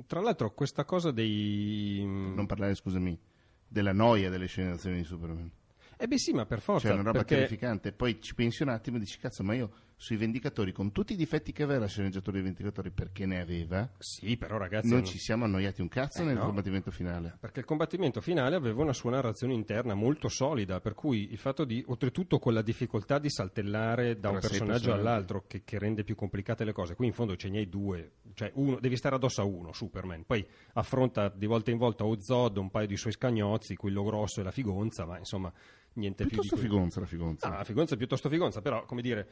tra 0.07 0.21
l'altro 0.21 0.53
questa 0.53 0.85
cosa 0.85 1.11
dei... 1.11 2.03
Non 2.05 2.47
parlare, 2.47 2.75
scusami, 2.75 3.19
della 3.67 3.93
noia 3.93 4.31
delle 4.31 4.47
scene 4.47 4.71
d'azione 4.71 4.97
di 4.97 5.05
Superman. 5.05 5.51
Eh 5.97 6.07
beh 6.07 6.19
sì, 6.19 6.33
ma 6.33 6.47
per 6.47 6.61
forza. 6.61 6.89
Cioè, 6.89 6.91
è 6.91 6.95
una 6.95 7.05
roba 7.05 7.19
perché... 7.19 7.35
terrificante. 7.37 7.93
Poi 7.93 8.21
ci 8.21 8.35
pensi 8.35 8.63
un 8.63 8.71
attimo 8.71 8.97
e 8.97 9.01
dici, 9.01 9.19
cazzo, 9.19 9.43
ma 9.43 9.55
io 9.55 9.71
sui 10.01 10.17
Vendicatori, 10.17 10.73
con 10.73 10.93
tutti 10.93 11.13
i 11.13 11.17
difetti 11.17 11.53
che 11.53 11.63
aveva 11.63 11.81
la 11.81 11.87
sceneggiatura 11.87 12.33
dei 12.33 12.43
Vendicatori, 12.43 12.91
perché 12.91 13.27
ne 13.27 13.39
aveva? 13.39 13.87
Sì, 13.99 14.39
però 14.39 14.57
ragazzi... 14.57 14.89
Noi 14.89 15.03
non... 15.03 15.07
ci 15.07 15.19
siamo 15.19 15.45
annoiati 15.45 15.83
un 15.83 15.89
cazzo 15.89 16.23
eh, 16.23 16.25
nel 16.25 16.37
no. 16.37 16.47
combattimento 16.47 16.91
finale. 16.91 17.37
Perché 17.39 17.61
il 17.61 17.67
combattimento 17.67 18.23
finale 18.23 18.57
aveva 18.57 18.81
una 18.81 18.95
sua 18.95 19.11
narrazione 19.11 19.53
interna 19.53 19.93
molto 19.93 20.31
solida, 20.31 20.81
per 20.81 20.95
cui 20.95 21.31
il 21.31 21.37
fatto 21.37 21.67
di, 21.67 21.85
oltretutto 21.87 22.39
con 22.39 22.55
la 22.55 22.63
difficoltà 22.63 23.19
di 23.19 23.29
saltellare 23.29 24.15
da 24.15 24.29
Tra 24.29 24.31
un 24.31 24.41
personaggio 24.41 24.95
all'altro, 24.95 25.45
che, 25.47 25.65
che, 25.65 25.79
rende 25.79 26.03
più 26.03 26.15
complicate 26.15 26.65
le 26.65 26.73
cose, 26.73 26.95
qui 26.95 27.05
in 27.05 27.13
fondo 27.13 27.37
ce 27.37 27.51
ne 27.51 27.59
hai 27.59 27.69
due, 27.69 28.13
cioè 28.33 28.51
uno, 28.55 28.81
devi 28.81 28.97
stare 28.97 29.17
addosso 29.17 29.43
a 29.43 29.45
uno, 29.45 29.75
Superman, 29.75 30.25
poi 30.25 30.47
affronta 30.73 31.29
di 31.29 31.45
volta 31.45 31.73
in 31.73 31.77
volta 31.77 32.07
Ozod, 32.07 32.57
un 32.57 32.71
paio 32.71 32.87
di 32.87 32.97
suoi 32.97 33.13
scagnozzi, 33.13 33.77
quello 33.77 34.03
grosso 34.03 34.41
e 34.41 34.45
la 34.45 34.51
figonza, 34.51 35.05
ma 35.05 35.19
insomma 35.19 35.53
niente 35.93 36.25
piuttosto 36.25 36.57
più 36.57 36.65
di 36.65 36.71
figonza 36.71 37.01
la 37.01 37.07
figonza. 37.07 37.49
Ah, 37.49 37.57
la 37.59 37.65
figonza 37.65 37.95
è 37.95 37.99
piuttosto 37.99 38.31
figonza, 38.31 38.63
però 38.63 38.85
come 38.87 39.03
dire 39.03 39.29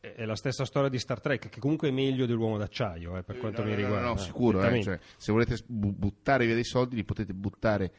è 0.00 0.24
la 0.24 0.36
stessa 0.36 0.64
storia 0.64 0.88
di 0.88 0.98
Star 0.98 1.20
Trek, 1.20 1.48
che 1.48 1.60
comunque 1.60 1.88
è 1.88 1.92
meglio 1.92 2.26
dell'uomo 2.26 2.58
d'acciaio, 2.58 3.16
eh, 3.16 3.22
per 3.22 3.38
quanto 3.38 3.62
no, 3.62 3.68
mi 3.68 3.74
riguarda. 3.74 4.06
No, 4.06 4.14
no, 4.14 4.16
sicuro, 4.16 4.62
eh, 4.62 4.82
cioè, 4.82 4.98
se 5.16 5.32
volete 5.32 5.56
buttare 5.66 6.46
via 6.46 6.54
dei 6.54 6.64
soldi, 6.64 6.96
li 6.96 7.04
potete 7.04 7.32
buttare 7.32 7.92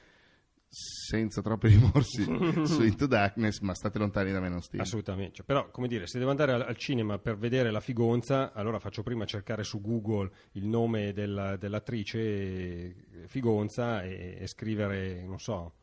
senza 0.69 1.41
troppi 1.41 1.69
rimorsi 1.69 2.23
su 2.65 2.83
Into 2.83 3.07
Darkness, 3.07 3.59
ma 3.61 3.73
state 3.73 3.97
lontani 3.97 4.31
da 4.31 4.39
me 4.39 4.49
non 4.49 4.61
Steel. 4.61 4.81
Assolutamente, 4.81 5.35
cioè, 5.35 5.45
però 5.45 5.69
come 5.69 5.87
dire, 5.87 6.07
se 6.07 6.19
devo 6.19 6.31
andare 6.31 6.51
al, 6.53 6.61
al, 6.61 6.77
cinema 6.77 7.17
per 7.19 7.37
vedere 7.37 7.71
la 7.71 7.79
figonza, 7.79 8.51
allora 8.53 8.79
faccio 8.79 9.03
prima 9.03 9.25
cercare 9.25 9.63
su 9.63 9.81
Google 9.81 10.29
il 10.53 10.67
nome 10.67 11.13
della, 11.13 11.55
dell'attrice 11.55 13.25
figonza 13.27 14.03
e, 14.03 14.37
e, 14.39 14.47
scrivere, 14.47 15.23
non 15.23 15.39
so, 15.39 15.73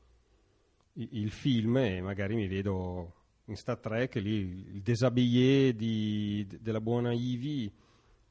il, 0.94 1.08
il 1.12 1.30
film 1.30 1.76
e 1.78 2.00
magari 2.02 2.34
mi 2.34 2.46
vedo 2.46 3.14
in 3.46 3.56
Star 3.56 3.78
Trek 3.78 4.14
lì 4.16 4.66
il 4.74 4.82
déshabillé 4.82 5.74
di, 5.74 6.46
della 6.60 6.80
buona 6.80 7.12
Ivy 7.12 7.72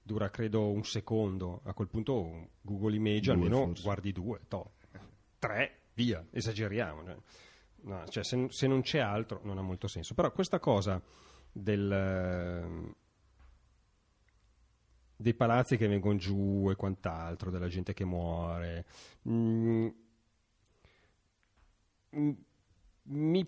dura 0.01 0.29
credo 0.29 0.69
un 0.69 0.83
secondo. 0.83 1.61
A 1.63 1.73
quel 1.73 1.87
punto 1.87 2.49
Google 2.61 2.95
Image 2.95 3.21
due, 3.21 3.33
almeno 3.33 3.65
forse. 3.65 3.83
guardi 3.83 4.11
due 4.11 4.41
to, 4.47 4.73
tre 5.39 5.79
via 5.93 6.25
esageriamo 6.31 7.03
cioè, 7.03 7.17
no, 7.81 8.07
cioè 8.07 8.23
se, 8.23 8.47
se, 8.49 8.67
non 8.67 8.81
c'è 8.81 8.99
altro 8.99 9.41
non 9.43 9.57
ha 9.57 9.61
molto 9.61 9.87
senso. 9.87 10.13
Però 10.13 10.31
questa 10.31 10.59
cosa 10.59 11.01
del, 11.51 12.93
dei 15.15 15.33
palazzi 15.33 15.77
che 15.77 15.87
vengono 15.87 16.17
giù 16.17 16.69
e 16.69 16.75
quant'altro 16.75 17.51
della 17.51 17.67
gente 17.67 17.93
che 17.93 18.05
muore 18.05 18.85
mm, 19.27 19.87
mm 22.15 22.31
mi 23.05 23.45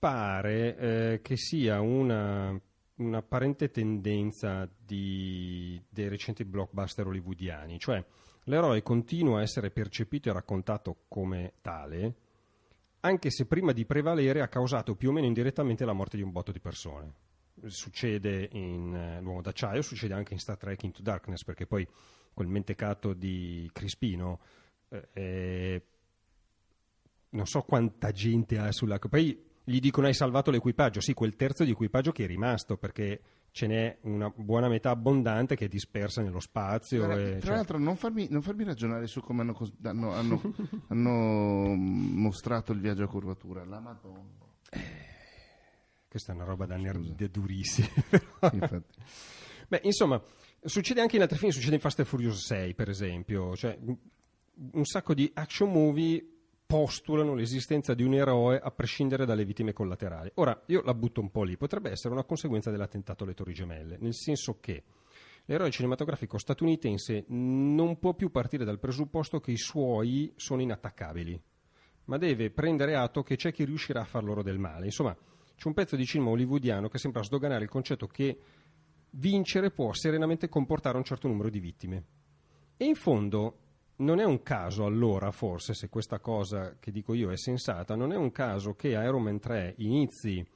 pare 0.00 0.76
eh, 0.76 1.20
che 1.20 1.36
sia 1.36 1.80
una, 1.80 2.58
un'apparente 2.96 3.70
tendenza 3.70 4.68
di, 4.84 5.80
dei 5.88 6.08
recenti 6.08 6.44
blockbuster 6.44 7.06
hollywoodiani, 7.06 7.78
cioè 7.78 8.02
l'eroe 8.44 8.82
continua 8.82 9.38
a 9.38 9.42
essere 9.42 9.70
percepito 9.70 10.30
e 10.30 10.32
raccontato 10.32 11.04
come 11.06 11.52
tale, 11.60 12.14
anche 13.00 13.30
se 13.30 13.44
prima 13.44 13.72
di 13.72 13.84
prevalere 13.84 14.40
ha 14.40 14.48
causato 14.48 14.96
più 14.96 15.10
o 15.10 15.12
meno 15.12 15.26
indirettamente 15.26 15.84
la 15.84 15.92
morte 15.92 16.16
di 16.16 16.22
un 16.22 16.32
botto 16.32 16.50
di 16.50 16.60
persone. 16.60 17.12
Succede 17.66 18.48
in 18.52 19.18
uh, 19.18 19.22
L'uomo 19.22 19.42
d'acciaio, 19.42 19.82
succede 19.82 20.14
anche 20.14 20.32
in 20.32 20.38
Star 20.38 20.56
Trek 20.56 20.82
Into 20.82 21.02
Darkness, 21.02 21.44
perché 21.44 21.66
poi 21.66 21.86
quel 22.32 22.48
mentecato 22.48 23.12
di 23.12 23.68
Crispino 23.72 24.40
eh, 25.12 25.82
non 27.30 27.46
so 27.46 27.62
quanta 27.62 28.12
gente 28.12 28.58
ha 28.58 28.72
sulla... 28.72 28.98
Poi 28.98 29.49
gli 29.70 29.78
dicono 29.78 30.08
hai 30.08 30.14
salvato 30.14 30.50
l'equipaggio, 30.50 31.00
sì, 31.00 31.14
quel 31.14 31.36
terzo 31.36 31.62
di 31.62 31.70
equipaggio 31.70 32.10
che 32.10 32.24
è 32.24 32.26
rimasto 32.26 32.76
perché 32.76 33.20
ce 33.52 33.66
n'è 33.66 33.98
una 34.02 34.28
buona 34.34 34.68
metà 34.68 34.90
abbondante 34.90 35.54
che 35.54 35.66
è 35.66 35.68
dispersa 35.68 36.22
nello 36.22 36.40
spazio. 36.40 37.04
Tra, 37.04 37.14
e, 37.14 37.30
tra 37.36 37.40
cioè... 37.40 37.54
l'altro, 37.54 37.78
non 37.78 37.96
farmi, 37.96 38.26
non 38.30 38.42
farmi, 38.42 38.64
ragionare 38.64 39.06
su 39.06 39.20
come 39.20 39.42
hanno, 39.42 39.56
hanno, 39.84 40.12
hanno, 40.12 40.54
hanno, 40.88 41.74
mostrato 41.76 42.72
il 42.72 42.80
viaggio 42.80 43.04
a 43.04 43.08
curvatura. 43.08 43.64
La 43.64 43.78
Madonna. 43.78 44.48
Eh, 44.70 44.80
questa 46.08 46.32
è 46.32 46.34
una 46.34 46.44
roba 46.44 46.66
da 46.66 46.76
nerd 46.76 47.30
durissima. 47.30 47.88
Beh, 49.68 49.82
insomma, 49.84 50.20
succede 50.64 51.00
anche 51.00 51.14
in 51.14 51.22
altri 51.22 51.38
film, 51.38 51.52
succede 51.52 51.76
in 51.76 51.80
Fast 51.80 52.00
and 52.00 52.08
Furious 52.08 52.44
6, 52.44 52.74
per 52.74 52.88
esempio. 52.88 53.54
Cioè, 53.54 53.78
un 54.72 54.84
sacco 54.84 55.14
di 55.14 55.30
action 55.32 55.70
movie 55.70 56.39
postulano 56.70 57.34
l'esistenza 57.34 57.94
di 57.94 58.04
un 58.04 58.14
eroe 58.14 58.60
a 58.60 58.70
prescindere 58.70 59.26
dalle 59.26 59.44
vittime 59.44 59.72
collaterali. 59.72 60.30
Ora, 60.34 60.62
io 60.66 60.82
la 60.82 60.94
butto 60.94 61.20
un 61.20 61.28
po' 61.32 61.42
lì, 61.42 61.56
potrebbe 61.56 61.90
essere 61.90 62.14
una 62.14 62.22
conseguenza 62.22 62.70
dell'attentato 62.70 63.24
alle 63.24 63.34
Torri 63.34 63.52
Gemelle, 63.52 63.96
nel 63.98 64.14
senso 64.14 64.58
che 64.60 64.84
l'eroe 65.46 65.72
cinematografico 65.72 66.38
statunitense 66.38 67.24
non 67.26 67.98
può 67.98 68.14
più 68.14 68.30
partire 68.30 68.64
dal 68.64 68.78
presupposto 68.78 69.40
che 69.40 69.50
i 69.50 69.56
suoi 69.56 70.32
sono 70.36 70.62
inattaccabili, 70.62 71.42
ma 72.04 72.18
deve 72.18 72.52
prendere 72.52 72.94
atto 72.94 73.24
che 73.24 73.34
c'è 73.34 73.50
chi 73.50 73.64
riuscirà 73.64 74.02
a 74.02 74.04
far 74.04 74.22
loro 74.22 74.44
del 74.44 74.60
male. 74.60 74.84
Insomma, 74.84 75.16
c'è 75.56 75.66
un 75.66 75.74
pezzo 75.74 75.96
di 75.96 76.06
cinema 76.06 76.30
hollywoodiano 76.30 76.86
che 76.88 76.98
sembra 76.98 77.24
sdoganare 77.24 77.64
il 77.64 77.68
concetto 77.68 78.06
che 78.06 78.38
vincere 79.10 79.72
può 79.72 79.92
serenamente 79.92 80.48
comportare 80.48 80.98
un 80.98 81.02
certo 81.02 81.26
numero 81.26 81.50
di 81.50 81.58
vittime. 81.58 82.04
E 82.76 82.84
in 82.84 82.94
fondo 82.94 83.58
non 84.00 84.18
è 84.18 84.24
un 84.24 84.42
caso 84.42 84.84
allora, 84.84 85.30
forse, 85.30 85.74
se 85.74 85.88
questa 85.88 86.18
cosa 86.20 86.76
che 86.78 86.90
dico 86.90 87.14
io 87.14 87.30
è 87.30 87.36
sensata, 87.36 87.94
non 87.94 88.12
è 88.12 88.16
un 88.16 88.30
caso 88.32 88.74
che 88.74 88.88
Iron 88.88 89.22
Man 89.22 89.38
3 89.38 89.74
inizi 89.78 90.46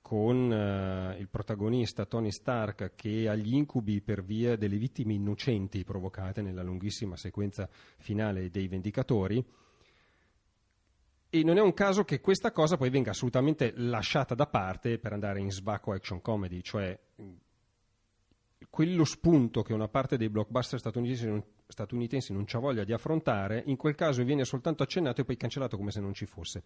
con 0.00 0.50
uh, 0.50 1.18
il 1.18 1.28
protagonista 1.28 2.04
Tony 2.04 2.30
Stark 2.30 2.92
che 2.94 3.28
ha 3.28 3.34
gli 3.34 3.54
incubi 3.54 4.02
per 4.02 4.22
via 4.22 4.56
delle 4.56 4.76
vittime 4.76 5.14
innocenti 5.14 5.84
provocate 5.84 6.42
nella 6.42 6.62
lunghissima 6.62 7.16
sequenza 7.16 7.68
finale 7.98 8.50
dei 8.50 8.68
Vendicatori. 8.68 9.44
E 11.34 11.42
non 11.44 11.56
è 11.56 11.62
un 11.62 11.72
caso 11.72 12.04
che 12.04 12.20
questa 12.20 12.52
cosa 12.52 12.76
poi 12.76 12.90
venga 12.90 13.12
assolutamente 13.12 13.72
lasciata 13.76 14.34
da 14.34 14.46
parte 14.46 14.98
per 14.98 15.14
andare 15.14 15.40
in 15.40 15.50
svacco 15.50 15.92
action 15.92 16.20
comedy, 16.20 16.60
cioè 16.60 16.98
quello 18.68 19.04
spunto 19.04 19.62
che 19.62 19.72
una 19.72 19.88
parte 19.88 20.18
dei 20.18 20.28
blockbuster 20.28 20.78
statunitensi 20.78 21.26
non, 21.26 21.42
statunitensi 21.72 22.32
non 22.32 22.44
c'ha 22.46 22.60
voglia 22.60 22.84
di 22.84 22.92
affrontare, 22.92 23.62
in 23.66 23.76
quel 23.76 23.96
caso 23.96 24.22
viene 24.22 24.44
soltanto 24.44 24.84
accennato 24.84 25.20
e 25.20 25.24
poi 25.24 25.36
cancellato 25.36 25.76
come 25.76 25.90
se 25.90 26.00
non 26.00 26.14
ci 26.14 26.26
fosse. 26.26 26.62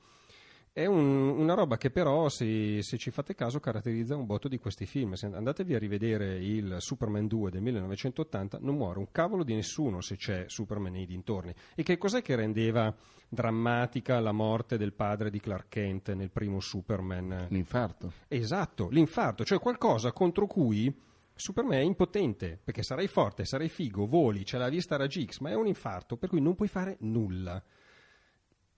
È 0.77 0.85
un, 0.85 1.29
una 1.39 1.55
roba 1.55 1.79
che 1.79 1.89
però, 1.89 2.29
se, 2.29 2.83
se, 2.83 2.99
ci 2.99 3.11
fate 3.11 3.35
caso, 3.35 3.61
caratterizza 3.61 4.15
un 4.15 4.27
botto 4.27 4.47
di 4.47 4.59
questi 4.59 4.85
film. 4.85 5.15
Se 5.15 5.25
andatevi 5.25 5.75
a 5.75 5.79
rivedere 5.79 6.37
il 6.37 6.77
Superman 6.81 7.27
2 7.27 7.51
del 7.51 7.63
1980, 7.63 8.59
non 8.61 8.77
muore 8.77 8.99
un 8.99 9.11
cavolo 9.11 9.43
di 9.43 9.55
nessuno 9.55 10.03
se 10.03 10.17
c'è 10.17 10.45
Superman 10.49 10.93
nei 10.93 11.07
dintorni. 11.07 11.55
E 11.75 11.83
che 11.83 11.97
cos'è 11.97 12.21
che 12.21 12.37
rendeva 12.37 12.95
drammatica 13.27 14.21
la 14.21 14.33
morte 14.33 14.77
del 14.77 14.93
padre 14.93 15.31
di 15.31 15.41
Clark 15.41 15.69
Kent 15.71 16.13
nel 16.13 16.31
primo 16.31 16.61
Superman? 16.61 17.47
L'infarto. 17.49 18.13
Esatto, 18.29 18.91
l'infarto, 18.91 19.47
cioè 19.47 19.59
qualcosa 19.59 20.13
contro 20.13 20.47
cui 20.47 20.95
Superman 21.37 21.78
è 21.78 21.82
impotente, 21.82 22.59
perché 22.62 22.82
sarai 22.82 23.07
forte, 23.07 23.45
sarai 23.45 23.68
figo, 23.68 24.07
voli, 24.07 24.43
c'è 24.43 24.59
la 24.59 24.68
vista 24.68 24.97
raggi 24.97 25.24
X, 25.24 25.39
ma 25.41 25.51
è 25.51 25.55
un 25.55 25.66
infarto, 25.66 26.16
per 26.16 26.28
cui 26.28 26.41
non 26.41 26.55
puoi 26.55 26.68
fare 26.68 26.97
nulla 27.01 27.62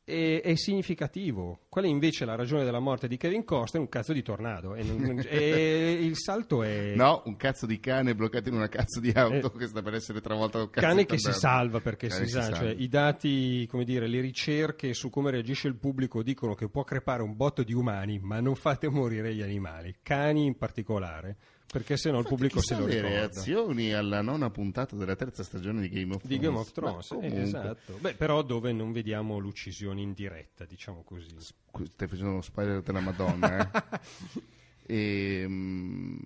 è, 0.09 0.41
è, 0.43 0.55
significativo. 0.55 1.61
Qual 1.69 1.85
è 1.85 1.89
invece 1.89 2.25
la 2.25 2.35
ragione 2.35 2.65
della 2.65 2.79
morte 2.79 3.09
di 3.09 3.19
Kevin 3.19 3.45
Costner? 3.45 3.83
Un 3.83 3.91
cazzo 3.91 4.15
di 4.15 4.23
tornado. 4.23 4.75
E, 4.75 4.83
non, 4.83 5.21
e 5.29 5.93
il 6.01 6.17
salto 6.17 6.63
è. 6.63 6.95
No, 6.97 7.23
un 7.27 7.37
cazzo 7.37 7.67
di 7.67 7.79
cane 7.79 8.15
bloccato 8.15 8.49
in 8.49 8.55
una 8.55 8.69
cazzo 8.69 9.01
di 9.01 9.11
auto 9.11 9.53
eh, 9.55 9.59
che 9.59 9.67
sta 9.67 9.83
per 9.83 9.95
essere 9.95 10.23
travolta 10.23 10.57
da 10.57 10.65
un 10.65 10.71
cazzo 10.71 10.87
Cane 10.87 11.05
che 11.05 11.19
si 11.19 11.33
salva 11.33 11.81
perché 11.81 12.09
cane 12.09 12.25
si 12.25 12.31
sa, 12.31 12.51
cioè, 12.51 12.71
i 12.71 12.89
dati, 12.89 13.67
come 13.67 13.85
dire, 13.85 14.09
le 14.09 14.21
ricerche 14.21 14.95
su 14.95 15.11
come 15.11 15.31
reagisce 15.31 15.69
il 15.69 15.77
pubblico 15.77 16.23
dicono 16.23 16.55
che 16.55 16.69
può 16.71 16.85
crepare 16.85 17.23
un 17.23 17.37
botto 17.37 17.63
di 17.63 17.75
umani, 17.75 18.19
ma 18.19 18.41
non 18.41 18.55
fate 18.55 18.89
morire 18.89 19.35
gli 19.35 19.43
animali, 19.43 19.97
cani 20.03 20.47
in 20.47 20.57
particolare 20.57 21.37
perché 21.71 21.97
se 21.97 22.11
no 22.11 22.19
il 22.19 22.27
pubblico 22.27 22.61
se 22.61 22.75
lo 22.75 22.87
ricorda. 22.87 23.09
le 23.09 23.15
reazioni 23.15 23.93
alla 23.93 24.23
nona 24.23 24.51
puntata 24.51 24.97
della 24.97 25.17
terza 25.17 25.43
stagione 25.43 25.83
di 25.83 25.89
Game 25.89 26.15
of 26.15 26.23
Thrones. 26.23 26.39
Di 26.39 26.39
Game 26.39 26.59
of 26.59 26.73
Thrones, 26.73 27.11
eh, 27.21 27.41
esatto. 27.43 27.99
Beh, 28.01 28.15
però 28.15 28.43
dove 28.43 28.73
non 28.73 28.93
vediamo 28.93 29.39
l'uccisione 29.39 30.01
in 30.01 30.13
diretta, 30.15 30.65
diciamo 30.65 31.03
così. 31.03 31.29
Stai 31.39 32.09
facendo 32.09 32.31
uno 32.31 32.41
spoiler 32.41 32.83
della 32.83 33.01
Madonna, 33.01 33.71
eh? 33.71 34.47
E, 34.91 35.45
um, 35.45 36.19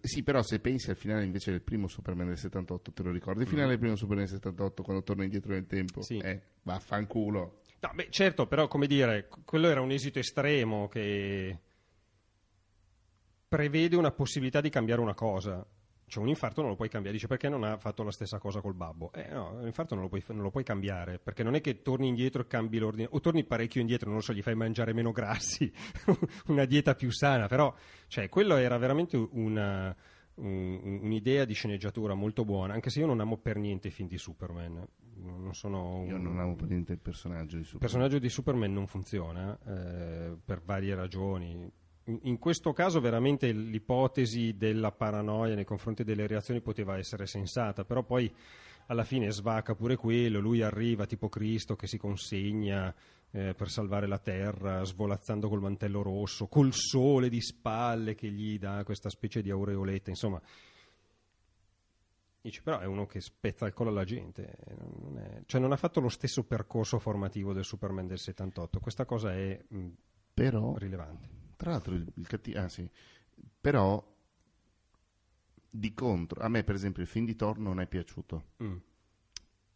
sì, 0.00 0.22
però 0.22 0.40
se 0.40 0.58
pensi 0.58 0.88
al 0.88 0.96
finale 0.96 1.22
invece 1.22 1.50
del 1.50 1.60
primo 1.60 1.86
Superman 1.86 2.28
del 2.28 2.38
78, 2.38 2.92
te 2.92 3.02
lo 3.02 3.10
ricordi? 3.10 3.42
Il 3.42 3.46
finale 3.46 3.66
mm. 3.66 3.70
del 3.70 3.78
primo 3.78 3.94
Superman 3.94 4.24
del 4.24 4.34
78 4.36 4.82
quando 4.82 5.02
torna 5.02 5.24
indietro 5.24 5.52
nel 5.52 5.66
tempo? 5.66 6.00
Sì. 6.00 6.16
Eh, 6.16 6.40
vaffanculo. 6.62 7.60
No, 7.80 7.90
beh, 7.94 8.06
certo, 8.08 8.46
però 8.46 8.68
come 8.68 8.86
dire, 8.86 9.28
quello 9.44 9.68
era 9.68 9.82
un 9.82 9.90
esito 9.90 10.18
estremo 10.18 10.88
che 10.88 11.58
prevede 13.50 13.96
una 13.96 14.12
possibilità 14.12 14.60
di 14.60 14.70
cambiare 14.70 15.00
una 15.00 15.14
cosa. 15.14 15.66
Cioè 16.06 16.22
un 16.22 16.28
infarto 16.28 16.60
non 16.60 16.70
lo 16.70 16.76
puoi 16.76 16.88
cambiare, 16.88 17.16
dice 17.16 17.26
perché 17.26 17.48
non 17.48 17.64
ha 17.64 17.76
fatto 17.78 18.04
la 18.04 18.12
stessa 18.12 18.38
cosa 18.38 18.60
col 18.60 18.74
babbo? 18.74 19.12
Eh 19.12 19.28
no, 19.32 19.60
l'infarto 19.60 19.94
non 19.94 20.04
lo, 20.04 20.08
puoi, 20.08 20.22
non 20.28 20.42
lo 20.42 20.50
puoi 20.50 20.64
cambiare, 20.64 21.18
perché 21.18 21.42
non 21.42 21.54
è 21.54 21.60
che 21.60 21.82
torni 21.82 22.08
indietro 22.08 22.42
e 22.42 22.46
cambi 22.46 22.78
l'ordine, 22.78 23.08
o 23.10 23.20
torni 23.20 23.44
parecchio 23.44 23.80
indietro, 23.80 24.08
non 24.08 24.18
lo 24.18 24.22
so, 24.22 24.32
gli 24.32 24.42
fai 24.42 24.54
mangiare 24.54 24.92
meno 24.92 25.12
grassi, 25.12 25.72
una 26.46 26.64
dieta 26.64 26.94
più 26.94 27.10
sana, 27.10 27.46
però, 27.46 27.72
cioè, 28.08 28.28
quello 28.28 28.56
era 28.56 28.76
veramente 28.76 29.16
una, 29.16 29.94
un, 30.34 30.98
un'idea 31.02 31.44
di 31.44 31.54
sceneggiatura 31.54 32.14
molto 32.14 32.44
buona, 32.44 32.74
anche 32.74 32.90
se 32.90 33.00
io 33.00 33.06
non 33.06 33.20
amo 33.20 33.36
per 33.36 33.56
niente 33.56 33.88
i 33.88 33.92
film 33.92 34.08
di 34.08 34.18
Superman. 34.18 34.86
Non 35.22 35.54
sono 35.54 36.04
io 36.06 36.16
non 36.16 36.38
amo 36.38 36.54
per 36.54 36.68
niente 36.68 36.92
il 36.92 36.98
personaggio 36.98 37.56
di 37.56 37.64
Superman. 37.64 37.74
Il 37.74 37.78
personaggio 37.78 38.18
di 38.18 38.28
Superman 38.28 38.72
non 38.72 38.86
funziona 38.86 39.58
eh, 39.64 40.36
per 40.42 40.62
varie 40.62 40.94
ragioni 40.94 41.70
in 42.22 42.38
questo 42.38 42.72
caso 42.72 43.00
veramente 43.00 43.52
l'ipotesi 43.52 44.56
della 44.56 44.92
paranoia 44.92 45.54
nei 45.54 45.64
confronti 45.64 46.04
delle 46.04 46.26
reazioni 46.26 46.60
poteva 46.60 46.98
essere 46.98 47.26
sensata, 47.26 47.84
però 47.84 48.02
poi 48.02 48.32
alla 48.86 49.04
fine 49.04 49.30
svacca 49.30 49.74
pure 49.74 49.96
quello, 49.96 50.40
lui 50.40 50.62
arriva 50.62 51.06
tipo 51.06 51.28
Cristo 51.28 51.76
che 51.76 51.86
si 51.86 51.96
consegna 51.96 52.92
eh, 53.30 53.54
per 53.54 53.68
salvare 53.68 54.06
la 54.06 54.18
terra, 54.18 54.84
svolazzando 54.84 55.48
col 55.48 55.60
mantello 55.60 56.02
rosso, 56.02 56.48
col 56.48 56.72
sole 56.72 57.28
di 57.28 57.40
spalle 57.40 58.14
che 58.14 58.30
gli 58.30 58.58
dà 58.58 58.82
questa 58.84 59.08
specie 59.08 59.42
di 59.42 59.50
aureoletta, 59.50 60.10
insomma. 60.10 60.40
Dice, 62.42 62.62
però 62.62 62.78
è 62.78 62.86
uno 62.86 63.06
che 63.06 63.20
spezza 63.20 63.66
il 63.66 63.74
collo 63.74 63.90
alla 63.90 64.04
gente, 64.04 64.56
non 64.98 65.18
è, 65.18 65.42
cioè 65.44 65.60
non 65.60 65.72
ha 65.72 65.76
fatto 65.76 66.00
lo 66.00 66.08
stesso 66.08 66.42
percorso 66.42 66.98
formativo 66.98 67.52
del 67.52 67.64
Superman 67.64 68.06
del 68.06 68.18
78, 68.18 68.80
questa 68.80 69.04
cosa 69.04 69.34
è 69.34 69.62
mh, 69.68 69.88
però, 70.32 70.74
rilevante. 70.76 71.39
Tra 71.60 71.72
l'altro 71.72 71.94
il, 71.94 72.10
il 72.14 72.26
cattivo... 72.26 72.58
Ah 72.58 72.70
sì, 72.70 72.88
però 73.60 74.02
di 75.68 75.92
contro, 75.92 76.40
a 76.40 76.48
me 76.48 76.64
per 76.64 76.74
esempio 76.74 77.02
il 77.02 77.08
film 77.08 77.26
di 77.26 77.36
Thor 77.36 77.58
non 77.58 77.80
è 77.80 77.86
piaciuto. 77.86 78.52
Mm. 78.62 78.76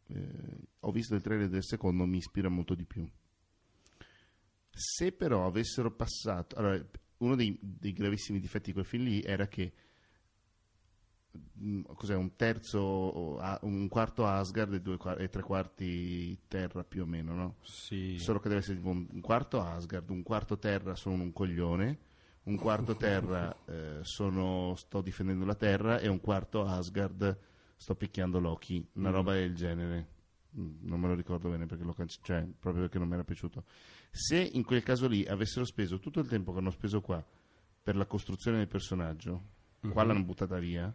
Eh, 0.07 0.59
ho 0.81 0.91
visto 0.91 1.15
il 1.15 1.21
trailer 1.21 1.51
del 1.51 1.63
secondo, 1.63 2.07
mi 2.07 2.17
ispira 2.17 2.49
molto 2.49 2.75
di 2.75 2.87
più. 2.87 3.07
Se 4.71 5.13
però 5.13 5.45
avessero 5.45 5.91
passato... 5.91 6.57
Allora, 6.57 6.83
uno 7.19 7.37
dei, 7.37 7.59
dei 7.61 7.93
gravissimi 7.93 8.41
difetti 8.41 8.69
di 8.69 8.73
quel 8.73 8.87
film 8.87 9.05
lì 9.05 9.21
era 9.21 9.47
che 9.47 9.75
cos'è 11.95 12.15
un 12.15 12.37
terzo 12.37 13.39
un 13.63 13.89
quarto 13.89 14.27
Asgard 14.27 14.75
e, 14.75 14.81
due, 14.81 14.99
e, 15.19 15.29
tre 15.29 15.43
quarti 15.43 16.39
Terra 16.47 16.85
più 16.85 17.03
o 17.03 17.07
meno 17.07 17.35
no? 17.35 17.57
Sì. 17.63 18.19
solo 18.19 18.39
che 18.39 18.49
deve 18.49 18.61
essere 18.61 18.77
tipo 18.77 18.91
un, 18.91 19.21
quarto 19.21 19.61
Asgard 19.61 20.11
un 20.11 20.23
quarto 20.23 20.59
Terra 20.59 20.95
sono 20.95 21.23
un 21.23 21.33
coglione 21.33 21.99
un 22.45 22.57
quarto 22.57 22.95
Terra 22.97 23.55
eh, 23.67 23.99
sono 24.03 24.75
sto 24.77 25.01
difendendo 25.01 25.45
la 25.45 25.55
Terra 25.55 25.99
e 25.99 26.09
un 26.09 26.21
quarto 26.21 26.65
Asgard 26.65 27.39
sto 27.77 27.95
picchiando 27.95 28.39
Loki 28.39 28.87
una 28.95 29.11
mm. 29.11 29.13
roba 29.13 29.33
del 29.33 29.55
genere 29.55 30.09
mm, 30.57 30.87
non 30.87 31.01
me 31.01 31.09
lo 31.09 31.15
ricordo 31.15 31.49
bene 31.49 31.67
perché 31.67 31.85
l'ho 31.85 31.95
cancellato 31.95 32.27
cioè 32.27 32.47
proprio 32.59 32.83
perché 32.83 32.99
non 32.99 33.09
mi 33.09 33.15
era 33.15 33.25
piaciuto 33.25 33.65
se 34.11 34.39
in 34.39 34.65
quel 34.65 34.83
caso 34.83 35.09
lì 35.09 35.25
avessero 35.25 35.65
speso 35.65 35.99
tutto 35.99 36.21
il 36.21 36.29
tempo 36.29 36.53
che 36.53 36.59
hanno 36.59 36.71
speso 36.71 37.01
qua 37.01 37.25
per 37.83 37.97
la 37.97 38.07
costruzione 38.07 38.59
del 38.59 38.69
personaggio 38.69 39.31
mm-hmm. 39.85 39.93
qua 39.93 40.05
l'hanno 40.05 40.25
buttata 40.25 40.59
via 40.59 40.95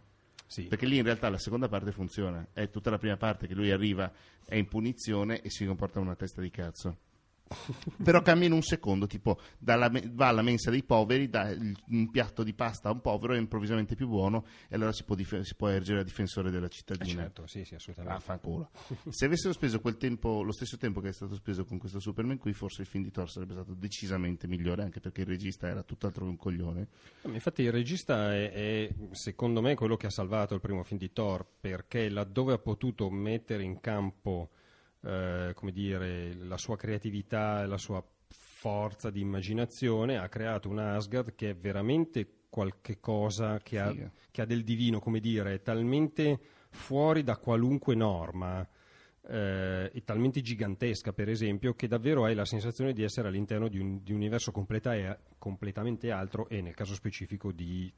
sì. 0.50 0.64
Perché 0.64 0.84
lì 0.84 0.96
in 0.96 1.04
realtà 1.04 1.28
la 1.28 1.38
seconda 1.38 1.68
parte 1.68 1.92
funziona, 1.92 2.48
è 2.52 2.68
tutta 2.70 2.90
la 2.90 2.98
prima 2.98 3.16
parte 3.16 3.46
che 3.46 3.54
lui 3.54 3.70
arriva, 3.70 4.12
è 4.44 4.56
in 4.56 4.66
punizione 4.66 5.42
e 5.42 5.48
si 5.48 5.64
comporta 5.64 6.00
una 6.00 6.16
testa 6.16 6.40
di 6.40 6.50
cazzo. 6.50 6.96
però 8.02 8.22
cambia 8.22 8.46
in 8.46 8.52
un 8.52 8.62
secondo, 8.62 9.06
tipo 9.06 9.40
dalla, 9.58 9.90
va 10.12 10.28
alla 10.28 10.42
mensa 10.42 10.70
dei 10.70 10.84
poveri, 10.84 11.28
dà 11.28 11.54
un 11.88 12.10
piatto 12.10 12.42
di 12.42 12.54
pasta 12.54 12.88
a 12.88 12.92
un 12.92 13.00
povero, 13.00 13.34
è 13.34 13.38
improvvisamente 13.38 13.96
più 13.96 14.06
buono 14.06 14.44
e 14.68 14.76
allora 14.76 14.92
si 14.92 15.04
può, 15.04 15.14
dif- 15.14 15.40
si 15.40 15.54
può 15.56 15.68
ergere 15.68 16.00
a 16.00 16.02
difensore 16.04 16.50
della 16.50 16.68
cittadina. 16.68 17.20
Eh 17.20 17.24
certo, 17.24 17.46
sì, 17.46 17.64
sì, 17.64 17.74
assolutamente. 17.74 18.68
Se 19.08 19.24
avessero 19.24 19.52
speso 19.52 19.80
quel 19.80 19.96
tempo, 19.96 20.42
lo 20.42 20.52
stesso 20.52 20.76
tempo 20.76 21.00
che 21.00 21.08
è 21.08 21.12
stato 21.12 21.34
speso 21.34 21.64
con 21.64 21.78
questo 21.78 21.98
Superman 21.98 22.38
qui, 22.38 22.52
forse 22.52 22.82
il 22.82 22.86
film 22.86 23.02
di 23.02 23.10
Thor 23.10 23.28
sarebbe 23.28 23.54
stato 23.54 23.74
decisamente 23.74 24.46
migliore, 24.46 24.82
anche 24.82 25.00
perché 25.00 25.22
il 25.22 25.26
regista 25.26 25.66
era 25.66 25.82
tutt'altro 25.82 26.24
che 26.24 26.30
un 26.30 26.36
coglione. 26.36 26.88
Infatti 27.22 27.62
il 27.62 27.72
regista 27.72 28.32
è, 28.32 28.52
è, 28.52 28.94
secondo 29.10 29.60
me, 29.60 29.74
quello 29.74 29.96
che 29.96 30.06
ha 30.06 30.10
salvato 30.10 30.54
il 30.54 30.60
primo 30.60 30.84
film 30.84 31.00
di 31.00 31.12
Thor, 31.12 31.44
perché 31.60 32.08
laddove 32.08 32.52
ha 32.52 32.58
potuto 32.58 33.10
mettere 33.10 33.64
in 33.64 33.80
campo 33.80 34.50
eh, 35.02 35.52
come 35.54 35.72
dire, 35.72 36.34
la 36.34 36.56
sua 36.56 36.76
creatività 36.76 37.62
e 37.62 37.66
la 37.66 37.78
sua 37.78 38.04
forza 38.28 39.10
di 39.10 39.20
immaginazione 39.20 40.18
ha 40.18 40.28
creato 40.28 40.68
un 40.68 40.78
Asgard 40.78 41.34
che 41.34 41.50
è 41.50 41.56
veramente 41.56 42.44
qualche 42.50 42.98
cosa 43.00 43.58
che 43.58 43.78
ha, 43.78 43.94
che 44.30 44.42
ha, 44.42 44.44
del 44.44 44.64
divino, 44.64 44.98
come 44.98 45.20
dire, 45.20 45.54
è 45.54 45.62
talmente 45.62 46.38
fuori 46.70 47.22
da 47.22 47.36
qualunque 47.36 47.94
norma 47.94 48.66
eh, 49.28 49.90
è 49.90 50.04
talmente 50.04 50.40
gigantesca, 50.40 51.12
per 51.12 51.28
esempio, 51.28 51.74
che 51.74 51.86
davvero 51.86 52.24
hai 52.24 52.34
la 52.34 52.44
sensazione 52.44 52.92
di 52.92 53.02
essere 53.02 53.28
all'interno 53.28 53.68
di 53.68 53.78
un, 53.78 54.02
di 54.02 54.12
un 54.12 54.18
universo 54.18 54.50
completa 54.50 55.18
completamente 55.38 56.10
altro 56.10 56.48
e 56.48 56.60
nel 56.60 56.74
caso 56.74 56.94
specifico 56.94 57.52
di 57.52 57.92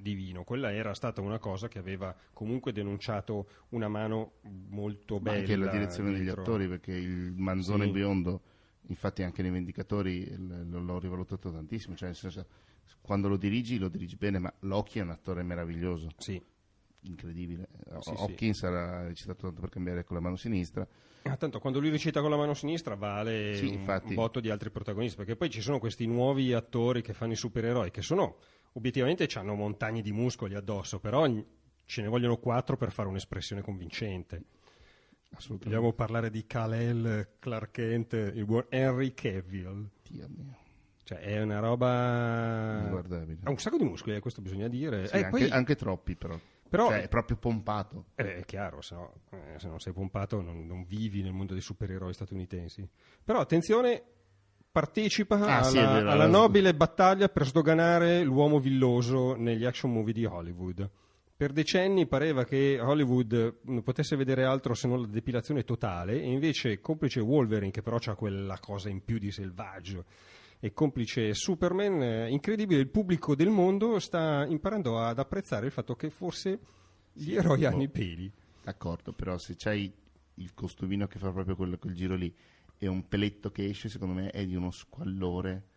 divino. 0.00 0.44
Quella 0.44 0.72
era 0.72 0.94
stata 0.94 1.20
una 1.20 1.38
cosa 1.38 1.68
che 1.68 1.78
aveva 1.78 2.14
comunque 2.32 2.72
denunciato 2.72 3.48
una 3.70 3.88
mano 3.88 4.32
molto 4.68 5.20
bella. 5.20 5.36
Ma 5.36 5.40
anche 5.42 5.56
la 5.56 5.70
direzione 5.70 6.10
dentro. 6.10 6.24
degli 6.24 6.40
attori, 6.40 6.68
perché 6.68 6.92
il 6.92 7.32
manzone 7.36 7.84
sì. 7.84 7.90
biondo, 7.90 8.40
infatti 8.88 9.22
anche 9.22 9.42
nei 9.42 9.50
Vendicatori 9.50 10.34
l'ho 10.36 10.98
rivalutato 10.98 11.52
tantissimo, 11.52 11.94
cioè 11.96 12.12
senso, 12.14 12.46
quando 13.00 13.28
lo 13.28 13.36
dirigi 13.36 13.78
lo 13.78 13.88
dirigi 13.88 14.16
bene, 14.16 14.38
ma 14.38 14.52
Loki 14.60 14.98
è 14.98 15.02
un 15.02 15.10
attore 15.10 15.42
meraviglioso. 15.42 16.08
Sì. 16.16 16.42
Incredibile. 17.02 17.68
Sì, 18.00 18.12
Hopkins 18.14 18.58
sì. 18.58 18.66
era 18.66 19.06
recitato 19.06 19.42
tanto 19.42 19.60
per 19.60 19.70
cambiare 19.70 20.04
con 20.04 20.16
la 20.16 20.22
mano 20.22 20.36
sinistra. 20.36 20.86
Ah, 21.22 21.36
tanto 21.36 21.58
quando 21.58 21.80
lui 21.80 21.90
recita 21.90 22.20
con 22.20 22.30
la 22.30 22.36
mano 22.36 22.54
sinistra 22.54 22.94
vale 22.94 23.54
sì, 23.56 23.66
un, 23.66 24.00
un 24.04 24.14
botto 24.14 24.40
di 24.40 24.50
altri 24.50 24.70
protagonisti, 24.70 25.16
perché 25.16 25.36
poi 25.36 25.50
ci 25.50 25.60
sono 25.60 25.78
questi 25.78 26.06
nuovi 26.06 26.52
attori 26.52 27.02
che 27.02 27.12
fanno 27.12 27.32
i 27.32 27.36
supereroi 27.36 27.90
che 27.90 28.02
sono 28.02 28.36
obiettivamente 28.72 29.28
hanno 29.34 29.54
montagne 29.54 30.00
di 30.00 30.12
muscoli 30.12 30.54
addosso, 30.54 30.98
però 31.00 31.26
ce 31.84 32.02
ne 32.02 32.08
vogliono 32.08 32.38
quattro 32.38 32.76
per 32.76 32.92
fare 32.92 33.08
un'espressione 33.08 33.62
convincente. 33.62 34.42
Vogliamo 35.48 35.92
parlare 35.92 36.30
di 36.30 36.44
Kal-El, 36.46 37.36
Clark 37.38 37.70
Kent, 37.70 38.12
il 38.34 38.44
buon 38.44 38.66
Henry 38.68 39.14
Cavill. 39.14 39.88
Dio 40.02 40.28
mio. 40.28 40.58
Cioè, 41.04 41.18
è 41.18 41.42
una 41.42 41.58
roba... 41.58 42.88
Ha 42.88 43.50
un 43.50 43.58
sacco 43.58 43.76
di 43.76 43.84
muscoli, 43.84 44.14
eh, 44.14 44.20
questo 44.20 44.40
bisogna 44.40 44.68
dire. 44.68 45.08
Sì, 45.08 45.16
eh, 45.16 45.24
anche, 45.24 45.30
poi... 45.30 45.50
anche, 45.50 45.74
troppi, 45.74 46.14
però. 46.14 46.38
Però... 46.70 46.86
Cioè, 46.88 47.02
è 47.02 47.08
proprio 47.08 47.36
pompato. 47.36 48.04
Eh, 48.14 48.36
è 48.36 48.44
chiaro, 48.44 48.80
se, 48.80 48.94
no, 48.94 49.12
eh, 49.32 49.58
se 49.58 49.66
non 49.68 49.80
sei 49.80 49.92
pompato 49.92 50.40
non, 50.40 50.64
non 50.66 50.84
vivi 50.84 51.20
nel 51.20 51.32
mondo 51.32 51.52
dei 51.52 51.60
supereroi 51.60 52.14
statunitensi. 52.14 52.88
Però 53.24 53.40
attenzione, 53.40 54.00
partecipa 54.70 55.34
ah, 55.40 55.56
alla, 55.56 55.62
sì, 55.64 55.78
vero, 55.78 56.10
alla 56.10 56.28
nobile 56.28 56.72
battaglia 56.74 57.28
per 57.28 57.44
sdoganare 57.44 58.22
l'uomo 58.22 58.60
villoso 58.60 59.34
negli 59.34 59.64
action 59.64 59.92
movie 59.92 60.12
di 60.12 60.24
Hollywood. 60.24 60.88
Per 61.36 61.52
decenni 61.52 62.06
pareva 62.06 62.44
che 62.44 62.78
Hollywood 62.80 63.60
non 63.62 63.82
potesse 63.82 64.14
vedere 64.14 64.44
altro 64.44 64.74
se 64.74 64.86
non 64.86 65.00
la 65.00 65.06
depilazione 65.08 65.64
totale, 65.64 66.20
e 66.20 66.30
invece, 66.30 66.80
complice 66.80 67.18
Wolverine, 67.18 67.72
che 67.72 67.82
però 67.82 67.96
ha 67.96 68.14
quella 68.14 68.58
cosa 68.60 68.90
in 68.90 69.02
più 69.02 69.18
di 69.18 69.32
selvaggio, 69.32 70.04
e 70.60 70.72
complice 70.72 71.32
Superman, 71.32 72.02
eh, 72.02 72.30
incredibile, 72.30 72.80
il 72.80 72.90
pubblico 72.90 73.34
del 73.34 73.48
mondo 73.48 73.98
sta 73.98 74.44
imparando 74.46 75.00
ad 75.00 75.18
apprezzare 75.18 75.66
il 75.66 75.72
fatto 75.72 75.96
che 75.96 76.10
forse 76.10 76.60
gli 77.12 77.34
eroi 77.34 77.64
hanno 77.64 77.82
i 77.82 77.88
peli. 77.88 78.30
D'accordo, 78.62 79.12
però 79.12 79.38
se 79.38 79.54
c'hai 79.56 79.90
il 80.34 80.54
costumino 80.54 81.06
che 81.06 81.18
fa 81.18 81.32
proprio 81.32 81.56
quel, 81.56 81.78
quel 81.78 81.94
giro 81.94 82.14
lì 82.14 82.32
e 82.76 82.86
un 82.86 83.08
peletto 83.08 83.50
che 83.50 83.66
esce, 83.66 83.88
secondo 83.88 84.14
me, 84.14 84.30
è 84.30 84.44
di 84.44 84.54
uno 84.54 84.70
squallore 84.70 85.68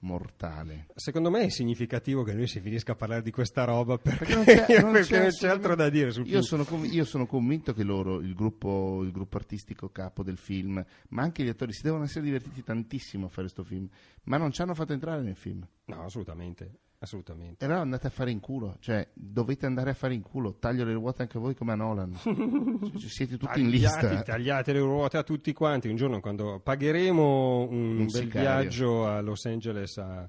mortale. 0.00 0.86
Secondo 0.94 1.30
me 1.30 1.44
è 1.44 1.48
significativo 1.48 2.22
che 2.22 2.32
noi 2.32 2.46
si 2.46 2.60
finisca 2.60 2.92
a 2.92 2.94
parlare 2.94 3.22
di 3.22 3.30
questa 3.30 3.64
roba 3.64 3.98
perché, 3.98 4.34
non 4.34 4.44
c'è, 4.44 4.66
non 4.80 4.92
perché 4.92 5.14
c'è, 5.14 5.20
non 5.20 5.30
c'è 5.30 5.48
altro 5.48 5.74
da 5.74 5.88
dire 5.88 6.10
sul 6.10 6.26
io 6.26 6.42
sono, 6.42 6.64
conv- 6.64 6.92
io 6.92 7.04
sono, 7.04 7.26
convinto 7.26 7.72
che 7.72 7.82
loro, 7.82 8.20
il 8.20 8.34
gruppo, 8.34 9.02
il 9.02 9.12
gruppo, 9.12 9.36
artistico 9.36 9.90
capo 9.90 10.22
del 10.22 10.38
film, 10.38 10.84
ma 11.10 11.22
anche 11.22 11.42
gli 11.42 11.48
attori, 11.48 11.72
si 11.72 11.82
devono 11.82 12.04
essere 12.04 12.24
divertiti 12.24 12.62
tantissimo 12.62 13.26
a 13.26 13.28
fare 13.28 13.42
questo 13.42 13.64
film, 13.64 13.88
ma 14.24 14.36
non 14.36 14.52
ci 14.52 14.62
hanno 14.62 14.74
fatto 14.74 14.92
entrare 14.92 15.22
nel 15.22 15.36
film. 15.36 15.66
No, 15.86 16.04
assolutamente. 16.04 16.78
Assolutamente. 17.02 17.64
E 17.64 17.66
allora 17.66 17.80
andate 17.80 18.08
a 18.08 18.10
fare 18.10 18.30
in 18.30 18.40
culo, 18.40 18.76
cioè 18.80 19.08
dovete 19.14 19.64
andare 19.64 19.88
a 19.88 19.94
fare 19.94 20.12
in 20.12 20.20
culo, 20.20 20.56
taglio 20.58 20.84
le 20.84 20.92
ruote 20.92 21.22
anche 21.22 21.38
voi 21.38 21.54
come 21.54 21.72
a 21.72 21.74
Nolan. 21.74 22.12
Siete 22.98 23.38
tutti 23.38 23.46
Tagliati, 23.46 23.60
in 23.60 23.68
lista. 23.70 24.22
Tagliate 24.22 24.74
le 24.74 24.80
ruote 24.80 25.16
a 25.16 25.22
tutti 25.22 25.50
quanti. 25.54 25.88
Un 25.88 25.96
giorno 25.96 26.20
quando 26.20 26.60
pagheremo 26.60 27.68
un, 27.70 27.70
un 27.70 27.96
bel 27.96 28.10
sicario. 28.10 28.40
viaggio 28.40 29.06
a 29.06 29.22
Los 29.22 29.46
Angeles 29.46 29.96
a, 29.96 30.28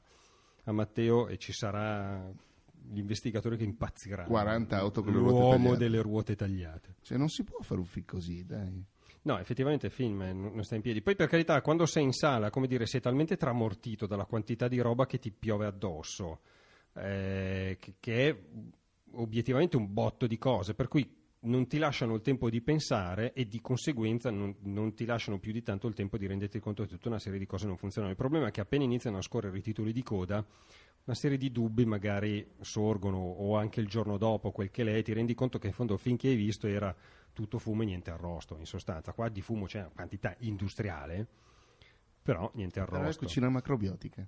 a, 0.63 0.71
Matteo 0.71 1.27
e 1.27 1.37
ci 1.37 1.51
sarà 1.51 2.31
l'investigatore 2.93 3.57
che 3.57 3.65
impazzirà. 3.65 4.23
40 4.23 4.77
auto 4.77 5.03
con 5.03 5.11
le 5.11 5.19
ruote 5.19 5.33
tagliate. 5.33 5.57
L'uomo 5.57 5.75
delle 5.75 6.01
ruote 6.01 6.35
tagliate. 6.37 6.95
Cioè 7.01 7.17
non 7.17 7.27
si 7.27 7.43
può 7.43 7.57
fare 7.59 7.81
un 7.81 7.85
film 7.85 8.05
così, 8.05 8.45
dai. 8.45 8.81
No, 9.23 9.37
effettivamente 9.37 9.87
il 9.87 9.91
film 9.91 10.21
non 10.21 10.63
sta 10.63 10.75
in 10.75 10.81
piedi. 10.81 11.01
Poi 11.01 11.17
per 11.17 11.27
carità, 11.27 11.61
quando 11.61 11.85
sei 11.85 12.03
in 12.03 12.13
sala, 12.13 12.49
come 12.49 12.67
dire, 12.67 12.85
sei 12.85 13.01
talmente 13.01 13.35
tramortito 13.35 14.07
dalla 14.07 14.23
quantità 14.23 14.69
di 14.69 14.79
roba 14.79 15.05
che 15.05 15.19
ti 15.19 15.31
piove 15.31 15.65
addosso 15.65 16.39
eh, 16.95 17.77
che, 17.79 17.95
che 17.99 18.29
è 18.29 18.37
obiettivamente 19.13 19.77
un 19.77 19.91
botto 19.93 20.27
di 20.27 20.37
cose, 20.37 20.73
per 20.73 20.87
cui 20.87 21.19
non 21.43 21.67
ti 21.67 21.77
lasciano 21.77 22.13
il 22.13 22.21
tempo 22.21 22.49
di 22.49 22.61
pensare 22.61 23.33
e 23.33 23.47
di 23.47 23.61
conseguenza 23.61 24.29
non, 24.29 24.55
non, 24.63 24.93
ti 24.93 25.05
lasciano 25.05 25.39
più 25.39 25.51
di 25.51 25.63
tanto 25.63 25.87
il 25.87 25.95
tempo 25.95 26.17
di 26.17 26.27
renderti 26.27 26.59
conto 26.59 26.83
che 26.83 26.89
tutta 26.89 27.07
una 27.07 27.19
serie 27.19 27.39
di 27.39 27.45
cose 27.45 27.65
non 27.65 27.77
funzionano. 27.77 28.11
Il 28.11 28.17
problema 28.17 28.47
è 28.47 28.51
che 28.51 28.61
appena 28.61 28.83
iniziano 28.83 29.17
a 29.17 29.21
scorrere 29.21 29.57
i 29.57 29.61
titoli 29.61 29.91
di 29.91 30.03
coda, 30.03 30.45
una 31.03 31.15
serie 31.15 31.37
di 31.37 31.51
dubbi 31.51 31.83
magari 31.85 32.47
sorgono 32.59 33.17
o 33.17 33.57
anche 33.57 33.79
il 33.79 33.87
giorno 33.87 34.17
dopo, 34.17 34.51
quel 34.51 34.69
che 34.69 34.83
lei, 34.83 35.01
ti 35.01 35.13
rendi 35.13 35.33
conto 35.33 35.57
che 35.57 35.67
in 35.67 35.73
fondo 35.73 35.97
finché 35.97 36.27
hai 36.27 36.35
visto 36.35 36.67
era 36.67 36.95
tutto 37.33 37.57
fumo 37.57 37.81
e 37.81 37.85
niente 37.85 38.11
arrosto, 38.11 38.57
in 38.57 38.65
sostanza. 38.65 39.13
Qua 39.13 39.29
di 39.29 39.41
fumo 39.41 39.65
c'è 39.65 39.79
una 39.79 39.91
quantità 39.95 40.35
industriale, 40.39 41.27
però 42.21 42.51
niente 42.53 42.79
arrosto. 42.79 42.99
Però 42.99 43.11
è 43.11 43.15
cucina 43.15 43.49
macrobiotica. 43.49 44.27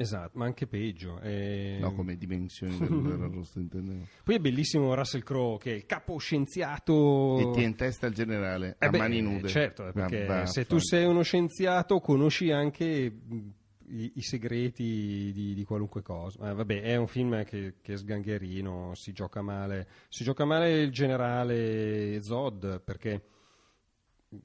Esatto, 0.00 0.38
ma 0.38 0.46
anche 0.46 0.66
peggio. 0.66 1.18
È... 1.18 1.76
No, 1.78 1.92
come 1.92 2.16
dimensioni 2.16 2.78
dell'arrosto 2.78 3.58
intendevo. 3.60 4.06
Poi 4.24 4.34
è 4.34 4.38
bellissimo 4.38 4.94
Russell 4.94 5.22
Crowe 5.22 5.58
che 5.58 5.72
è 5.72 5.74
il 5.74 5.84
capo 5.84 6.16
scienziato... 6.16 7.38
E 7.38 7.50
ti 7.52 7.62
in 7.62 7.76
testa 7.76 8.06
il 8.06 8.14
generale, 8.14 8.76
eh 8.78 8.86
a 8.86 8.88
beh, 8.88 8.96
mani 8.96 9.20
nude. 9.20 9.48
Certo, 9.48 9.90
perché 9.92 10.24
ah, 10.24 10.46
se 10.46 10.64
tu 10.64 10.78
sei 10.78 11.04
uno 11.04 11.20
scienziato 11.20 12.00
conosci 12.00 12.50
anche 12.50 12.86
i, 12.86 14.12
i 14.14 14.22
segreti 14.22 15.32
di, 15.34 15.52
di, 15.52 15.64
qualunque 15.64 16.00
cosa. 16.00 16.48
Eh, 16.50 16.54
vabbè, 16.54 16.80
è 16.80 16.96
un 16.96 17.06
film 17.06 17.44
che, 17.44 17.74
che, 17.82 17.92
è 17.92 17.96
sgangherino, 17.98 18.94
si 18.94 19.12
gioca 19.12 19.42
male. 19.42 19.86
Si 20.08 20.24
gioca 20.24 20.46
male 20.46 20.80
il 20.80 20.92
generale 20.92 22.22
Zod 22.22 22.80
perché 22.82 23.22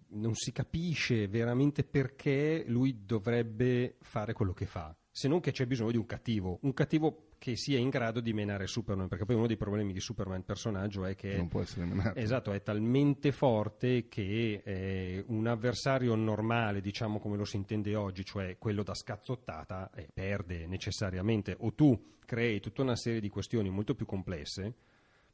non 0.09 0.33
si 0.35 0.51
capisce 0.51 1.29
veramente 1.29 1.85
perché 1.85 2.65
lui 2.67 3.05
dovrebbe 3.05 3.95
fare 4.01 4.33
quello 4.33 4.51
che 4.51 4.65
fa 4.65 4.93
se 5.17 5.29
non 5.29 5.39
che 5.39 5.53
c'è 5.53 5.65
bisogno 5.65 5.91
di 5.91 5.97
un 5.97 6.05
cattivo, 6.05 6.59
un 6.63 6.73
cattivo 6.73 7.27
che 7.37 7.55
sia 7.55 7.79
in 7.79 7.87
grado 7.87 8.19
di 8.19 8.33
menare 8.33 8.67
Superman, 8.67 9.07
perché 9.07 9.23
poi 9.23 9.37
uno 9.37 9.47
dei 9.47 9.55
problemi 9.55 9.93
di 9.93 10.01
Superman 10.01 10.43
personaggio 10.43 11.05
è 11.05 11.15
che 11.15 11.37
non 11.37 11.47
può 11.47 11.61
essere 11.61 11.85
menato. 11.85 12.19
Esatto, 12.19 12.51
è 12.51 12.61
talmente 12.61 13.31
forte 13.31 14.09
che 14.09 14.61
eh, 14.61 15.23
un 15.27 15.47
avversario 15.47 16.13
normale, 16.15 16.81
diciamo 16.81 17.19
come 17.19 17.37
lo 17.37 17.45
si 17.45 17.55
intende 17.55 17.95
oggi, 17.95 18.25
cioè 18.25 18.57
quello 18.57 18.83
da 18.83 18.93
scazzottata, 18.93 19.89
eh, 19.95 20.09
perde 20.13 20.67
necessariamente 20.67 21.55
o 21.59 21.73
tu 21.73 22.17
crei 22.25 22.59
tutta 22.59 22.81
una 22.81 22.97
serie 22.97 23.21
di 23.21 23.29
questioni 23.29 23.69
molto 23.69 23.95
più 23.95 24.05
complesse, 24.05 24.73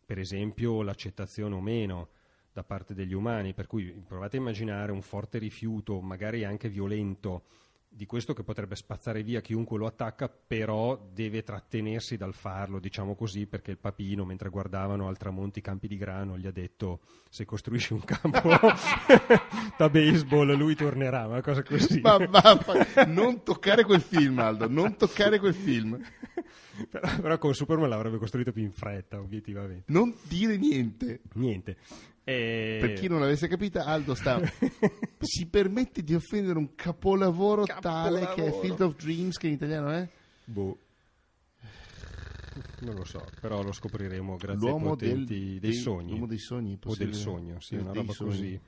per 0.05 0.19
esempio 0.19 0.83
l'accettazione 0.83 1.55
o 1.55 1.59
meno 1.59 2.09
da 2.53 2.63
parte 2.63 2.93
degli 2.93 3.13
umani, 3.13 3.55
per 3.55 3.65
cui 3.65 3.85
provate 4.07 4.37
a 4.37 4.41
immaginare 4.41 4.91
un 4.91 5.01
forte 5.01 5.39
rifiuto, 5.39 6.01
magari 6.01 6.43
anche 6.43 6.69
violento 6.69 7.45
di 7.93 8.05
questo 8.05 8.33
che 8.33 8.43
potrebbe 8.43 8.75
spazzare 8.75 9.21
via 9.21 9.41
chiunque 9.41 9.77
lo 9.77 9.85
attacca, 9.85 10.29
però 10.29 10.97
deve 11.13 11.43
trattenersi 11.43 12.15
dal 12.15 12.33
farlo, 12.33 12.79
diciamo 12.79 13.15
così, 13.15 13.47
perché 13.47 13.71
il 13.71 13.77
papino, 13.77 14.23
mentre 14.23 14.47
guardavano 14.47 15.09
al 15.09 15.17
tramonto 15.17 15.59
i 15.59 15.61
campi 15.61 15.89
di 15.89 15.97
grano, 15.97 16.37
gli 16.37 16.47
ha 16.47 16.51
detto 16.51 17.01
se 17.29 17.43
costruisci 17.43 17.91
un 17.91 18.03
campo 18.05 18.49
da 19.77 19.89
baseball 19.89 20.55
lui 20.55 20.73
tornerà, 20.75 21.27
una 21.27 21.41
cosa 21.41 21.63
così. 21.63 21.99
Ma, 21.99 22.17
ma, 22.29 23.05
non 23.07 23.43
toccare 23.43 23.83
quel 23.83 24.01
film, 24.01 24.39
Aldo, 24.39 24.69
non 24.69 24.95
toccare 24.95 25.37
quel 25.37 25.53
film. 25.53 26.01
Però, 26.89 27.15
però 27.21 27.37
con 27.37 27.53
Superman 27.53 27.89
l'avrebbe 27.89 28.17
costruito 28.17 28.51
più 28.51 28.63
in 28.63 28.71
fretta, 28.71 29.19
obiettivamente. 29.19 29.91
Non 29.91 30.15
dire 30.27 30.57
niente. 30.57 31.21
Niente. 31.33 31.77
E... 32.23 32.77
Per 32.79 32.93
chi 32.93 33.07
non 33.07 33.21
avesse 33.21 33.47
capito, 33.47 33.79
Aldo 33.79 34.13
sta... 34.13 34.39
si 35.19 35.47
permette 35.47 36.03
di 36.03 36.13
offendere 36.13 36.57
un 36.57 36.75
capolavoro, 36.75 37.63
capolavoro, 37.65 38.19
tale 38.19 38.33
che 38.35 38.45
è 38.47 38.59
Field 38.59 38.81
of 38.81 38.95
Dreams, 38.95 39.37
che 39.37 39.47
in 39.47 39.53
italiano 39.53 39.89
è? 39.89 40.07
Boh. 40.45 40.77
Non 42.81 42.95
lo 42.95 43.05
so, 43.05 43.25
però 43.39 43.63
lo 43.63 43.71
scopriremo 43.71 44.35
grazie 44.35 44.67
l'uomo 44.67 44.91
ai 44.91 44.97
potenti 44.97 45.15
del, 45.15 45.25
dei, 45.25 45.59
dei, 45.59 45.73
sogni. 45.73 46.09
L'uomo 46.09 46.27
dei 46.27 46.39
sogni, 46.39 46.79
o 46.83 46.95
del 46.95 47.13
sogno, 47.13 47.59
sì, 47.59 47.75
una 47.75 47.93
roba 47.93 48.11
sogni, 48.11 48.29
così. 48.29 48.61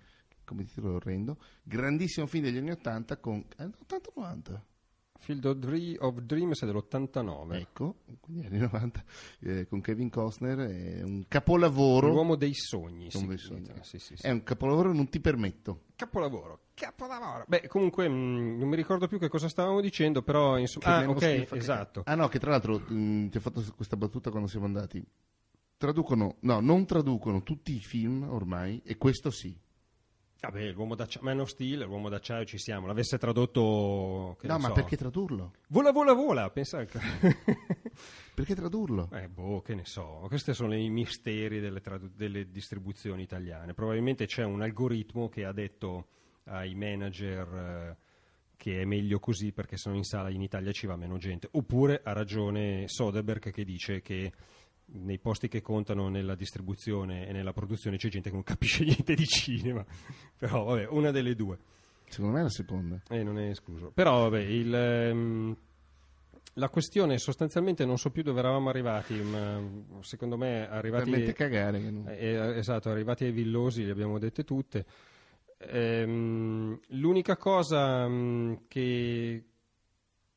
Come 0.46 0.64
titolo 0.66 0.96
orrendo. 0.96 1.38
Grandissimo 1.64 2.26
film 2.28 2.46
degli 2.46 2.58
anni 2.58 2.72
80 2.72 3.18
con... 3.18 3.46
Eh, 3.58 3.64
80-90. 3.66 4.60
Field 5.24 5.46
of, 5.46 5.56
Dream, 5.56 5.96
of 6.00 6.20
Dreams 6.20 6.62
è 6.64 6.66
dell'89. 6.66 7.54
Ecco, 7.54 7.96
quindi 8.20 8.46
anni 8.46 8.58
90, 8.58 9.04
eh, 9.40 9.68
con 9.68 9.80
Kevin 9.80 10.10
Costner, 10.10 10.58
è 10.58 11.02
un 11.02 11.24
capolavoro. 11.30 12.10
L'uomo 12.10 12.36
dei 12.36 12.54
sogni. 12.54 13.08
L'uomo 13.14 13.30
dei 13.30 13.38
sogni. 13.38 13.70
Sì, 13.84 14.00
sì, 14.00 14.18
sì. 14.18 14.22
È 14.22 14.30
un 14.30 14.44
capolavoro, 14.44 14.92
non 14.92 15.08
ti 15.08 15.22
permetto. 15.22 15.84
Capolavoro, 15.96 16.66
capolavoro. 16.74 17.46
Beh, 17.48 17.68
comunque 17.68 18.10
mh, 18.10 18.14
mm, 18.14 18.60
non 18.60 18.68
mi 18.68 18.76
ricordo 18.76 19.08
più 19.08 19.18
che 19.18 19.30
cosa 19.30 19.48
stavamo 19.48 19.80
dicendo, 19.80 20.24
però 20.24 20.58
insomma... 20.58 20.98
Ah, 20.98 21.10
ok, 21.10 21.48
esatto. 21.54 22.02
Ah 22.06 22.16
no, 22.16 22.28
che 22.28 22.40
tra 22.40 22.52
l'altro 22.52 22.80
mh, 22.80 22.94
mm, 22.94 23.28
ti 23.30 23.38
ho 23.38 23.40
fatto 23.40 23.64
questa 23.78 23.96
battuta 23.96 24.30
quando 24.30 24.50
siamo 24.50 24.66
andati. 24.66 25.02
Traducono, 25.78 26.36
no, 26.42 26.60
non 26.60 26.86
traducono 26.86 27.44
tutti 27.44 27.74
i 27.74 27.80
film 27.80 28.28
ormai, 28.30 28.82
e 28.84 28.98
questo 28.98 29.32
sì. 29.32 29.58
Vabbè, 30.46 30.72
l'uomo 30.74 30.94
d'acciaio, 30.96 31.26
Man 31.26 31.40
of 31.40 31.48
Steel, 31.48 31.86
l'uomo 31.86 32.10
d'acciaio 32.10 32.44
ci 32.44 32.58
siamo. 32.58 32.86
L'avesse 32.86 33.18
tradotto. 33.18 34.36
No, 34.42 34.58
ma 34.58 34.68
so. 34.68 34.74
perché 34.74 34.98
tradurlo? 34.98 35.54
Vola, 35.70 35.94
vola, 35.94 36.12
vola. 36.12 36.50
Pensa. 36.50 36.80
al- 36.80 36.88
Perché 38.36 38.54
tradurlo? 38.54 39.10
eh, 39.14 39.30
boh, 39.30 39.62
che 39.62 39.74
ne 39.74 39.86
so. 39.86 40.26
Questi 40.28 40.54
sono 40.54 40.76
i 40.76 40.90
misteri 40.90 41.62
delle, 41.62 41.80
tradu- 41.80 42.12
delle 42.14 42.50
distribuzioni 42.50 43.22
italiane. 43.22 43.74
Probabilmente 43.74 44.26
c'è 44.26 44.44
un 44.44 44.62
algoritmo 44.62 45.30
che 45.30 45.46
ha 45.46 45.54
detto 45.54 46.08
ai 46.46 46.76
manager 46.76 47.48
eh, 47.56 47.98
che 48.58 48.82
è 48.82 48.86
meglio 48.86 49.20
così 49.20 49.54
perché 49.54 49.78
sennò 49.78 49.96
in 49.96 50.04
sala 50.04 50.30
in 50.30 50.42
Italia 50.42 50.74
ci 50.74 50.88
va 50.88 50.98
meno 50.98 51.18
gente. 51.18 51.48
Oppure 51.52 52.02
ha 52.04 52.12
ragione 52.12 52.90
Soderbergh 52.90 53.50
che 53.50 53.64
dice 53.64 54.02
che 54.02 54.34
nei 54.94 55.20
posti 55.20 55.48
che 55.48 55.62
contano 55.62 56.10
nella 56.10 56.36
distribuzione 56.36 57.28
e 57.28 57.32
nella 57.32 57.54
produzione 57.54 57.98
c'è 57.98 58.10
gente 58.10 58.30
che 58.30 58.36
non 58.36 58.44
capisce 58.44 58.84
niente 58.86 59.16
di 59.16 59.26
cinema. 59.26 59.86
Però 60.38 60.64
vabbè, 60.64 60.88
una 60.88 61.12
delle 61.12 61.36
due. 61.36 61.58
Secondo 62.08 62.34
me 62.34 62.42
è 62.42 62.44
la 62.44 62.50
seconda. 62.50 63.02
Eh, 63.10 63.24
non 63.24 63.40
è 63.40 63.50
escluso. 63.50 63.92
Però, 63.92 64.30
vabbè, 64.30 64.42
il, 64.42 64.74
ehm, 64.74 65.58
la 66.54 66.70
questione 66.70 67.18
sostanzialmente 67.18 67.86
non 67.86 67.98
so 67.98 68.12
più 68.12 68.22
dove 68.22 68.40
eravamo 68.40 68.70
arrivati, 68.70 69.16
ma 69.16 69.60
secondo 70.02 70.38
me 70.38 70.70
arrivati... 70.70 71.10
Talmente 71.10 71.34
cagare 71.34 71.80
non- 71.80 72.08
eh, 72.08 72.34
eh, 72.34 72.58
esatto, 72.58 72.90
arrivati 72.90 73.24
ai 73.26 73.32
villosi 73.32 73.84
le 73.84 73.92
abbiamo 73.92 74.20
dette 74.20 74.44
tutte. 74.44 74.86
Ehm, 75.58 76.80
l'unica 76.90 77.38
cosa 77.38 78.08
mm, 78.08 78.54
che... 78.68 79.44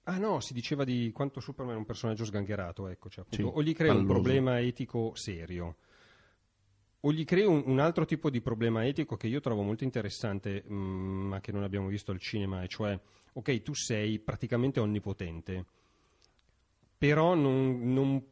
Ah 0.08 0.18
no, 0.18 0.40
si 0.40 0.52
diceva 0.52 0.84
di 0.84 1.10
quanto 1.12 1.40
Superman 1.40 1.74
è 1.74 1.78
un 1.78 1.84
personaggio 1.84 2.24
sgangherato, 2.24 2.88
ecco, 2.88 3.08
cioè, 3.08 3.24
appunto, 3.24 3.48
Sì, 3.48 3.58
o 3.58 3.62
gli 3.62 3.74
crea 3.74 3.92
un 3.92 4.04
palloso. 4.04 4.06
problema 4.06 4.60
etico 4.60 5.12
serio, 5.14 5.76
o 7.00 7.12
gli 7.12 7.24
crea 7.24 7.48
un, 7.48 7.62
un 7.66 7.78
altro 7.78 8.04
tipo 8.04 8.30
di 8.30 8.40
problema 8.40 8.84
etico 8.86 9.16
che 9.16 9.26
io 9.28 9.40
trovo 9.40 9.62
molto 9.62 9.84
interessante, 9.84 10.64
mm, 10.68 11.26
ma 11.28 11.40
che 11.40 11.52
non 11.52 11.62
abbiamo 11.62 11.88
visto 11.88 12.10
al 12.10 12.18
cinema, 12.20 12.62
e 12.62 12.68
cioè, 12.68 12.98
ok, 13.34 13.62
tu 13.62 13.74
sei 13.74 14.18
praticamente 14.18 14.80
onnipotente, 14.80 15.64
però 16.98 17.34
non, 17.34 17.92
non- 17.92 18.24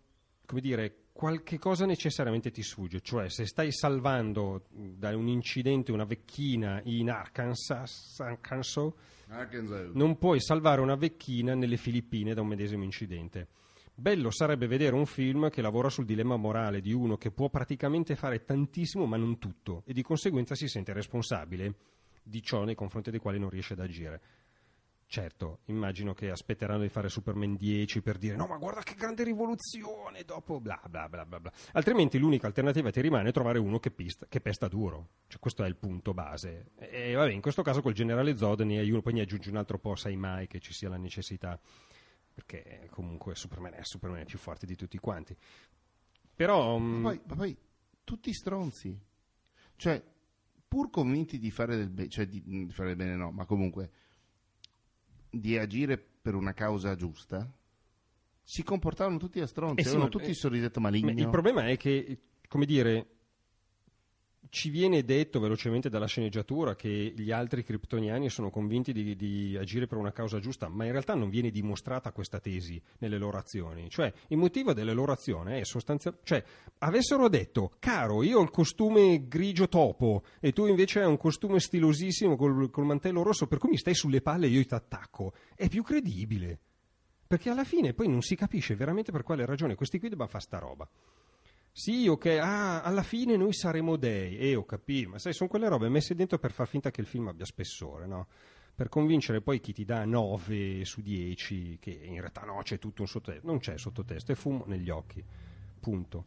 come 0.46 0.60
dire, 0.60 1.03
qualche 1.14 1.60
cosa 1.60 1.86
necessariamente 1.86 2.50
ti 2.50 2.64
sfugge, 2.64 3.00
cioè 3.00 3.28
se 3.28 3.46
stai 3.46 3.70
salvando 3.70 4.66
da 4.68 5.16
un 5.16 5.28
incidente 5.28 5.92
una 5.92 6.04
vecchina 6.04 6.80
in 6.86 7.08
Arkansas, 7.08 8.18
Arkansas 8.18 8.92
non 9.92 10.18
puoi 10.18 10.40
salvare 10.40 10.80
una 10.80 10.96
vecchina 10.96 11.54
nelle 11.54 11.76
Filippine 11.76 12.34
da 12.34 12.40
un 12.40 12.48
medesimo 12.48 12.82
incidente. 12.82 13.46
Bello 13.94 14.32
sarebbe 14.32 14.66
vedere 14.66 14.96
un 14.96 15.06
film 15.06 15.50
che 15.50 15.62
lavora 15.62 15.88
sul 15.88 16.04
dilemma 16.04 16.34
morale 16.34 16.80
di 16.80 16.92
uno 16.92 17.16
che 17.16 17.30
può 17.30 17.48
praticamente 17.48 18.16
fare 18.16 18.44
tantissimo 18.44 19.06
ma 19.06 19.16
non 19.16 19.38
tutto 19.38 19.84
e 19.86 19.92
di 19.92 20.02
conseguenza 20.02 20.56
si 20.56 20.66
sente 20.66 20.92
responsabile 20.92 21.74
di 22.24 22.42
ciò 22.42 22.64
nei 22.64 22.74
confronti 22.74 23.12
dei 23.12 23.20
quali 23.20 23.38
non 23.38 23.50
riesce 23.50 23.74
ad 23.74 23.80
agire. 23.80 24.20
Certo, 25.06 25.60
immagino 25.66 26.12
che 26.12 26.30
aspetteranno 26.30 26.82
di 26.82 26.88
fare 26.88 27.08
Superman 27.08 27.54
10 27.54 28.02
per 28.02 28.18
dire 28.18 28.36
no 28.36 28.46
ma 28.46 28.56
guarda 28.56 28.82
che 28.82 28.94
grande 28.94 29.22
rivoluzione, 29.22 30.24
dopo 30.24 30.60
bla 30.60 30.80
bla 30.88 31.08
bla 31.08 31.24
bla 31.24 31.40
bla. 31.40 31.52
Altrimenti 31.72 32.18
l'unica 32.18 32.46
alternativa 32.46 32.90
ti 32.90 33.00
rimane 33.00 33.30
trovare 33.30 33.58
uno 33.58 33.78
che, 33.78 33.90
pista- 33.90 34.26
che 34.28 34.40
pesta 34.40 34.66
duro. 34.66 35.10
Cioè, 35.28 35.38
questo 35.38 35.62
è 35.62 35.68
il 35.68 35.76
punto 35.76 36.14
base. 36.14 36.72
E 36.76 37.14
vabbè, 37.14 37.30
in 37.30 37.40
questo 37.40 37.62
caso 37.62 37.80
col 37.80 37.92
generale 37.92 38.36
Zod 38.36 38.60
ne 38.60 38.78
hai 38.78 38.90
uno, 38.90 39.02
poi 39.02 39.12
ne 39.12 39.20
aggiungi 39.20 39.50
un 39.50 39.56
altro 39.56 39.78
po', 39.78 39.94
sai 39.94 40.16
mai 40.16 40.46
che 40.46 40.58
ci 40.58 40.72
sia 40.72 40.88
la 40.88 40.96
necessità. 40.96 41.60
Perché 42.34 42.88
comunque 42.90 43.36
Superman 43.36 43.74
è 43.74 43.84
Superman 43.84 44.20
è 44.20 44.24
più 44.24 44.38
forte 44.38 44.66
di 44.66 44.74
tutti 44.74 44.98
quanti. 44.98 45.36
Però... 46.34 46.76
mm, 46.78 47.00
Ma 47.00 47.10
poi, 47.10 47.20
ma 47.26 47.34
poi 47.36 47.56
tutti 48.02 48.32
stronzi. 48.32 48.98
Cioè, 49.76 50.02
pur 50.66 50.90
convinti 50.90 51.38
di 51.38 51.52
fare 51.52 51.76
del 51.76 51.90
bene, 51.90 52.08
cioè 52.08 52.26
di, 52.26 52.42
di 52.44 52.72
fare 52.72 52.88
del 52.88 52.96
bene 52.96 53.14
no, 53.14 53.30
ma 53.30 53.44
comunque 53.44 53.90
di 55.40 55.58
agire 55.58 55.98
per 55.98 56.34
una 56.34 56.52
causa 56.52 56.94
giusta, 56.96 57.50
si 58.42 58.62
comportavano 58.62 59.16
tutti 59.18 59.40
a 59.40 59.46
stronzi, 59.46 59.80
Eh 59.80 59.82
sì, 59.82 59.88
avevano 59.88 60.04
ma- 60.04 60.10
tutti 60.10 60.26
eh, 60.26 60.30
il 60.30 60.36
sorrisetto 60.36 60.80
Ma 60.80 60.90
maligno. 60.90 61.10
Il 61.20 61.28
problema 61.28 61.66
è 61.68 61.76
che, 61.76 62.18
come 62.48 62.66
dire, 62.66 63.06
ci 64.50 64.70
viene 64.70 65.04
detto 65.04 65.40
velocemente 65.40 65.88
dalla 65.88 66.06
sceneggiatura 66.06 66.74
che 66.74 67.12
gli 67.16 67.30
altri 67.30 67.64
kryptoniani 67.64 68.28
sono 68.28 68.50
convinti 68.50 68.92
di, 68.92 69.16
di 69.16 69.56
agire 69.56 69.86
per 69.86 69.98
una 69.98 70.12
causa 70.12 70.38
giusta, 70.38 70.68
ma 70.68 70.84
in 70.84 70.92
realtà 70.92 71.14
non 71.14 71.28
viene 71.28 71.50
dimostrata 71.50 72.12
questa 72.12 72.40
tesi 72.40 72.80
nelle 72.98 73.18
loro 73.18 73.38
azioni. 73.38 73.88
Cioè, 73.88 74.12
il 74.28 74.36
motivo 74.36 74.72
delle 74.72 74.92
loro 74.92 75.12
azioni 75.12 75.58
è 75.58 75.64
sostanzialmente... 75.64 76.26
Cioè, 76.26 76.44
avessero 76.78 77.28
detto, 77.28 77.72
caro, 77.78 78.22
io 78.22 78.38
ho 78.38 78.42
il 78.42 78.50
costume 78.50 79.26
grigio 79.26 79.68
topo 79.68 80.24
e 80.40 80.52
tu 80.52 80.66
invece 80.66 81.00
hai 81.00 81.06
un 81.06 81.16
costume 81.16 81.60
stilosissimo 81.60 82.36
col, 82.36 82.70
col 82.70 82.84
mantello 82.84 83.22
rosso, 83.22 83.46
per 83.46 83.58
cui 83.58 83.70
mi 83.70 83.78
stai 83.78 83.94
sulle 83.94 84.20
palle 84.20 84.46
e 84.46 84.50
io 84.50 84.64
ti 84.64 84.74
attacco, 84.74 85.32
è 85.54 85.68
più 85.68 85.82
credibile. 85.82 86.58
Perché 87.26 87.50
alla 87.50 87.64
fine 87.64 87.94
poi 87.94 88.08
non 88.08 88.22
si 88.22 88.36
capisce 88.36 88.76
veramente 88.76 89.10
per 89.10 89.22
quale 89.22 89.46
ragione 89.46 89.74
questi 89.74 89.98
qui 89.98 90.08
debbano 90.08 90.28
fare 90.28 90.44
sta 90.44 90.58
roba. 90.58 90.88
Sì, 91.76 92.06
ok, 92.06 92.26
ah, 92.40 92.82
alla 92.82 93.02
fine 93.02 93.36
noi 93.36 93.52
saremo 93.52 93.96
dei, 93.96 94.38
e 94.38 94.54
ho 94.54 94.64
capito, 94.64 95.10
ma 95.10 95.18
sai, 95.18 95.32
sono 95.32 95.48
quelle 95.48 95.68
robe 95.68 95.88
messe 95.88 96.14
dentro 96.14 96.38
per 96.38 96.52
far 96.52 96.68
finta 96.68 96.92
che 96.92 97.00
il 97.00 97.06
film 97.08 97.26
abbia 97.26 97.44
spessore, 97.44 98.06
no? 98.06 98.28
Per 98.76 98.88
convincere 98.88 99.40
poi 99.40 99.58
chi 99.58 99.72
ti 99.72 99.84
dà 99.84 100.04
9 100.04 100.84
su 100.84 101.02
10, 101.02 101.78
che 101.80 101.90
in 101.90 102.20
realtà 102.20 102.42
no, 102.42 102.60
c'è 102.62 102.78
tutto 102.78 103.02
un 103.02 103.08
sottotesto, 103.08 103.44
non 103.44 103.58
c'è 103.58 103.76
sottotesto, 103.76 104.30
è 104.30 104.36
fumo 104.36 104.62
negli 104.68 104.88
occhi, 104.88 105.24
punto. 105.80 106.24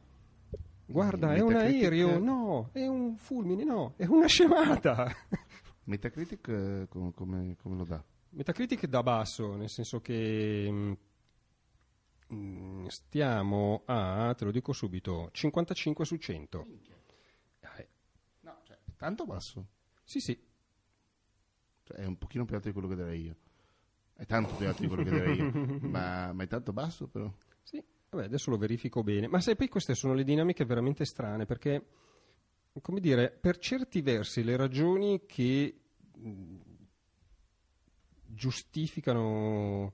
Guarda, 0.86 1.34
è 1.34 1.40
un 1.40 1.56
aereo, 1.56 2.20
no, 2.20 2.70
è 2.74 2.86
un 2.86 3.16
fulmine, 3.16 3.64
no, 3.64 3.94
è 3.96 4.04
una 4.04 4.28
scemata. 4.28 5.16
Metacritic 5.86 6.48
eh, 6.50 6.88
com- 6.90 7.14
come, 7.14 7.56
come 7.62 7.78
lo 7.78 7.86
dà? 7.86 8.04
Metacritic 8.32 8.86
da 8.88 9.02
basso, 9.02 9.56
nel 9.56 9.70
senso 9.70 10.02
che 10.02 10.70
mh, 10.70 10.98
stiamo 12.88 13.84
a, 13.86 14.34
te 14.38 14.46
lo 14.46 14.52
dico 14.52 14.74
subito, 14.74 15.30
55 15.32 16.06
su 16.06 16.16
100. 16.18 16.68
Eh, 17.78 17.88
No, 18.42 18.60
cioè, 18.64 18.78
è 18.86 18.92
tanto 18.96 19.26
basso. 19.26 19.68
sì, 20.04 20.20
sì, 20.20 20.38
Cioè, 21.84 21.98
è 21.98 22.06
un 22.06 22.18
pochino 22.18 22.46
più 22.46 22.56
alto 22.56 22.68
di 22.68 22.74
quello 22.74 22.88
che 22.88 22.96
darei 22.96 23.22
io. 23.24 23.36
È 24.14 24.26
tanto 24.26 24.56
più 24.56 24.68
alto 24.68 24.82
di 24.82 24.88
quello 24.88 25.04
che 25.04 25.10
darei 25.12 25.38
io. 25.38 25.52
ma, 25.88 26.32
ma 26.34 26.44
è 26.44 26.48
tanto 26.48 26.74
basso 26.74 27.08
però. 27.08 27.32
sì. 27.64 27.84
Vabbè, 28.10 28.24
adesso 28.26 28.50
lo 28.50 28.58
verifico 28.58 29.04
bene. 29.04 29.28
Ma 29.28 29.42
sai, 29.42 29.56
poi 29.58 29.68
queste 29.68 29.94
sono 29.94 30.14
le 30.14 30.24
dinamiche 30.24 30.64
veramente 30.66 31.04
strane, 31.04 31.46
perché, 31.46 31.86
come 32.82 33.02
dire, 33.02 33.30
per 33.32 33.58
certi 33.58 34.02
versi 34.02 34.44
le 34.44 34.56
ragioni 34.56 35.26
che 35.26 35.78
mh, 36.16 36.56
giustificano 38.26 39.94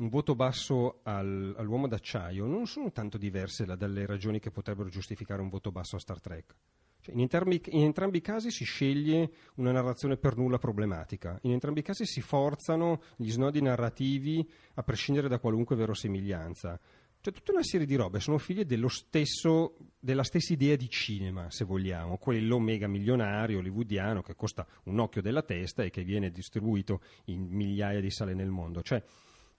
un 0.00 0.08
voto 0.08 0.34
basso 0.34 1.00
al- 1.02 1.54
all'uomo 1.56 1.86
d'acciaio 1.86 2.46
non 2.46 2.66
sono 2.66 2.90
tanto 2.90 3.18
diverse 3.18 3.64
da- 3.64 3.76
dalle 3.76 4.06
ragioni 4.06 4.40
che 4.40 4.50
potrebbero 4.50 4.88
giustificare 4.88 5.42
un 5.42 5.48
voto 5.48 5.70
basso 5.70 5.96
a 5.96 6.00
Star 6.00 6.20
Trek. 6.20 6.54
Cioè, 7.02 7.14
in, 7.14 7.20
entrambi, 7.20 7.60
in 7.68 7.84
entrambi 7.84 8.18
i 8.18 8.22
casi 8.22 8.50
si 8.50 8.64
sceglie 8.64 9.30
una 9.54 9.72
narrazione 9.72 10.16
per 10.16 10.36
nulla 10.36 10.58
problematica, 10.58 11.38
in 11.42 11.52
entrambi 11.52 11.80
i 11.80 11.82
casi 11.82 12.04
si 12.04 12.20
forzano 12.20 13.02
gli 13.16 13.30
snodi 13.30 13.62
narrativi 13.62 14.46
a 14.74 14.82
prescindere 14.82 15.28
da 15.28 15.38
qualunque 15.38 15.76
verosimiglianza. 15.76 16.78
Cioè, 17.22 17.34
tutta 17.34 17.52
una 17.52 17.62
serie 17.62 17.86
di 17.86 17.96
robe 17.96 18.18
sono 18.18 18.38
figlie 18.38 18.66
stesso, 18.88 19.76
della 19.98 20.24
stessa 20.24 20.54
idea 20.54 20.76
di 20.76 20.88
cinema, 20.88 21.50
se 21.50 21.66
vogliamo, 21.66 22.16
quello 22.16 22.58
mega 22.58 22.88
milionario 22.88 23.58
hollywoodiano 23.58 24.22
che 24.22 24.34
costa 24.34 24.66
un 24.84 24.98
occhio 24.98 25.20
della 25.20 25.42
testa 25.42 25.82
e 25.82 25.90
che 25.90 26.02
viene 26.02 26.30
distribuito 26.30 27.02
in 27.26 27.42
migliaia 27.42 28.00
di 28.00 28.10
sale 28.10 28.32
nel 28.32 28.48
mondo. 28.48 28.80
Cioè, 28.80 29.02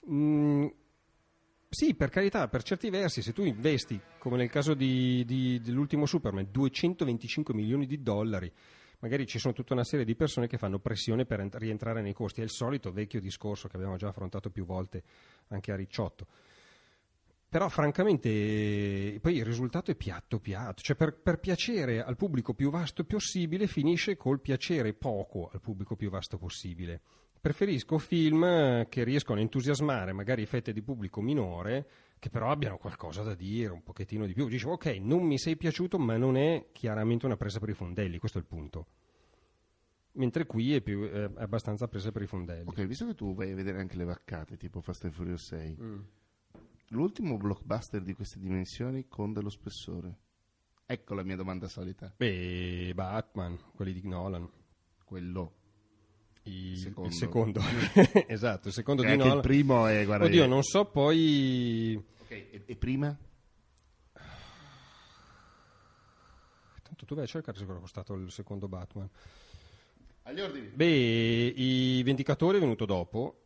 mh, 0.05 0.67
sì, 1.69 1.95
per 1.95 2.09
carità, 2.09 2.47
per 2.49 2.63
certi 2.63 2.89
versi, 2.89 3.21
se 3.21 3.31
tu 3.31 3.43
investi, 3.43 3.99
come 4.17 4.37
nel 4.37 4.49
caso 4.49 4.73
di- 4.73 5.23
di- 5.25 5.61
dell'ultimo 5.61 6.05
Superman, 6.05 6.47
225 6.51 7.53
milioni 7.53 7.85
di 7.85 8.01
dollari, 8.01 8.51
magari 8.99 9.25
ci 9.25 9.39
sono 9.39 9.53
tutta 9.53 9.73
una 9.73 9.85
serie 9.85 10.05
di 10.05 10.15
persone 10.15 10.47
che 10.47 10.57
fanno 10.57 10.79
pressione 10.79 11.25
per 11.25 11.39
ent- 11.39 11.55
rientrare 11.55 12.01
nei 12.01 12.13
costi. 12.13 12.41
È 12.41 12.43
il 12.43 12.49
solito 12.49 12.91
vecchio 12.91 13.21
discorso 13.21 13.67
che 13.67 13.77
abbiamo 13.77 13.95
già 13.95 14.09
affrontato 14.09 14.49
più 14.49 14.65
volte 14.65 15.03
anche 15.47 15.71
a 15.71 15.75
Ricciotto. 15.75 16.27
Però 17.47 17.67
francamente 17.67 19.17
poi 19.21 19.35
il 19.35 19.43
risultato 19.45 19.91
è 19.91 19.95
piatto 19.95 20.39
piatto, 20.39 20.81
cioè 20.81 20.95
per, 20.95 21.13
per 21.21 21.39
piacere 21.39 22.01
al 22.01 22.15
pubblico 22.15 22.53
più 22.53 22.69
vasto 22.69 23.03
possibile 23.03 23.67
finisce 23.67 24.15
col 24.15 24.39
piacere 24.39 24.93
poco 24.93 25.49
al 25.51 25.59
pubblico 25.59 25.95
più 25.97 26.09
vasto 26.09 26.37
possibile. 26.37 27.01
Preferisco 27.41 27.97
film 27.97 28.87
che 28.87 29.03
riescono 29.03 29.39
a 29.39 29.41
entusiasmare 29.41 30.13
magari 30.13 30.45
fette 30.45 30.71
di 30.71 30.83
pubblico 30.83 31.21
minore, 31.21 31.87
che 32.19 32.29
però 32.29 32.51
abbiano 32.51 32.77
qualcosa 32.77 33.23
da 33.23 33.33
dire, 33.33 33.71
un 33.73 33.81
pochettino 33.81 34.27
di 34.27 34.33
più. 34.33 34.47
Dici, 34.47 34.67
ok, 34.67 34.85
non 35.01 35.23
mi 35.23 35.39
sei 35.39 35.57
piaciuto, 35.57 35.97
ma 35.97 36.17
non 36.17 36.37
è 36.37 36.67
chiaramente 36.71 37.25
una 37.25 37.37
presa 37.37 37.59
per 37.59 37.69
i 37.69 37.73
fondelli, 37.73 38.19
questo 38.19 38.37
è 38.37 38.41
il 38.41 38.47
punto. 38.47 38.85
Mentre 40.13 40.45
qui 40.45 40.75
è, 40.75 40.81
più, 40.81 41.03
è 41.09 41.31
abbastanza 41.37 41.87
presa 41.87 42.11
per 42.11 42.21
i 42.21 42.27
fondelli. 42.27 42.67
Ok, 42.67 42.85
visto 42.85 43.07
che 43.07 43.15
tu 43.15 43.33
vai 43.33 43.51
a 43.51 43.55
vedere 43.55 43.79
anche 43.79 43.97
le 43.97 44.03
vaccate, 44.03 44.57
tipo 44.57 44.81
Fast 44.81 45.05
and 45.05 45.13
Furious 45.13 45.45
6, 45.47 45.77
Mm. 45.81 45.99
l'ultimo 46.89 47.37
blockbuster 47.37 48.01
di 48.03 48.13
queste 48.13 48.37
dimensioni 48.37 49.07
con 49.07 49.33
dello 49.33 49.49
spessore. 49.49 50.17
Ecco 50.85 51.13
la 51.15 51.23
mia 51.23 51.37
domanda 51.37 51.67
solita. 51.69 52.13
Beh, 52.17 52.91
Batman, 52.93 53.57
quelli 53.73 53.93
di 53.93 54.05
Nolan. 54.07 54.47
quello. 55.05 55.53
Il 56.43 56.77
Secondo. 56.77 57.09
il 57.09 57.15
secondo. 57.15 57.61
esatto, 58.27 58.67
il 58.69 58.73
secondo 58.73 59.03
E 59.03 59.11
di 59.11 59.17
Nolan. 59.17 59.35
il 59.35 59.41
primo 59.41 59.85
è 59.85 60.03
guarda 60.05 60.25
Oddio, 60.25 60.47
non 60.47 60.63
so 60.63 60.85
poi... 60.85 61.95
Ok, 62.21 62.31
e, 62.31 62.63
e 62.65 62.75
prima? 62.75 63.15
Tanto 66.81 67.05
tu 67.05 67.15
vai 67.15 67.23
a 67.25 67.27
cercare 67.27 67.57
se 67.57 67.65
cosa 67.65 67.77
è 67.77 67.81
costato 67.81 68.13
il 68.15 68.31
secondo 68.31 68.67
Batman. 68.67 69.09
Agli 70.23 70.39
ordini. 70.41 70.67
Beh, 70.67 70.85
i 71.55 72.01
Vendicatori 72.03 72.57
è 72.57 72.59
venuto 72.59 72.85
dopo, 72.85 73.41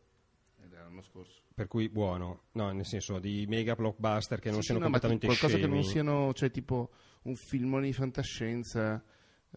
Ed 0.62 0.72
era 0.72 0.84
l'anno 0.84 1.02
scorso. 1.02 1.40
per 1.54 1.66
cui 1.68 1.88
buono. 1.88 2.44
No, 2.52 2.70
nel 2.72 2.86
senso 2.86 3.18
di 3.18 3.44
mega 3.48 3.74
blockbuster 3.74 4.40
che 4.40 4.50
non 4.50 4.60
Sì, 4.60 4.66
siano 4.66 4.80
sì, 4.80 4.86
no, 4.86 4.90
ma 4.92 4.98
completamente 5.00 5.26
qualcosa 5.26 5.56
scemi. 5.56 5.62
che 5.68 5.74
non 5.74 5.84
siano, 5.84 6.32
cioè 6.34 6.50
tipo 6.50 6.90
un 7.22 7.34
filmone 7.36 7.86
di 7.86 7.92
fantascienza, 7.92 9.02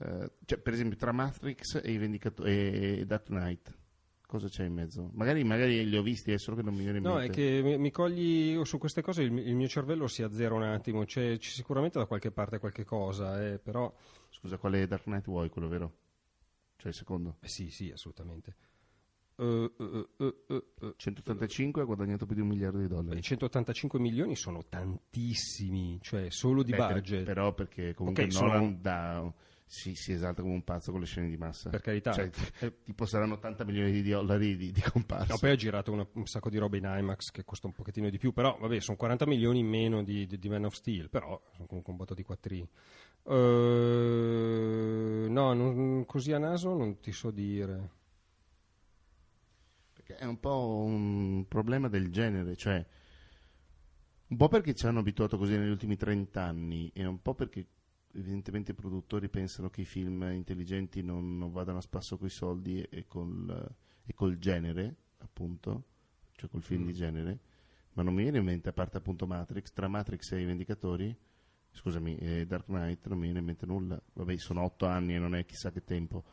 eh, 0.02 0.32
cioè 0.46 0.60
per 0.60 0.74
esempio 0.74 0.98
tra 0.98 1.12
Matrix 1.12 1.82
e, 1.84 1.98
Vendicato- 1.98 2.44
e 2.46 3.04
Dark 3.06 3.26
Knight. 3.26 3.78
Cosa 4.26 4.48
c'è 4.48 4.64
in 4.64 4.74
mezzo? 4.74 5.10
Magari, 5.14 5.44
magari 5.44 5.90
li 5.90 5.98
ho 5.98 6.04
visti, 6.04 6.32
è 6.32 6.38
solo 6.38 6.56
che 6.58 6.62
non 6.62 6.76
mi 6.76 6.84
viene 6.84 7.00
in 7.00 7.04
No, 7.04 7.18
mente. 7.18 7.26
è 7.26 7.30
che 7.36 7.62
mi, 7.64 7.80
mi 7.80 7.90
cogli 7.90 8.64
su 8.64 8.78
queste 8.78 9.02
cose, 9.02 9.24
il, 9.24 9.36
il 9.40 9.56
mio 9.56 9.68
cervello 9.68 10.06
si 10.08 10.22
azzera 10.22 10.54
un 10.54 10.62
attimo, 10.62 11.04
c'è, 11.04 11.38
c'è 11.40 11.50
sicuramente 11.50 11.98
da 11.98 12.06
qualche 12.06 12.30
parte 12.30 12.60
qualche 12.60 12.84
cosa, 12.86 13.44
eh, 13.44 13.58
però... 13.58 13.92
Scusa, 14.30 14.58
quale 14.58 14.86
Dark 14.86 15.06
Knight 15.06 15.26
vuoi, 15.26 15.50
quello 15.50 15.68
vero? 15.68 15.94
Cioè 16.78 16.90
il 16.90 16.94
secondo? 16.94 17.38
eh, 17.42 17.48
sì, 17.48 17.72
sì, 17.72 17.90
assolutamente. 17.90 18.56
Eh, 19.38 19.72
eh, 19.80 20.36
eh, 20.48 20.94
185 20.98 21.82
ha 21.82 21.86
guadagnato 21.86 22.26
più 22.28 22.36
di 22.36 22.42
un 22.42 22.50
miliardo 22.50 22.78
di 22.78 22.88
beh, 22.88 22.94
dollari. 22.94 23.22
185 23.24 23.98
milioni 24.00 24.36
sono 24.36 24.64
tantissimi, 24.68 25.98
cioè 26.02 26.30
solo 26.30 26.62
di 26.62 26.72
Beh, 26.72 26.78
per- 26.78 26.94
budget. 26.94 27.24
però 27.24 27.54
perché 27.54 27.94
comunque 27.96 28.26
Ok, 28.26 28.34
Nolan 28.34 28.60
sono- 28.64 28.78
dà- 28.80 29.34
si, 29.72 29.94
si 29.94 30.14
esalta 30.14 30.42
come 30.42 30.56
un 30.56 30.64
pazzo 30.64 30.90
con 30.90 31.00
le 31.00 31.06
scene 31.06 31.30
di 31.30 31.38
massa. 31.38 31.70
Per 31.70 31.82
carità. 31.82 32.12
Cioè, 32.12 32.30
Eh, 32.62 32.82
tipo 32.84 33.06
saranno 33.06 33.36
80 33.36 33.64
milioni 33.66 33.92
di 33.92 34.02
dollari 34.10 34.58
di, 34.58 34.72
di 34.72 34.82
comparsa. 34.82 35.34
No, 35.34 35.38
poi 35.38 35.52
ha 35.52 35.56
girato 35.56 35.92
una- 35.92 36.08
un 36.14 36.26
sacco 36.26 36.50
di 36.50 36.58
roba 36.58 36.76
in 36.78 36.86
IMAX 36.86 37.30
che 37.30 37.46
costa 37.46 37.68
un 37.68 37.74
pochettino 37.74 38.10
di 38.10 38.18
più, 38.18 38.34
però 38.34 38.58
vabbè, 38.60 38.80
sono 38.80 38.98
40 38.98 39.28
milioni 39.28 39.60
in 39.60 39.68
meno 39.68 40.02
di, 40.04 40.26
di- 40.26 40.40
di 40.40 40.50
Man 40.50 40.66
of 40.66 40.74
Steel, 40.74 41.08
però 41.10 41.40
sono 41.54 41.68
comunque 41.68 41.92
un 41.92 41.98
botto 42.00 42.16
di 42.16 42.24
quattrini. 42.24 42.68
Eh, 43.80 45.28
no, 45.30 45.54
non- 45.54 46.04
così 46.08 46.32
a 46.34 46.40
naso 46.40 46.74
non 46.76 47.00
ti 47.00 47.12
so 47.12 47.30
dire. 47.30 47.90
Perché 49.94 50.16
è 50.16 50.26
un 50.26 50.40
po' 50.40 50.82
un 50.84 51.46
problema 51.48 51.88
del 51.90 52.12
genere, 52.12 52.56
cioè 52.56 52.84
un 54.30 54.38
po' 54.38 54.48
perché 54.48 54.74
ci 54.74 54.86
hanno 54.88 55.00
abituato 55.00 55.38
così 55.38 55.56
negli 55.58 55.70
ultimi 55.70 55.96
30 55.96 56.42
anni 56.44 56.90
e 56.94 57.06
un 57.06 57.22
po' 57.22 57.34
perché 57.36 57.66
evidentemente 58.14 58.72
i 58.72 58.76
produttori 58.76 59.30
pensano 59.30 59.70
che 59.70 59.82
i 59.82 59.86
film 59.86 60.24
intelligenti 60.34 61.02
non, 61.02 61.38
non 61.38 61.52
vadano 61.52 61.78
a 61.78 61.82
spasso 61.82 62.18
coi 62.18 62.30
soldi 62.30 62.82
e, 62.82 63.06
col, 63.08 63.76
e 64.06 64.14
col 64.14 64.38
genere, 64.38 64.96
appunto, 65.20 65.84
cioè 66.34 66.50
col 66.50 66.64
film 66.64 66.86
di 66.86 66.94
genere, 66.94 67.40
ma 67.94 68.04
non 68.04 68.14
mi 68.14 68.24
viene 68.24 68.40
in 68.40 68.46
mente, 68.46 68.70
a 68.70 68.74
parte 68.74 68.98
appunto 68.98 69.28
Matrix, 69.28 69.72
tra 69.74 69.88
Matrix 69.88 70.32
e 70.32 70.42
i 70.42 70.46
Vendicatori, 70.46 71.16
scusami, 71.72 72.18
e 72.18 72.46
Dark 72.46 72.66
Knight, 72.66 73.08
non 73.08 73.18
mi 73.18 73.26
viene 73.26 73.40
in 73.40 73.46
mente 73.46 73.66
nulla. 73.66 74.02
Vabbè, 74.14 74.38
sono 74.38 74.64
8 74.64 74.86
anni 74.86 75.16
e 75.16 75.20
non 75.20 75.36
è 75.36 75.46
chissà 75.46 75.72
che 75.72 75.84
tempo, 75.84 76.24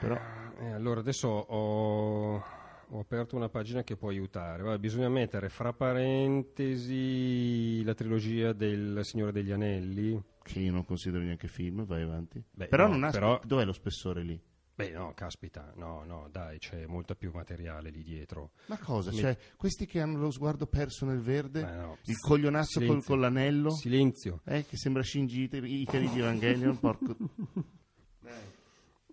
però... 0.00 0.18
Eh, 0.58 0.70
allora 0.70 1.00
adesso 1.00 1.28
ho, 1.28 2.42
ho 2.88 2.98
aperto 2.98 3.36
una 3.36 3.48
pagina 3.48 3.82
che 3.82 3.96
può 3.96 4.08
aiutare. 4.08 4.62
Vabbè, 4.62 4.78
bisogna 4.78 5.08
mettere 5.08 5.48
fra 5.48 5.72
parentesi 5.72 7.82
la 7.84 7.94
trilogia 7.94 8.52
del 8.52 9.00
Signore 9.02 9.32
degli 9.32 9.50
Anelli. 9.50 10.22
Che 10.44 10.60
io 10.60 10.70
non 10.70 10.84
considero 10.84 11.24
neanche 11.24 11.48
film, 11.48 11.84
vai 11.84 12.02
avanti. 12.02 12.40
Beh, 12.52 12.68
però 12.68 12.84
no, 12.86 12.92
non 12.92 13.04
ha 13.04 13.10
però- 13.10 13.40
dov'è 13.44 13.64
lo 13.64 13.72
spessore 13.72 14.22
lì? 14.22 14.40
Beh, 14.76 14.90
no, 14.90 15.12
caspita, 15.14 15.72
no, 15.76 16.02
no, 16.04 16.28
dai, 16.32 16.58
c'è 16.58 16.84
molta 16.86 17.14
più 17.14 17.30
materiale 17.32 17.90
lì 17.90 18.02
dietro. 18.02 18.50
Ma 18.66 18.76
cosa? 18.76 19.10
Mi- 19.12 19.18
Cioè, 19.18 19.38
questi 19.56 19.86
che 19.86 20.00
hanno 20.00 20.18
lo 20.18 20.32
sguardo 20.32 20.66
perso 20.66 21.06
nel 21.06 21.20
verde, 21.20 21.62
no, 21.62 21.98
il 22.06 22.18
coglionazzo 22.18 22.78
col, 22.80 22.86
silenzio. 22.88 23.08
con 23.12 23.20
l'anello, 23.20 23.70
Silenzio. 23.70 24.40
eh, 24.44 24.64
che 24.66 24.76
sembra 24.76 25.02
Shinji 25.04 25.48
Ikari 25.52 26.08
di 26.10 26.18
Evangelion, 26.18 26.78
porco... 26.78 27.16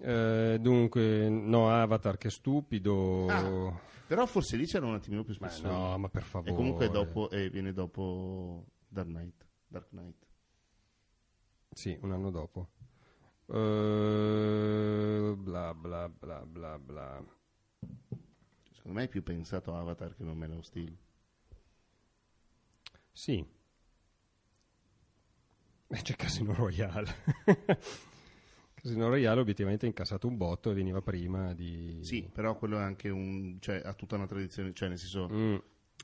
Eh, 0.04 0.58
dunque, 0.60 1.30
no, 1.30 1.70
Avatar, 1.70 2.18
che 2.18 2.32
stupido. 2.32 3.28
Ah, 3.28 3.80
però 4.08 4.26
forse 4.26 4.58
lì 4.58 4.66
c'era 4.66 4.88
un 4.88 4.96
attimino 4.96 5.24
più 5.24 5.36
Ma 5.40 5.48
spessore. 5.48 5.72
no, 5.74 5.98
ma 6.00 6.10
per 6.10 6.24
favore. 6.24 6.52
e 6.52 6.56
comunque 6.56 6.90
dopo, 6.90 7.30
eh, 7.30 7.52
viene 7.52 7.72
dopo 7.72 8.66
Dark 8.88 9.08
Knight. 9.10 9.46
Dark 9.68 9.90
Knight. 9.90 10.26
Sì, 11.74 11.98
un 12.02 12.12
anno 12.12 12.32
dopo. 12.32 12.70
Eh, 13.48 15.34
bla 15.38 15.74
bla 15.74 16.10
bla 16.10 16.46
bla 16.46 16.78
bla. 16.80 17.24
Secondo 18.72 18.98
me 19.00 19.04
è 19.04 19.08
più 19.08 19.24
pensato 19.24 19.74
a 19.74 19.80
Avatar 19.80 20.16
che 20.16 20.24
non 20.24 20.38
Man 20.38 20.52
of 20.52 20.64
Steel. 20.64 20.96
Sì. 23.12 23.46
Eh, 25.88 26.02
C'è 26.02 26.16
Casino 26.16 26.54
Royale. 26.54 27.14
Casino 28.74 29.10
Royale 29.10 29.42
obiettivamente 29.42 29.86
ha 29.86 29.90
incassato 29.90 30.28
un 30.28 30.38
botto 30.38 30.72
e 30.72 30.74
veniva 30.74 31.02
prima 31.02 31.54
di... 31.54 32.00
Sì, 32.02 32.28
però 32.32 32.58
quello 32.58 32.80
è 32.80 32.82
anche 32.82 33.10
un... 33.10 33.58
cioè 33.60 33.82
ha 33.84 33.94
tutta 33.94 34.16
una 34.16 34.26
tradizione, 34.26 34.74
cioè 34.74 34.90
nel 34.90 34.98
senso... 34.98 35.30
Mm, 35.32 35.56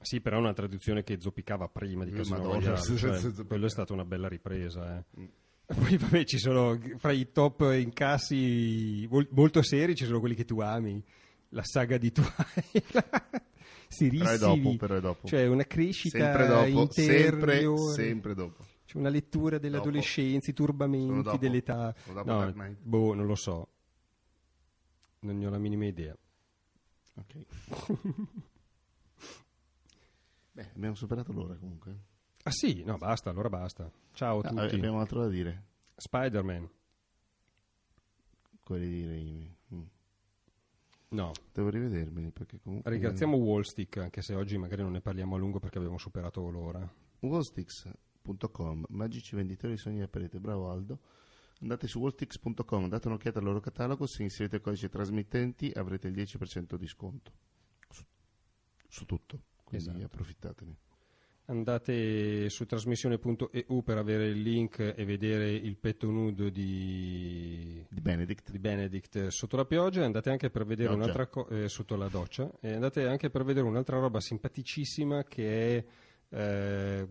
sì, 0.02 0.22
però 0.22 0.36
è 0.38 0.40
una 0.40 0.54
traduzione 0.54 1.04
che 1.04 1.20
zoppicava 1.20 1.68
prima 1.70 2.04
di 2.04 2.12
Eh, 2.12 2.16
Casino 2.16 2.38
Madonna, 2.38 2.76
Royale. 2.76 2.98
cioè, 2.98 3.46
quello 3.46 3.66
è 3.66 3.70
stata 3.70 3.94
una 3.94 4.06
bella 4.06 4.28
ripresa. 4.28 4.98
Eh. 4.98 5.04
Mm. 5.22 5.26
Poi 5.76 5.98
vabbè, 5.98 6.24
ci 6.24 6.40
sono 6.40 6.80
fra 6.96 7.12
i 7.12 7.30
top 7.34 7.74
incassi 7.78 9.06
mol- 9.10 9.28
molto 9.32 9.62
seri, 9.62 9.96
ci 9.96 10.06
sono 10.06 10.22
quelli 10.22 10.36
che 10.36 10.46
tu 10.46 10.62
ami. 10.62 11.04
La 11.50 11.64
saga 11.64 11.98
di 11.98 12.12
Twilight. 12.12 13.44
Serissimi. 13.90 14.24
Però 14.24 14.32
è 14.32 14.38
dopo, 14.38 14.76
però 14.78 14.96
è 14.96 15.02
dopo. 15.02 15.28
Cioè 15.28 15.46
una 15.48 15.66
crescita 15.66 16.20
sempre 16.20 16.48
dopo, 16.48 16.92
sempre, 16.92 17.54
interiore. 17.54 17.94
sempre 17.94 18.34
dopo. 18.34 18.66
C'è 18.86 18.98
una 18.98 19.10
lettura 19.10 19.58
dell'adolescenza, 19.58 20.50
i 20.52 20.54
turbamenti 20.54 21.38
dell'età. 21.38 21.94
No, 22.24 22.54
boh, 22.80 23.14
non 23.14 23.26
lo 23.26 23.36
so. 23.36 23.68
Non 25.20 25.38
ne 25.38 25.46
ho 25.46 25.50
la 25.50 25.58
minima 25.58 25.86
idea. 25.86 26.16
Ok. 27.16 27.36
Beh, 30.54 30.70
abbiamo 30.76 30.96
superato 30.96 31.34
l'ora 31.34 31.56
comunque. 31.56 31.98
Ah 32.48 32.52
sì, 32.52 32.82
no, 32.86 32.96
basta, 32.98 33.30
allora 33.30 33.50
basta. 33.50 33.92
Ciao 34.14 34.40
a 34.40 34.48
Ah, 34.48 34.50
tutti. 34.64 34.76
abbiamo 34.76 35.00
altro 35.02 35.20
da 35.22 35.28
dire. 35.28 35.64
Spider-Man. 35.98 36.70
Quelli 38.64 38.88
di 38.88 39.06
Raimi. 39.06 39.56
Mm. 39.76 39.82
No, 41.10 41.32
Devo 41.54 41.70
rivedermeli 41.70 42.32
perché 42.32 42.60
comunque... 42.62 42.90
ringraziamo 42.90 43.36
Wallstick, 43.36 43.98
anche 43.98 44.22
se 44.22 44.34
oggi 44.34 44.58
magari 44.58 44.82
non 44.82 44.92
ne 44.94 45.02
parliamo 45.02 45.36
a 45.36 45.38
lungo 45.38 45.60
perché 45.60 45.78
abbiamo 45.78 45.98
superato 45.98 46.50
l'ora. 46.50 46.90
Wallsticks.com, 47.20 48.86
magici 48.90 49.36
venditori 49.36 49.74
di 49.74 49.80
sogni 49.80 50.02
a 50.02 50.08
parete, 50.08 50.40
bravo 50.40 50.70
Aldo. 50.72 51.00
Andate 51.62 51.88
su 51.88 52.00
wallsticks.com, 52.00 52.88
date 52.88 53.08
un'occhiata 53.08 53.40
al 53.40 53.46
loro 53.46 53.60
catalogo, 53.60 54.06
se 54.06 54.24
inserite 54.24 54.58
il 54.58 54.62
codice 54.62 54.88
trasmittenti 54.90 55.70
avrete 55.76 56.08
il 56.08 56.14
10% 56.14 56.76
di 56.76 56.88
sconto 56.88 57.32
su, 57.90 58.04
su 58.88 59.06
tutto, 59.06 59.42
quindi 59.66 59.88
Esatto. 59.90 60.06
approfittatene. 60.06 60.78
Andate 61.50 62.50
su 62.50 62.66
trasmissione.eu 62.66 63.82
per 63.82 63.98
avere 63.98 64.28
il 64.28 64.42
link 64.42 64.80
e 64.96 65.06
vedere 65.06 65.50
il 65.50 65.78
petto 65.78 66.10
nudo 66.10 66.50
di, 66.50 67.82
Di 67.88 68.02
Benedict. 68.02 68.52
di 68.52 68.60
Benedict 68.60 69.28
sotto 69.28 69.56
la 69.56 69.64
pioggia. 69.64 70.04
Andate 70.04 70.30
anche 70.30 70.50
per 70.50 70.66
vedere 70.66 70.90
Pioggia. 70.90 71.04
un'altra 71.04 71.28
cosa 71.28 71.68
sotto 71.70 71.96
la 71.96 72.10
doccia. 72.10 72.52
E 72.60 72.74
andate 72.74 73.08
anche 73.08 73.30
per 73.30 73.46
vedere 73.46 73.66
un'altra 73.66 73.98
roba 73.98 74.20
simpaticissima 74.20 75.24
che 75.24 75.78
è 76.30 76.36
eh, 76.36 77.08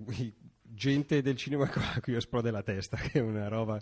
gente 0.60 1.22
del 1.22 1.36
cinema 1.36 1.66
qua 1.70 1.94
a 1.94 2.00
cui 2.02 2.14
esplode 2.14 2.50
la 2.50 2.62
testa, 2.62 2.98
che 3.08 3.12
è 3.20 3.22
una 3.22 3.48
roba 3.48 3.80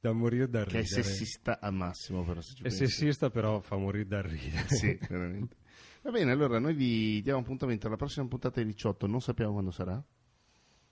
da 0.00 0.10
morire 0.10 0.48
da 0.50 0.64
Che 0.64 0.78
è 0.78 0.82
ridere. 0.82 1.02
sessista 1.04 1.60
al 1.60 1.74
massimo, 1.74 2.24
però 2.24 2.40
se 2.40 2.54
È 2.58 2.62
pensi. 2.62 2.78
sessista, 2.78 3.30
però 3.30 3.60
fa 3.60 3.76
morire 3.76 4.08
da 4.08 4.20
ridere. 4.20 4.66
Sì, 4.66 4.98
veramente. 5.08 5.60
Va 6.02 6.10
bene, 6.10 6.32
allora 6.32 6.58
noi 6.58 6.74
vi 6.74 7.22
diamo 7.22 7.40
appuntamento 7.40 7.86
alla 7.86 7.96
prossima 7.96 8.26
puntata 8.26 8.60
di 8.60 8.66
18, 8.66 9.06
non 9.06 9.20
sappiamo 9.20 9.52
quando 9.52 9.70
sarà. 9.70 10.02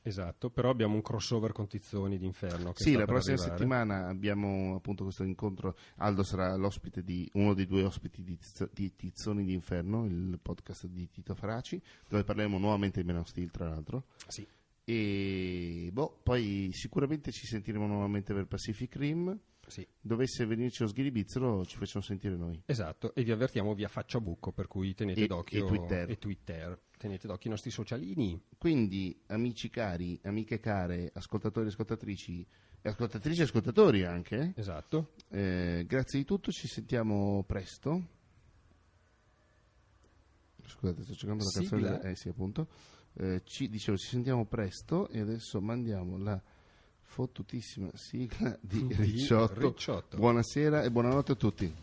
Esatto, 0.03 0.49
però 0.49 0.71
abbiamo 0.71 0.95
un 0.95 1.03
crossover 1.03 1.53
con 1.53 1.67
Tizzoni 1.67 2.17
d'Inferno. 2.17 2.73
Che 2.73 2.85
Sì, 2.85 2.93
la 2.95 3.05
prossima 3.05 3.35
arrivare. 3.35 3.59
settimana 3.59 4.07
abbiamo 4.07 4.77
appunto 4.77 5.05
questo 5.05 5.25
incontro. 5.25 5.77
Aldo 5.97 6.23
sarà 6.23 6.55
l'ospite 6.57 7.03
di 7.03 7.29
uno 7.35 7.53
dei 7.53 7.67
due 7.67 7.83
ospiti 7.83 8.23
di, 8.23 8.39
di 8.73 8.95
Tizzoni 8.95 9.45
d'Inferno, 9.45 10.07
il 10.07 10.39
podcast 10.41 10.87
di 10.87 11.11
Tito 11.11 11.35
Faraci, 11.35 11.81
dove 12.09 12.25
parleremo 12.25 12.57
nuovamente 12.57 13.01
di 13.03 13.07
Man 13.07 13.19
of 13.21 13.29
Steel, 13.29 13.51
tra 13.51 13.69
l'altro. 13.69 14.05
Sì. 14.27 14.47
E 14.85 15.91
boh, 15.93 16.21
poi 16.23 16.71
sicuramente 16.73 17.31
ci 17.31 17.47
sentiremo 17.47 17.87
nuovamente 17.87 18.33
per 18.33 18.47
Pacific 18.47 18.97
Rim. 18.97 19.39
Sì. 19.71 19.87
dovesse 20.01 20.45
venirci 20.45 20.83
lo 20.83 20.89
sghiribizzolo 20.89 21.65
ci 21.65 21.77
facciamo 21.77 22.05
sentire 22.05 22.37
noi. 22.37 22.61
Esatto, 22.67 23.15
e 23.15 23.23
vi 23.23 23.31
avvertiamo 23.31 23.73
via 23.75 23.89
faccia 23.89 24.19
a 24.19 24.21
buco, 24.21 24.53
per 24.53 24.67
cui 24.67 24.93
tenete 24.95 25.23
E- 25.23 25.27
d'occhio 25.27 25.65
e 25.65 25.69
Twitter. 25.69 26.11
e 26.11 26.19
Twitter. 26.19 26.81
Tenete 26.99 27.27
d'occhio 27.27 27.49
i 27.49 27.53
nostri 27.53 27.71
socialini. 27.71 28.39
Quindi, 28.59 29.19
amici 29.29 29.71
cari, 29.71 30.21
amiche 30.25 30.61
care, 30.61 31.11
ascoltatori 31.15 31.67
e 31.67 31.69
ascoltatrici, 31.71 32.47
e 32.83 32.89
ascoltatrici 32.89 33.41
e 33.41 33.45
ascoltatori 33.45 34.05
anche, 34.05 34.53
Esatto. 34.57 35.13
eh, 35.31 35.85
grazie 35.87 36.19
di 36.19 36.25
tutto, 36.27 36.51
ci 36.51 36.69
sentiamo 36.69 37.43
presto. 37.45 38.19
Scusate, 40.67 41.03
sto 41.03 41.15
cercando 41.15 41.45
la 41.45 41.51
canzone. 41.51 42.03
Eh 42.11 42.17
sì, 42.17 42.29
appunto. 42.29 42.69
Eh, 43.15 43.41
ci, 43.45 43.69
dicevo, 43.69 43.97
ci 43.97 44.07
sentiamo 44.09 44.45
presto 44.47 45.09
e 45.09 45.21
adesso 45.21 45.61
mandiamo 45.61 46.17
la 46.17 46.41
fottutissima 47.11 47.91
sigla 47.95 48.57
di 48.61 48.87
Di 48.87 48.95
Ricciotto. 48.95 49.61
Ricciotto. 49.61 50.17
Buonasera 50.17 50.85
e 50.85 50.93
buonanotte 50.93 51.33
a 51.33 51.35
tutti. 51.35 51.75